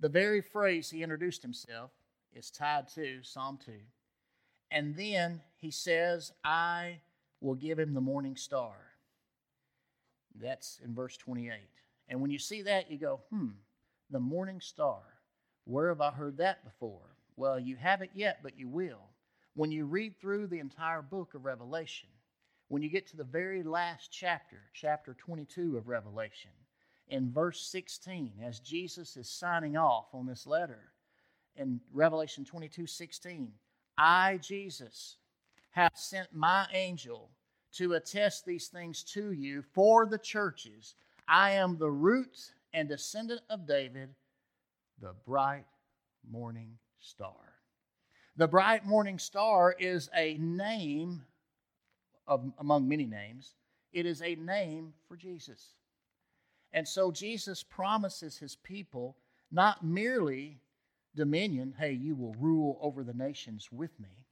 The 0.00 0.08
very 0.08 0.40
phrase 0.40 0.90
he 0.90 1.02
introduced 1.02 1.42
himself 1.42 1.90
is 2.32 2.50
tied 2.50 2.88
to 2.94 3.22
Psalm 3.22 3.58
2. 3.64 3.72
And 4.70 4.96
then 4.96 5.40
he 5.56 5.70
says, 5.70 6.32
I 6.44 7.00
will 7.40 7.54
give 7.54 7.78
him 7.78 7.94
the 7.94 8.00
morning 8.00 8.36
star. 8.36 8.74
That's 10.34 10.80
in 10.84 10.94
verse 10.94 11.16
28. 11.16 11.52
And 12.08 12.20
when 12.20 12.30
you 12.30 12.38
see 12.38 12.62
that, 12.62 12.90
you 12.90 12.98
go, 12.98 13.20
hmm, 13.30 13.48
the 14.10 14.20
morning 14.20 14.60
star. 14.60 15.00
Where 15.64 15.88
have 15.88 16.00
I 16.00 16.10
heard 16.10 16.36
that 16.38 16.64
before? 16.64 17.16
Well, 17.36 17.58
you 17.58 17.76
haven't 17.76 18.12
yet, 18.14 18.40
but 18.42 18.58
you 18.58 18.68
will. 18.68 19.10
When 19.54 19.72
you 19.72 19.84
read 19.86 20.18
through 20.20 20.46
the 20.46 20.58
entire 20.58 21.02
book 21.02 21.34
of 21.34 21.44
Revelation, 21.44 22.08
when 22.68 22.82
you 22.82 22.88
get 22.88 23.06
to 23.08 23.16
the 23.16 23.24
very 23.24 23.62
last 23.62 24.10
chapter, 24.12 24.58
chapter 24.74 25.14
22 25.14 25.76
of 25.76 25.88
Revelation, 25.88 26.50
in 27.08 27.32
verse 27.32 27.62
16, 27.70 28.32
as 28.44 28.60
Jesus 28.60 29.16
is 29.16 29.28
signing 29.28 29.76
off 29.76 30.06
on 30.12 30.26
this 30.26 30.46
letter, 30.46 30.92
in 31.56 31.80
Revelation 31.92 32.44
22 32.44 32.86
16, 32.86 33.52
I, 33.98 34.38
Jesus, 34.42 35.16
have 35.70 35.92
sent 35.94 36.28
my 36.34 36.66
angel 36.72 37.30
to 37.74 37.94
attest 37.94 38.44
these 38.44 38.68
things 38.68 39.02
to 39.02 39.32
you 39.32 39.62
for 39.74 40.06
the 40.06 40.18
churches. 40.18 40.94
I 41.28 41.52
am 41.52 41.76
the 41.76 41.90
root 41.90 42.52
and 42.72 42.88
descendant 42.88 43.42
of 43.50 43.66
David, 43.66 44.10
the 45.00 45.14
bright 45.26 45.66
morning 46.28 46.78
star. 47.00 47.54
The 48.36 48.48
bright 48.48 48.84
morning 48.84 49.18
star 49.18 49.74
is 49.78 50.10
a 50.14 50.36
name 50.38 51.22
of, 52.26 52.52
among 52.58 52.88
many 52.88 53.06
names. 53.06 53.54
It 53.92 54.04
is 54.04 54.20
a 54.22 54.34
name 54.34 54.92
for 55.08 55.16
Jesus. 55.16 55.74
And 56.72 56.86
so 56.86 57.10
Jesus 57.10 57.62
promises 57.62 58.36
his 58.36 58.56
people 58.56 59.16
not 59.50 59.84
merely 59.84 60.58
dominion, 61.16 61.74
hey, 61.78 61.92
you 61.92 62.14
will 62.14 62.34
rule 62.38 62.78
over 62.80 63.02
the 63.02 63.14
nations 63.14 63.68
with 63.72 63.98
me, 63.98 64.26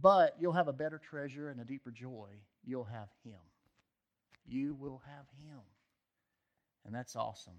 but 0.00 0.34
you'll 0.40 0.52
have 0.52 0.68
a 0.68 0.72
better 0.72 0.98
treasure 0.98 1.50
and 1.50 1.60
a 1.60 1.64
deeper 1.64 1.90
joy. 1.90 2.28
You'll 2.64 2.84
have 2.84 3.08
him. 3.24 3.38
You 4.46 4.74
will 4.74 5.02
have 5.06 5.26
him. 5.44 5.60
And 6.84 6.94
that's 6.94 7.14
awesome. 7.14 7.58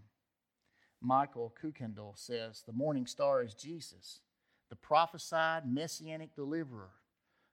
Michael 0.99 1.53
Kuykendall 1.61 2.17
says 2.17 2.63
the 2.65 2.73
morning 2.73 3.05
star 3.05 3.43
is 3.43 3.53
Jesus, 3.53 4.21
the 4.69 4.75
prophesied 4.75 5.71
messianic 5.71 6.35
deliverer 6.35 6.89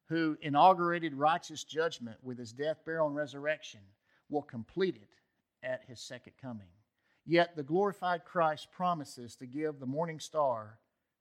who 0.08 0.36
inaugurated 0.40 1.14
righteous 1.14 1.62
judgment 1.62 2.16
with 2.22 2.38
his 2.38 2.52
death, 2.52 2.78
burial, 2.84 3.06
and 3.06 3.14
resurrection, 3.14 3.80
will 4.28 4.42
complete 4.42 4.96
it 4.96 5.66
at 5.66 5.82
his 5.86 6.00
second 6.00 6.32
coming. 6.40 6.66
Yet 7.26 7.54
the 7.54 7.62
glorified 7.62 8.24
Christ 8.24 8.68
promises 8.72 9.36
to 9.36 9.46
give 9.46 9.78
the 9.78 9.86
morning 9.86 10.20
star 10.20 10.78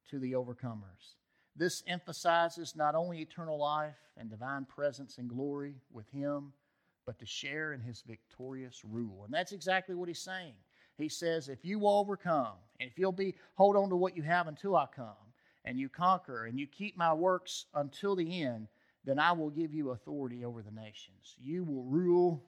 to 0.09 0.19
the 0.19 0.33
overcomers. 0.33 1.15
This 1.55 1.83
emphasizes 1.87 2.75
not 2.75 2.95
only 2.95 3.19
eternal 3.19 3.59
life 3.59 3.97
and 4.17 4.29
divine 4.29 4.65
presence 4.65 5.17
and 5.17 5.29
glory 5.29 5.75
with 5.91 6.09
Him, 6.09 6.53
but 7.05 7.19
to 7.19 7.25
share 7.25 7.73
in 7.73 7.81
His 7.81 8.01
victorious 8.01 8.83
rule. 8.85 9.25
And 9.25 9.33
that's 9.33 9.51
exactly 9.51 9.95
what 9.95 10.07
He's 10.07 10.21
saying. 10.21 10.53
He 10.97 11.09
says, 11.09 11.47
if 11.49 11.63
you 11.63 11.79
will 11.79 11.97
overcome, 11.97 12.53
and 12.79 12.89
if 12.89 12.97
you'll 12.97 13.11
be 13.11 13.35
hold 13.55 13.75
on 13.75 13.89
to 13.89 13.95
what 13.95 14.15
you 14.15 14.23
have 14.23 14.47
until 14.47 14.75
I 14.75 14.85
come, 14.85 15.15
and 15.65 15.79
you 15.79 15.89
conquer, 15.89 16.45
and 16.45 16.59
you 16.59 16.67
keep 16.67 16.97
my 16.97 17.13
works 17.13 17.65
until 17.73 18.15
the 18.15 18.41
end, 18.41 18.67
then 19.05 19.19
I 19.19 19.31
will 19.31 19.49
give 19.49 19.73
you 19.73 19.91
authority 19.91 20.43
over 20.43 20.61
the 20.61 20.71
nations. 20.71 21.35
You 21.41 21.63
will 21.63 21.83
rule 21.83 22.43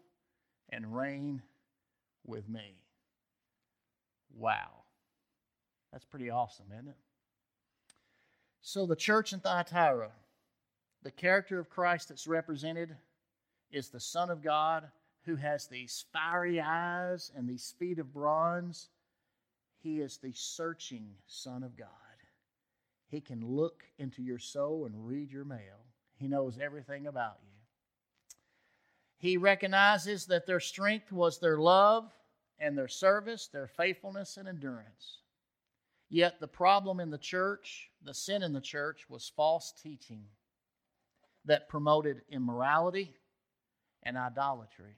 and 0.70 0.96
reign 0.96 1.42
with 2.26 2.48
me. 2.50 2.81
Wow. 4.36 4.84
That's 5.92 6.06
pretty 6.06 6.30
awesome, 6.30 6.68
isn't 6.74 6.90
it? 6.90 6.98
So, 8.62 8.86
the 8.86 8.96
church 8.96 9.34
in 9.34 9.40
Thyatira, 9.40 10.12
the 11.04 11.12
character 11.12 11.60
of 11.60 11.70
Christ 11.70 12.10
that's 12.10 12.28
represented 12.28 12.96
is 13.72 13.90
the 13.90 14.00
Son 14.00 14.30
of 14.30 14.44
God 14.44 14.88
who 15.26 15.36
has 15.36 15.68
these 15.68 16.06
fiery 16.12 16.60
eyes 16.60 17.32
and 17.36 17.48
these 17.48 17.74
feet 17.78 18.00
of 18.00 18.14
bronze. 18.14 18.90
He 19.80 20.00
is 20.00 20.18
the 20.18 20.34
searching 20.34 21.16
Son 21.26 21.64
of 21.64 21.76
God. 21.76 21.88
He 23.08 23.20
can 23.20 23.46
look 23.46 23.84
into 23.98 24.22
your 24.22 24.40
soul 24.40 24.86
and 24.86 25.08
read 25.08 25.32
your 25.32 25.44
mail. 25.44 25.86
He 26.16 26.28
knows 26.28 26.58
everything 26.60 27.08
about 27.08 27.38
you. 27.44 27.50
He 29.18 29.38
recognizes 29.38 30.28
that 30.28 30.48
their 30.48 30.60
strength 30.60 31.12
was 31.12 31.40
their 31.40 31.58
love 31.58 32.12
and 32.62 32.78
their 32.78 32.88
service, 32.88 33.48
their 33.48 33.68
faithfulness 33.68 34.38
and 34.38 34.48
endurance. 34.48 35.18
Yet 36.10 36.40
the 36.40 36.48
problem 36.48 37.00
in 37.00 37.10
the 37.10 37.18
church, 37.18 37.90
the 38.04 38.14
sin 38.14 38.44
in 38.44 38.54
the 38.54 38.62
church, 38.62 39.10
was 39.10 39.32
false 39.36 39.74
teaching 39.82 40.26
that 41.46 41.68
promoted 41.68 42.22
immorality 42.30 43.16
and 44.04 44.16
idolatry. 44.16 44.96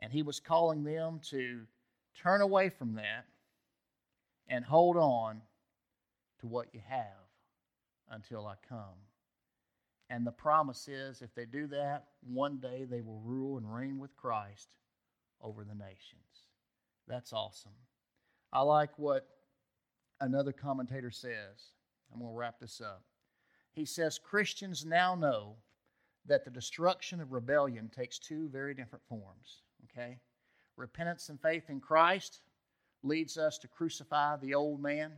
And 0.00 0.12
he 0.12 0.22
was 0.22 0.38
calling 0.38 0.84
them 0.84 1.20
to 1.30 1.62
turn 2.20 2.42
away 2.42 2.68
from 2.68 2.94
that 2.96 3.24
and 4.48 4.64
hold 4.64 4.98
on 4.98 5.40
to 6.40 6.46
what 6.46 6.74
you 6.74 6.80
have 6.86 7.06
until 8.10 8.46
I 8.46 8.54
come. 8.68 8.98
And 10.10 10.26
the 10.26 10.32
promise 10.32 10.88
is 10.88 11.22
if 11.22 11.34
they 11.34 11.46
do 11.46 11.68
that, 11.68 12.08
one 12.20 12.58
day 12.58 12.84
they 12.84 13.00
will 13.00 13.20
rule 13.20 13.56
and 13.56 13.74
reign 13.74 13.98
with 13.98 14.14
Christ 14.16 14.68
over 15.42 15.64
the 15.64 15.74
nations. 15.74 16.46
That's 17.08 17.32
awesome. 17.32 17.72
I 18.52 18.62
like 18.62 18.98
what 18.98 19.26
another 20.20 20.52
commentator 20.52 21.10
says. 21.10 21.72
I'm 22.12 22.20
going 22.20 22.32
to 22.32 22.38
wrap 22.38 22.60
this 22.60 22.80
up. 22.80 23.02
He 23.72 23.84
says 23.84 24.18
Christians 24.18 24.84
now 24.84 25.14
know 25.14 25.56
that 26.26 26.44
the 26.44 26.50
destruction 26.50 27.20
of 27.20 27.32
rebellion 27.32 27.90
takes 27.94 28.18
two 28.18 28.48
very 28.48 28.74
different 28.74 29.04
forms. 29.08 29.62
Okay? 29.84 30.18
Repentance 30.76 31.28
and 31.28 31.40
faith 31.40 31.64
in 31.68 31.80
Christ 31.80 32.40
leads 33.02 33.36
us 33.36 33.58
to 33.58 33.68
crucify 33.68 34.36
the 34.36 34.54
old 34.54 34.80
man, 34.80 35.12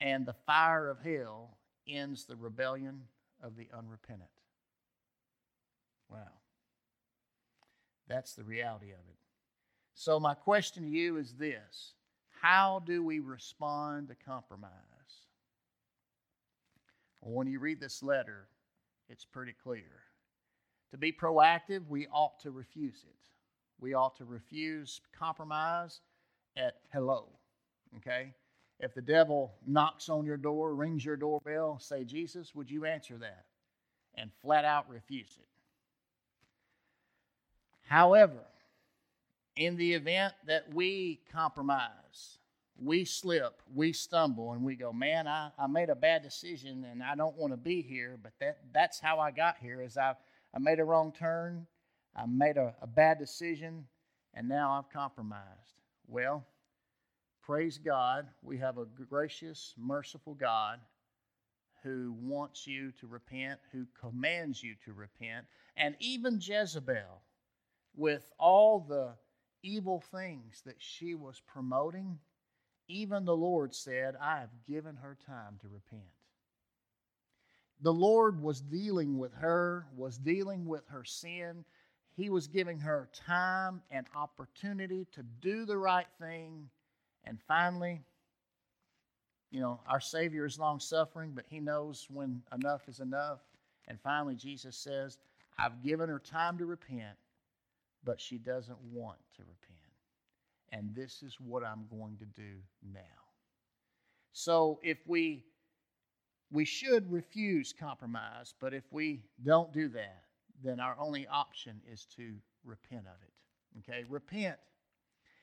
and 0.00 0.24
the 0.24 0.34
fire 0.46 0.88
of 0.88 1.00
hell 1.00 1.58
ends 1.88 2.24
the 2.24 2.36
rebellion 2.36 3.02
of 3.42 3.56
the 3.56 3.68
unrepentant. 3.76 4.30
Wow. 6.08 6.43
That's 8.08 8.34
the 8.34 8.44
reality 8.44 8.90
of 8.90 8.98
it. 9.08 9.18
So, 9.94 10.18
my 10.18 10.34
question 10.34 10.82
to 10.82 10.88
you 10.88 11.16
is 11.16 11.34
this 11.34 11.94
How 12.40 12.82
do 12.84 13.02
we 13.02 13.20
respond 13.20 14.08
to 14.08 14.14
compromise? 14.14 14.70
Well, 17.20 17.34
when 17.34 17.46
you 17.46 17.58
read 17.58 17.80
this 17.80 18.02
letter, 18.02 18.48
it's 19.08 19.24
pretty 19.24 19.54
clear. 19.62 20.02
To 20.90 20.98
be 20.98 21.12
proactive, 21.12 21.86
we 21.88 22.06
ought 22.12 22.38
to 22.40 22.50
refuse 22.50 23.04
it. 23.04 23.16
We 23.80 23.94
ought 23.94 24.16
to 24.18 24.24
refuse 24.24 25.00
compromise 25.18 26.00
at 26.56 26.76
hello. 26.92 27.28
Okay? 27.96 28.34
If 28.80 28.94
the 28.94 29.02
devil 29.02 29.54
knocks 29.66 30.08
on 30.08 30.26
your 30.26 30.36
door, 30.36 30.74
rings 30.74 31.04
your 31.04 31.16
doorbell, 31.16 31.78
say, 31.78 32.04
Jesus, 32.04 32.54
would 32.54 32.70
you 32.70 32.84
answer 32.84 33.16
that? 33.18 33.46
And 34.16 34.30
flat 34.42 34.64
out 34.64 34.88
refuse 34.88 35.38
it. 35.40 35.48
However, 37.84 38.40
in 39.56 39.76
the 39.76 39.92
event 39.94 40.34
that 40.46 40.72
we 40.72 41.20
compromise, 41.32 42.38
we 42.82 43.04
slip, 43.04 43.62
we 43.72 43.92
stumble, 43.92 44.52
and 44.52 44.64
we 44.64 44.74
go, 44.74 44.92
man, 44.92 45.28
I, 45.28 45.50
I 45.58 45.66
made 45.66 45.90
a 45.90 45.94
bad 45.94 46.22
decision 46.22 46.84
and 46.90 47.02
I 47.02 47.14
don't 47.14 47.36
want 47.36 47.52
to 47.52 47.56
be 47.56 47.82
here, 47.82 48.18
but 48.20 48.32
that, 48.40 48.58
that's 48.72 48.98
how 48.98 49.20
I 49.20 49.30
got 49.30 49.56
here 49.58 49.80
is 49.80 49.96
I, 49.96 50.14
I 50.54 50.58
made 50.58 50.80
a 50.80 50.84
wrong 50.84 51.12
turn, 51.12 51.66
I 52.16 52.26
made 52.26 52.56
a, 52.56 52.74
a 52.82 52.86
bad 52.86 53.18
decision, 53.18 53.86
and 54.34 54.48
now 54.48 54.72
I've 54.72 54.92
compromised. 54.92 55.78
Well, 56.08 56.44
praise 57.42 57.78
God, 57.78 58.26
we 58.42 58.58
have 58.58 58.78
a 58.78 58.86
gracious, 58.86 59.74
merciful 59.78 60.34
God 60.34 60.80
who 61.82 62.14
wants 62.20 62.66
you 62.66 62.92
to 62.98 63.06
repent, 63.06 63.60
who 63.70 63.86
commands 64.00 64.62
you 64.62 64.74
to 64.84 64.92
repent, 64.92 65.46
and 65.76 65.94
even 66.00 66.40
Jezebel, 66.40 67.20
with 67.96 68.30
all 68.38 68.80
the 68.80 69.14
evil 69.62 70.02
things 70.12 70.62
that 70.66 70.76
she 70.78 71.14
was 71.14 71.40
promoting, 71.46 72.18
even 72.88 73.24
the 73.24 73.36
Lord 73.36 73.74
said, 73.74 74.14
I 74.20 74.38
have 74.40 74.50
given 74.68 74.96
her 74.96 75.16
time 75.26 75.58
to 75.62 75.68
repent. 75.68 76.02
The 77.80 77.92
Lord 77.92 78.42
was 78.42 78.60
dealing 78.60 79.18
with 79.18 79.34
her, 79.34 79.86
was 79.96 80.18
dealing 80.18 80.66
with 80.66 80.86
her 80.88 81.04
sin. 81.04 81.64
He 82.16 82.30
was 82.30 82.46
giving 82.46 82.78
her 82.80 83.08
time 83.12 83.82
and 83.90 84.06
opportunity 84.14 85.06
to 85.12 85.22
do 85.40 85.64
the 85.64 85.76
right 85.76 86.06
thing. 86.20 86.68
And 87.24 87.38
finally, 87.48 88.02
you 89.50 89.60
know, 89.60 89.80
our 89.88 90.00
Savior 90.00 90.44
is 90.44 90.58
long 90.58 90.80
suffering, 90.80 91.32
but 91.34 91.46
He 91.48 91.60
knows 91.60 92.06
when 92.10 92.42
enough 92.52 92.88
is 92.88 93.00
enough. 93.00 93.40
And 93.88 94.00
finally, 94.00 94.34
Jesus 94.34 94.76
says, 94.76 95.18
I've 95.58 95.82
given 95.82 96.08
her 96.08 96.18
time 96.18 96.58
to 96.58 96.66
repent, 96.66 97.16
but 98.04 98.20
she 98.20 98.38
doesn't 98.38 98.80
want 98.92 99.18
to 99.36 99.42
repent 99.42 99.74
and 100.74 100.94
this 100.94 101.22
is 101.22 101.36
what 101.38 101.64
I'm 101.64 101.86
going 101.88 102.16
to 102.18 102.24
do 102.24 102.56
now. 102.92 103.00
So 104.32 104.80
if 104.82 104.98
we 105.06 105.44
we 106.50 106.64
should 106.64 107.10
refuse 107.10 107.72
compromise, 107.72 108.54
but 108.60 108.74
if 108.74 108.84
we 108.90 109.22
don't 109.44 109.72
do 109.72 109.88
that, 109.88 110.24
then 110.62 110.78
our 110.78 110.96
only 111.00 111.26
option 111.26 111.80
is 111.90 112.04
to 112.16 112.34
repent 112.64 113.06
of 113.06 113.16
it. 113.22 113.32
Okay, 113.78 114.04
repent. 114.08 114.56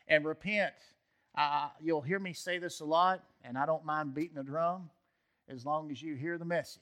And 0.08 0.24
repent, 0.26 0.74
uh, 1.38 1.70
you'll 1.82 2.02
hear 2.02 2.20
me 2.20 2.34
say 2.34 2.60
this 2.60 2.80
a 2.80 2.86
lot, 2.86 3.24
and 3.44 3.58
I 3.58 3.66
don't 3.66 3.84
mind 3.84 4.14
beating 4.14 4.38
a 4.38 4.44
drum 4.44 4.90
as 5.50 5.66
long 5.66 5.92
as 5.92 6.02
you 6.02 6.16
hear 6.16 6.38
the 6.38 6.46
message. 6.46 6.82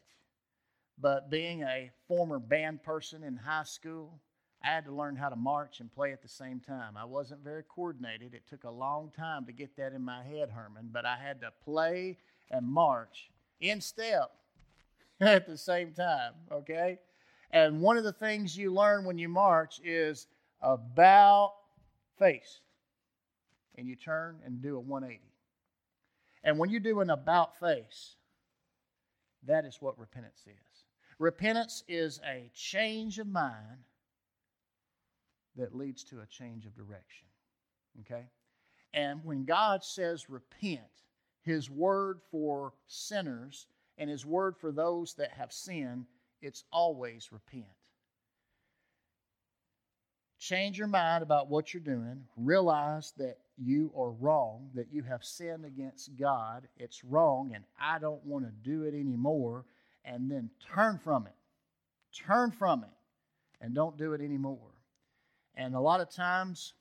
But 0.99 1.31
being 1.31 1.63
a 1.63 1.89
former 2.07 2.39
band 2.39 2.83
person 2.83 3.23
in 3.23 3.35
high 3.35 3.63
school, 3.63 4.19
I 4.63 4.67
had 4.67 4.85
to 4.85 4.91
learn 4.91 5.15
how 5.15 5.29
to 5.29 5.35
march 5.35 5.79
and 5.79 5.93
play 5.93 6.11
at 6.11 6.21
the 6.21 6.27
same 6.27 6.59
time. 6.59 6.97
I 6.97 7.05
wasn't 7.05 7.43
very 7.43 7.63
coordinated. 7.63 8.33
It 8.33 8.43
took 8.49 8.65
a 8.65 8.69
long 8.69 9.11
time 9.15 9.45
to 9.45 9.53
get 9.53 9.75
that 9.77 9.93
in 9.93 10.03
my 10.03 10.21
head, 10.23 10.49
Herman, 10.49 10.89
but 10.91 11.05
I 11.05 11.15
had 11.15 11.39
to 11.41 11.53
play 11.63 12.17
and 12.51 12.65
march 12.65 13.29
in 13.61 13.79
step 13.79 14.31
at 15.21 15.47
the 15.47 15.57
same 15.57 15.93
time, 15.93 16.33
okay? 16.51 16.99
And 17.51 17.81
one 17.81 17.97
of 17.97 18.03
the 18.03 18.13
things 18.13 18.57
you 18.57 18.73
learn 18.73 19.05
when 19.05 19.17
you 19.17 19.29
march 19.29 19.79
is 19.83 20.27
about 20.61 21.53
face. 22.17 22.59
And 23.75 23.87
you 23.87 23.95
turn 23.95 24.39
and 24.45 24.61
do 24.61 24.75
a 24.75 24.79
180. 24.79 25.23
And 26.43 26.59
when 26.59 26.69
you 26.69 26.81
do 26.81 26.99
an 26.99 27.09
about 27.09 27.57
face, 27.59 28.15
that 29.47 29.63
is 29.63 29.77
what 29.79 29.97
repentance 29.97 30.41
is. 30.45 30.83
Repentance 31.17 31.83
is 31.87 32.19
a 32.25 32.51
change 32.53 33.19
of 33.19 33.27
mind 33.27 33.79
that 35.59 35.75
leads 35.75 36.03
to 36.05 36.21
a 36.21 36.25
change 36.25 36.65
of 36.65 36.75
direction. 36.75 37.27
Okay? 38.01 38.25
And 38.93 39.23
when 39.23 39.45
God 39.45 39.83
says 39.83 40.29
repent, 40.29 40.81
his 41.41 41.69
word 41.69 42.19
for 42.31 42.73
sinners 42.87 43.67
and 43.97 44.09
his 44.09 44.25
word 44.25 44.57
for 44.57 44.71
those 44.71 45.13
that 45.15 45.31
have 45.31 45.51
sinned, 45.51 46.05
it's 46.41 46.63
always 46.71 47.31
repent. 47.31 47.65
Change 50.39 50.77
your 50.77 50.87
mind 50.87 51.21
about 51.21 51.49
what 51.49 51.73
you're 51.73 51.81
doing. 51.83 52.23
Realize 52.37 53.13
that 53.17 53.39
you 53.57 53.91
are 53.97 54.11
wrong, 54.11 54.69
that 54.73 54.87
you 54.91 55.03
have 55.03 55.23
sinned 55.23 55.65
against 55.65 56.15
God. 56.17 56.67
It's 56.77 57.03
wrong, 57.03 57.51
and 57.53 57.65
I 57.79 57.99
don't 57.99 58.25
want 58.25 58.45
to 58.45 58.69
do 58.69 58.83
it 58.83 58.93
anymore. 58.93 59.65
And 60.05 60.31
then 60.31 60.49
turn 60.73 60.97
from 60.97 61.27
it. 61.27 61.35
Turn 62.13 62.51
from 62.51 62.83
it, 62.83 62.89
and 63.61 63.75
don't 63.75 63.97
do 63.97 64.13
it 64.13 64.21
anymore. 64.21 64.68
And 65.59 65.75
a 65.75 65.79
lot 65.79 65.99
of 65.99 66.09
times, 66.09 66.73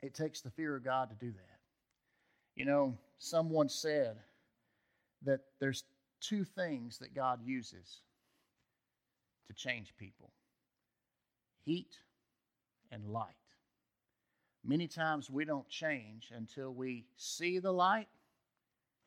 it 0.00 0.14
takes 0.14 0.40
the 0.40 0.52
fear 0.52 0.76
of 0.76 0.84
God 0.84 1.10
to 1.10 1.16
do 1.16 1.32
that. 1.32 1.58
You 2.54 2.64
know, 2.64 2.96
someone 3.18 3.68
said 3.68 4.18
that 5.24 5.40
there's 5.58 5.82
two 6.20 6.44
things 6.44 6.96
that 6.98 7.12
God 7.12 7.40
uses 7.44 8.02
to 9.48 9.52
change 9.52 9.94
people 9.98 10.30
heat 11.64 11.98
and 12.92 13.04
light. 13.08 13.34
Many 14.64 14.86
times 14.86 15.28
we 15.28 15.44
don't 15.44 15.68
change 15.68 16.30
until 16.32 16.72
we 16.72 17.04
see 17.16 17.58
the 17.58 17.72
light 17.72 18.06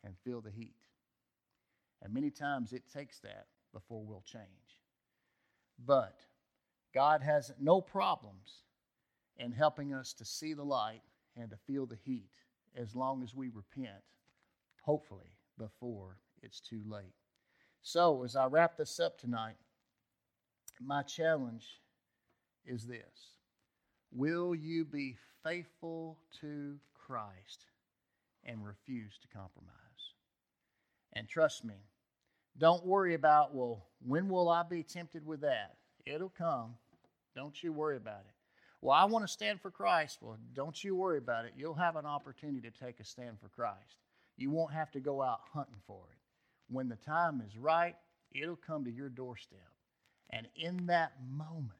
and 0.03 0.13
feel 0.25 0.41
the 0.41 0.51
heat. 0.51 0.75
And 2.01 2.13
many 2.13 2.29
times 2.29 2.73
it 2.73 2.83
takes 2.93 3.19
that 3.19 3.47
before 3.71 4.03
we'll 4.03 4.23
change. 4.25 4.43
But 5.85 6.19
God 6.93 7.21
has 7.21 7.51
no 7.59 7.81
problems 7.81 8.63
in 9.37 9.51
helping 9.51 9.93
us 9.93 10.13
to 10.13 10.25
see 10.25 10.53
the 10.53 10.63
light 10.63 11.01
and 11.35 11.49
to 11.49 11.57
feel 11.57 11.85
the 11.85 11.97
heat 12.03 12.31
as 12.75 12.95
long 12.95 13.23
as 13.23 13.35
we 13.35 13.49
repent, 13.49 14.03
hopefully, 14.81 15.37
before 15.57 16.17
it's 16.41 16.59
too 16.59 16.81
late. 16.87 17.13
So, 17.81 18.23
as 18.23 18.35
I 18.35 18.45
wrap 18.45 18.77
this 18.77 18.99
up 18.99 19.17
tonight, 19.17 19.55
my 20.81 21.03
challenge 21.03 21.81
is 22.65 22.85
this 22.85 23.37
Will 24.11 24.53
you 24.53 24.85
be 24.85 25.17
faithful 25.43 26.17
to 26.41 26.77
Christ 26.93 27.65
and 28.43 28.65
refuse 28.65 29.17
to 29.21 29.27
compromise. 29.27 29.73
And 31.13 31.27
trust 31.27 31.65
me, 31.65 31.75
don't 32.57 32.85
worry 32.85 33.13
about, 33.13 33.53
well, 33.53 33.87
when 34.05 34.29
will 34.29 34.49
I 34.49 34.63
be 34.63 34.83
tempted 34.83 35.25
with 35.25 35.41
that? 35.41 35.77
It'll 36.05 36.29
come. 36.29 36.75
Don't 37.35 37.61
you 37.61 37.71
worry 37.71 37.97
about 37.97 38.21
it. 38.21 38.33
Well, 38.81 38.95
I 38.95 39.05
want 39.05 39.25
to 39.25 39.31
stand 39.31 39.61
for 39.61 39.71
Christ. 39.71 40.19
Well, 40.21 40.37
don't 40.53 40.81
you 40.83 40.95
worry 40.95 41.17
about 41.17 41.45
it. 41.45 41.53
You'll 41.57 41.73
have 41.73 41.97
an 41.97 42.05
opportunity 42.05 42.61
to 42.61 42.71
take 42.71 42.99
a 42.99 43.03
stand 43.03 43.39
for 43.39 43.49
Christ. 43.49 43.97
You 44.37 44.51
won't 44.51 44.73
have 44.73 44.91
to 44.91 44.99
go 44.99 45.21
out 45.21 45.41
hunting 45.53 45.81
for 45.85 46.01
it. 46.11 46.17
When 46.73 46.87
the 46.87 46.95
time 46.95 47.41
is 47.45 47.57
right, 47.57 47.95
it'll 48.31 48.55
come 48.55 48.85
to 48.85 48.91
your 48.91 49.09
doorstep. 49.09 49.59
And 50.29 50.47
in 50.55 50.85
that 50.87 51.13
moment, 51.29 51.73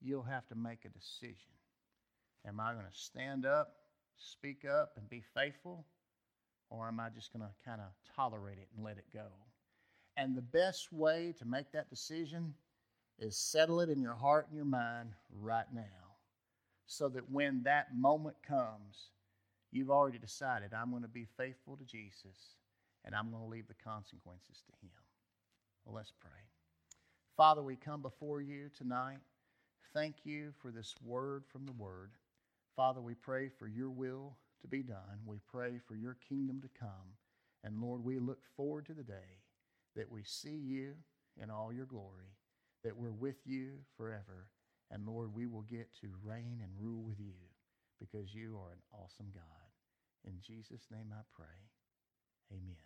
you'll 0.00 0.22
have 0.22 0.46
to 0.48 0.54
make 0.54 0.84
a 0.84 0.88
decision. 0.88 1.52
Am 2.46 2.58
I 2.58 2.72
going 2.72 2.86
to 2.86 2.98
stand 2.98 3.46
up, 3.46 3.74
speak 4.16 4.64
up, 4.64 4.92
and 4.96 5.08
be 5.08 5.22
faithful? 5.34 5.86
Or 6.70 6.88
am 6.88 6.98
I 6.98 7.10
just 7.10 7.32
going 7.32 7.44
to 7.44 7.52
kind 7.64 7.80
of 7.80 7.88
tolerate 8.16 8.58
it 8.58 8.68
and 8.74 8.84
let 8.84 8.98
it 8.98 9.06
go? 9.12 9.26
And 10.16 10.34
the 10.34 10.42
best 10.42 10.92
way 10.92 11.34
to 11.38 11.44
make 11.44 11.70
that 11.72 11.90
decision 11.90 12.54
is 13.18 13.36
settle 13.36 13.80
it 13.80 13.88
in 13.88 14.00
your 14.00 14.14
heart 14.14 14.46
and 14.48 14.56
your 14.56 14.66
mind 14.66 15.10
right 15.30 15.66
now 15.74 15.82
so 16.86 17.08
that 17.08 17.30
when 17.30 17.62
that 17.64 17.96
moment 17.96 18.36
comes, 18.46 19.10
you've 19.72 19.90
already 19.90 20.18
decided, 20.18 20.72
I'm 20.72 20.90
going 20.90 21.02
to 21.02 21.08
be 21.08 21.26
faithful 21.36 21.76
to 21.76 21.84
Jesus 21.84 22.56
and 23.04 23.14
I'm 23.14 23.30
going 23.30 23.42
to 23.42 23.48
leave 23.48 23.68
the 23.68 23.74
consequences 23.74 24.62
to 24.66 24.72
Him. 24.82 24.92
Well, 25.84 25.96
let's 25.96 26.12
pray. 26.20 26.30
Father, 27.36 27.62
we 27.62 27.76
come 27.76 28.02
before 28.02 28.40
you 28.40 28.70
tonight. 28.76 29.18
Thank 29.92 30.16
you 30.24 30.52
for 30.60 30.70
this 30.70 30.94
word 31.04 31.44
from 31.50 31.64
the 31.66 31.72
Word. 31.72 32.12
Father, 32.74 33.00
we 33.00 33.14
pray 33.14 33.48
for 33.48 33.66
your 33.66 33.90
will 33.90 34.36
to 34.60 34.68
be 34.68 34.82
done. 34.82 35.20
We 35.24 35.38
pray 35.50 35.80
for 35.86 35.94
your 35.94 36.16
kingdom 36.28 36.60
to 36.60 36.68
come. 36.78 37.16
And 37.64 37.80
Lord, 37.80 38.04
we 38.04 38.18
look 38.18 38.40
forward 38.56 38.86
to 38.86 38.94
the 38.94 39.02
day 39.02 39.40
that 39.94 40.10
we 40.10 40.22
see 40.24 40.56
you 40.56 40.94
in 41.40 41.50
all 41.50 41.72
your 41.72 41.86
glory 41.86 42.35
that 42.84 42.96
we're 42.96 43.12
with 43.12 43.36
you 43.44 43.78
forever. 43.96 44.48
And 44.90 45.06
Lord, 45.06 45.34
we 45.34 45.46
will 45.46 45.62
get 45.62 45.88
to 46.00 46.08
reign 46.22 46.60
and 46.62 46.70
rule 46.80 47.02
with 47.02 47.18
you 47.18 47.34
because 47.98 48.34
you 48.34 48.56
are 48.56 48.72
an 48.72 48.82
awesome 48.92 49.32
God. 49.34 49.42
In 50.26 50.40
Jesus' 50.40 50.86
name 50.90 51.12
I 51.12 51.22
pray. 51.34 51.46
Amen. 52.52 52.76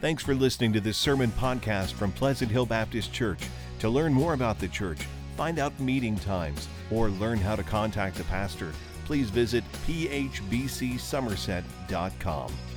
Thanks 0.00 0.22
for 0.22 0.34
listening 0.34 0.72
to 0.74 0.80
this 0.80 0.96
sermon 0.96 1.32
podcast 1.32 1.92
from 1.92 2.12
Pleasant 2.12 2.52
Hill 2.52 2.66
Baptist 2.66 3.12
Church. 3.12 3.40
To 3.80 3.88
learn 3.88 4.12
more 4.12 4.34
about 4.34 4.60
the 4.60 4.68
church, 4.68 5.00
find 5.36 5.58
out 5.58 5.78
meeting 5.80 6.14
times, 6.14 6.68
or 6.92 7.10
learn 7.10 7.38
how 7.38 7.56
to 7.56 7.64
contact 7.64 8.16
the 8.16 8.24
pastor, 8.24 8.72
please 9.08 9.30
visit 9.30 9.64
phbcsomerset.com. 9.86 12.67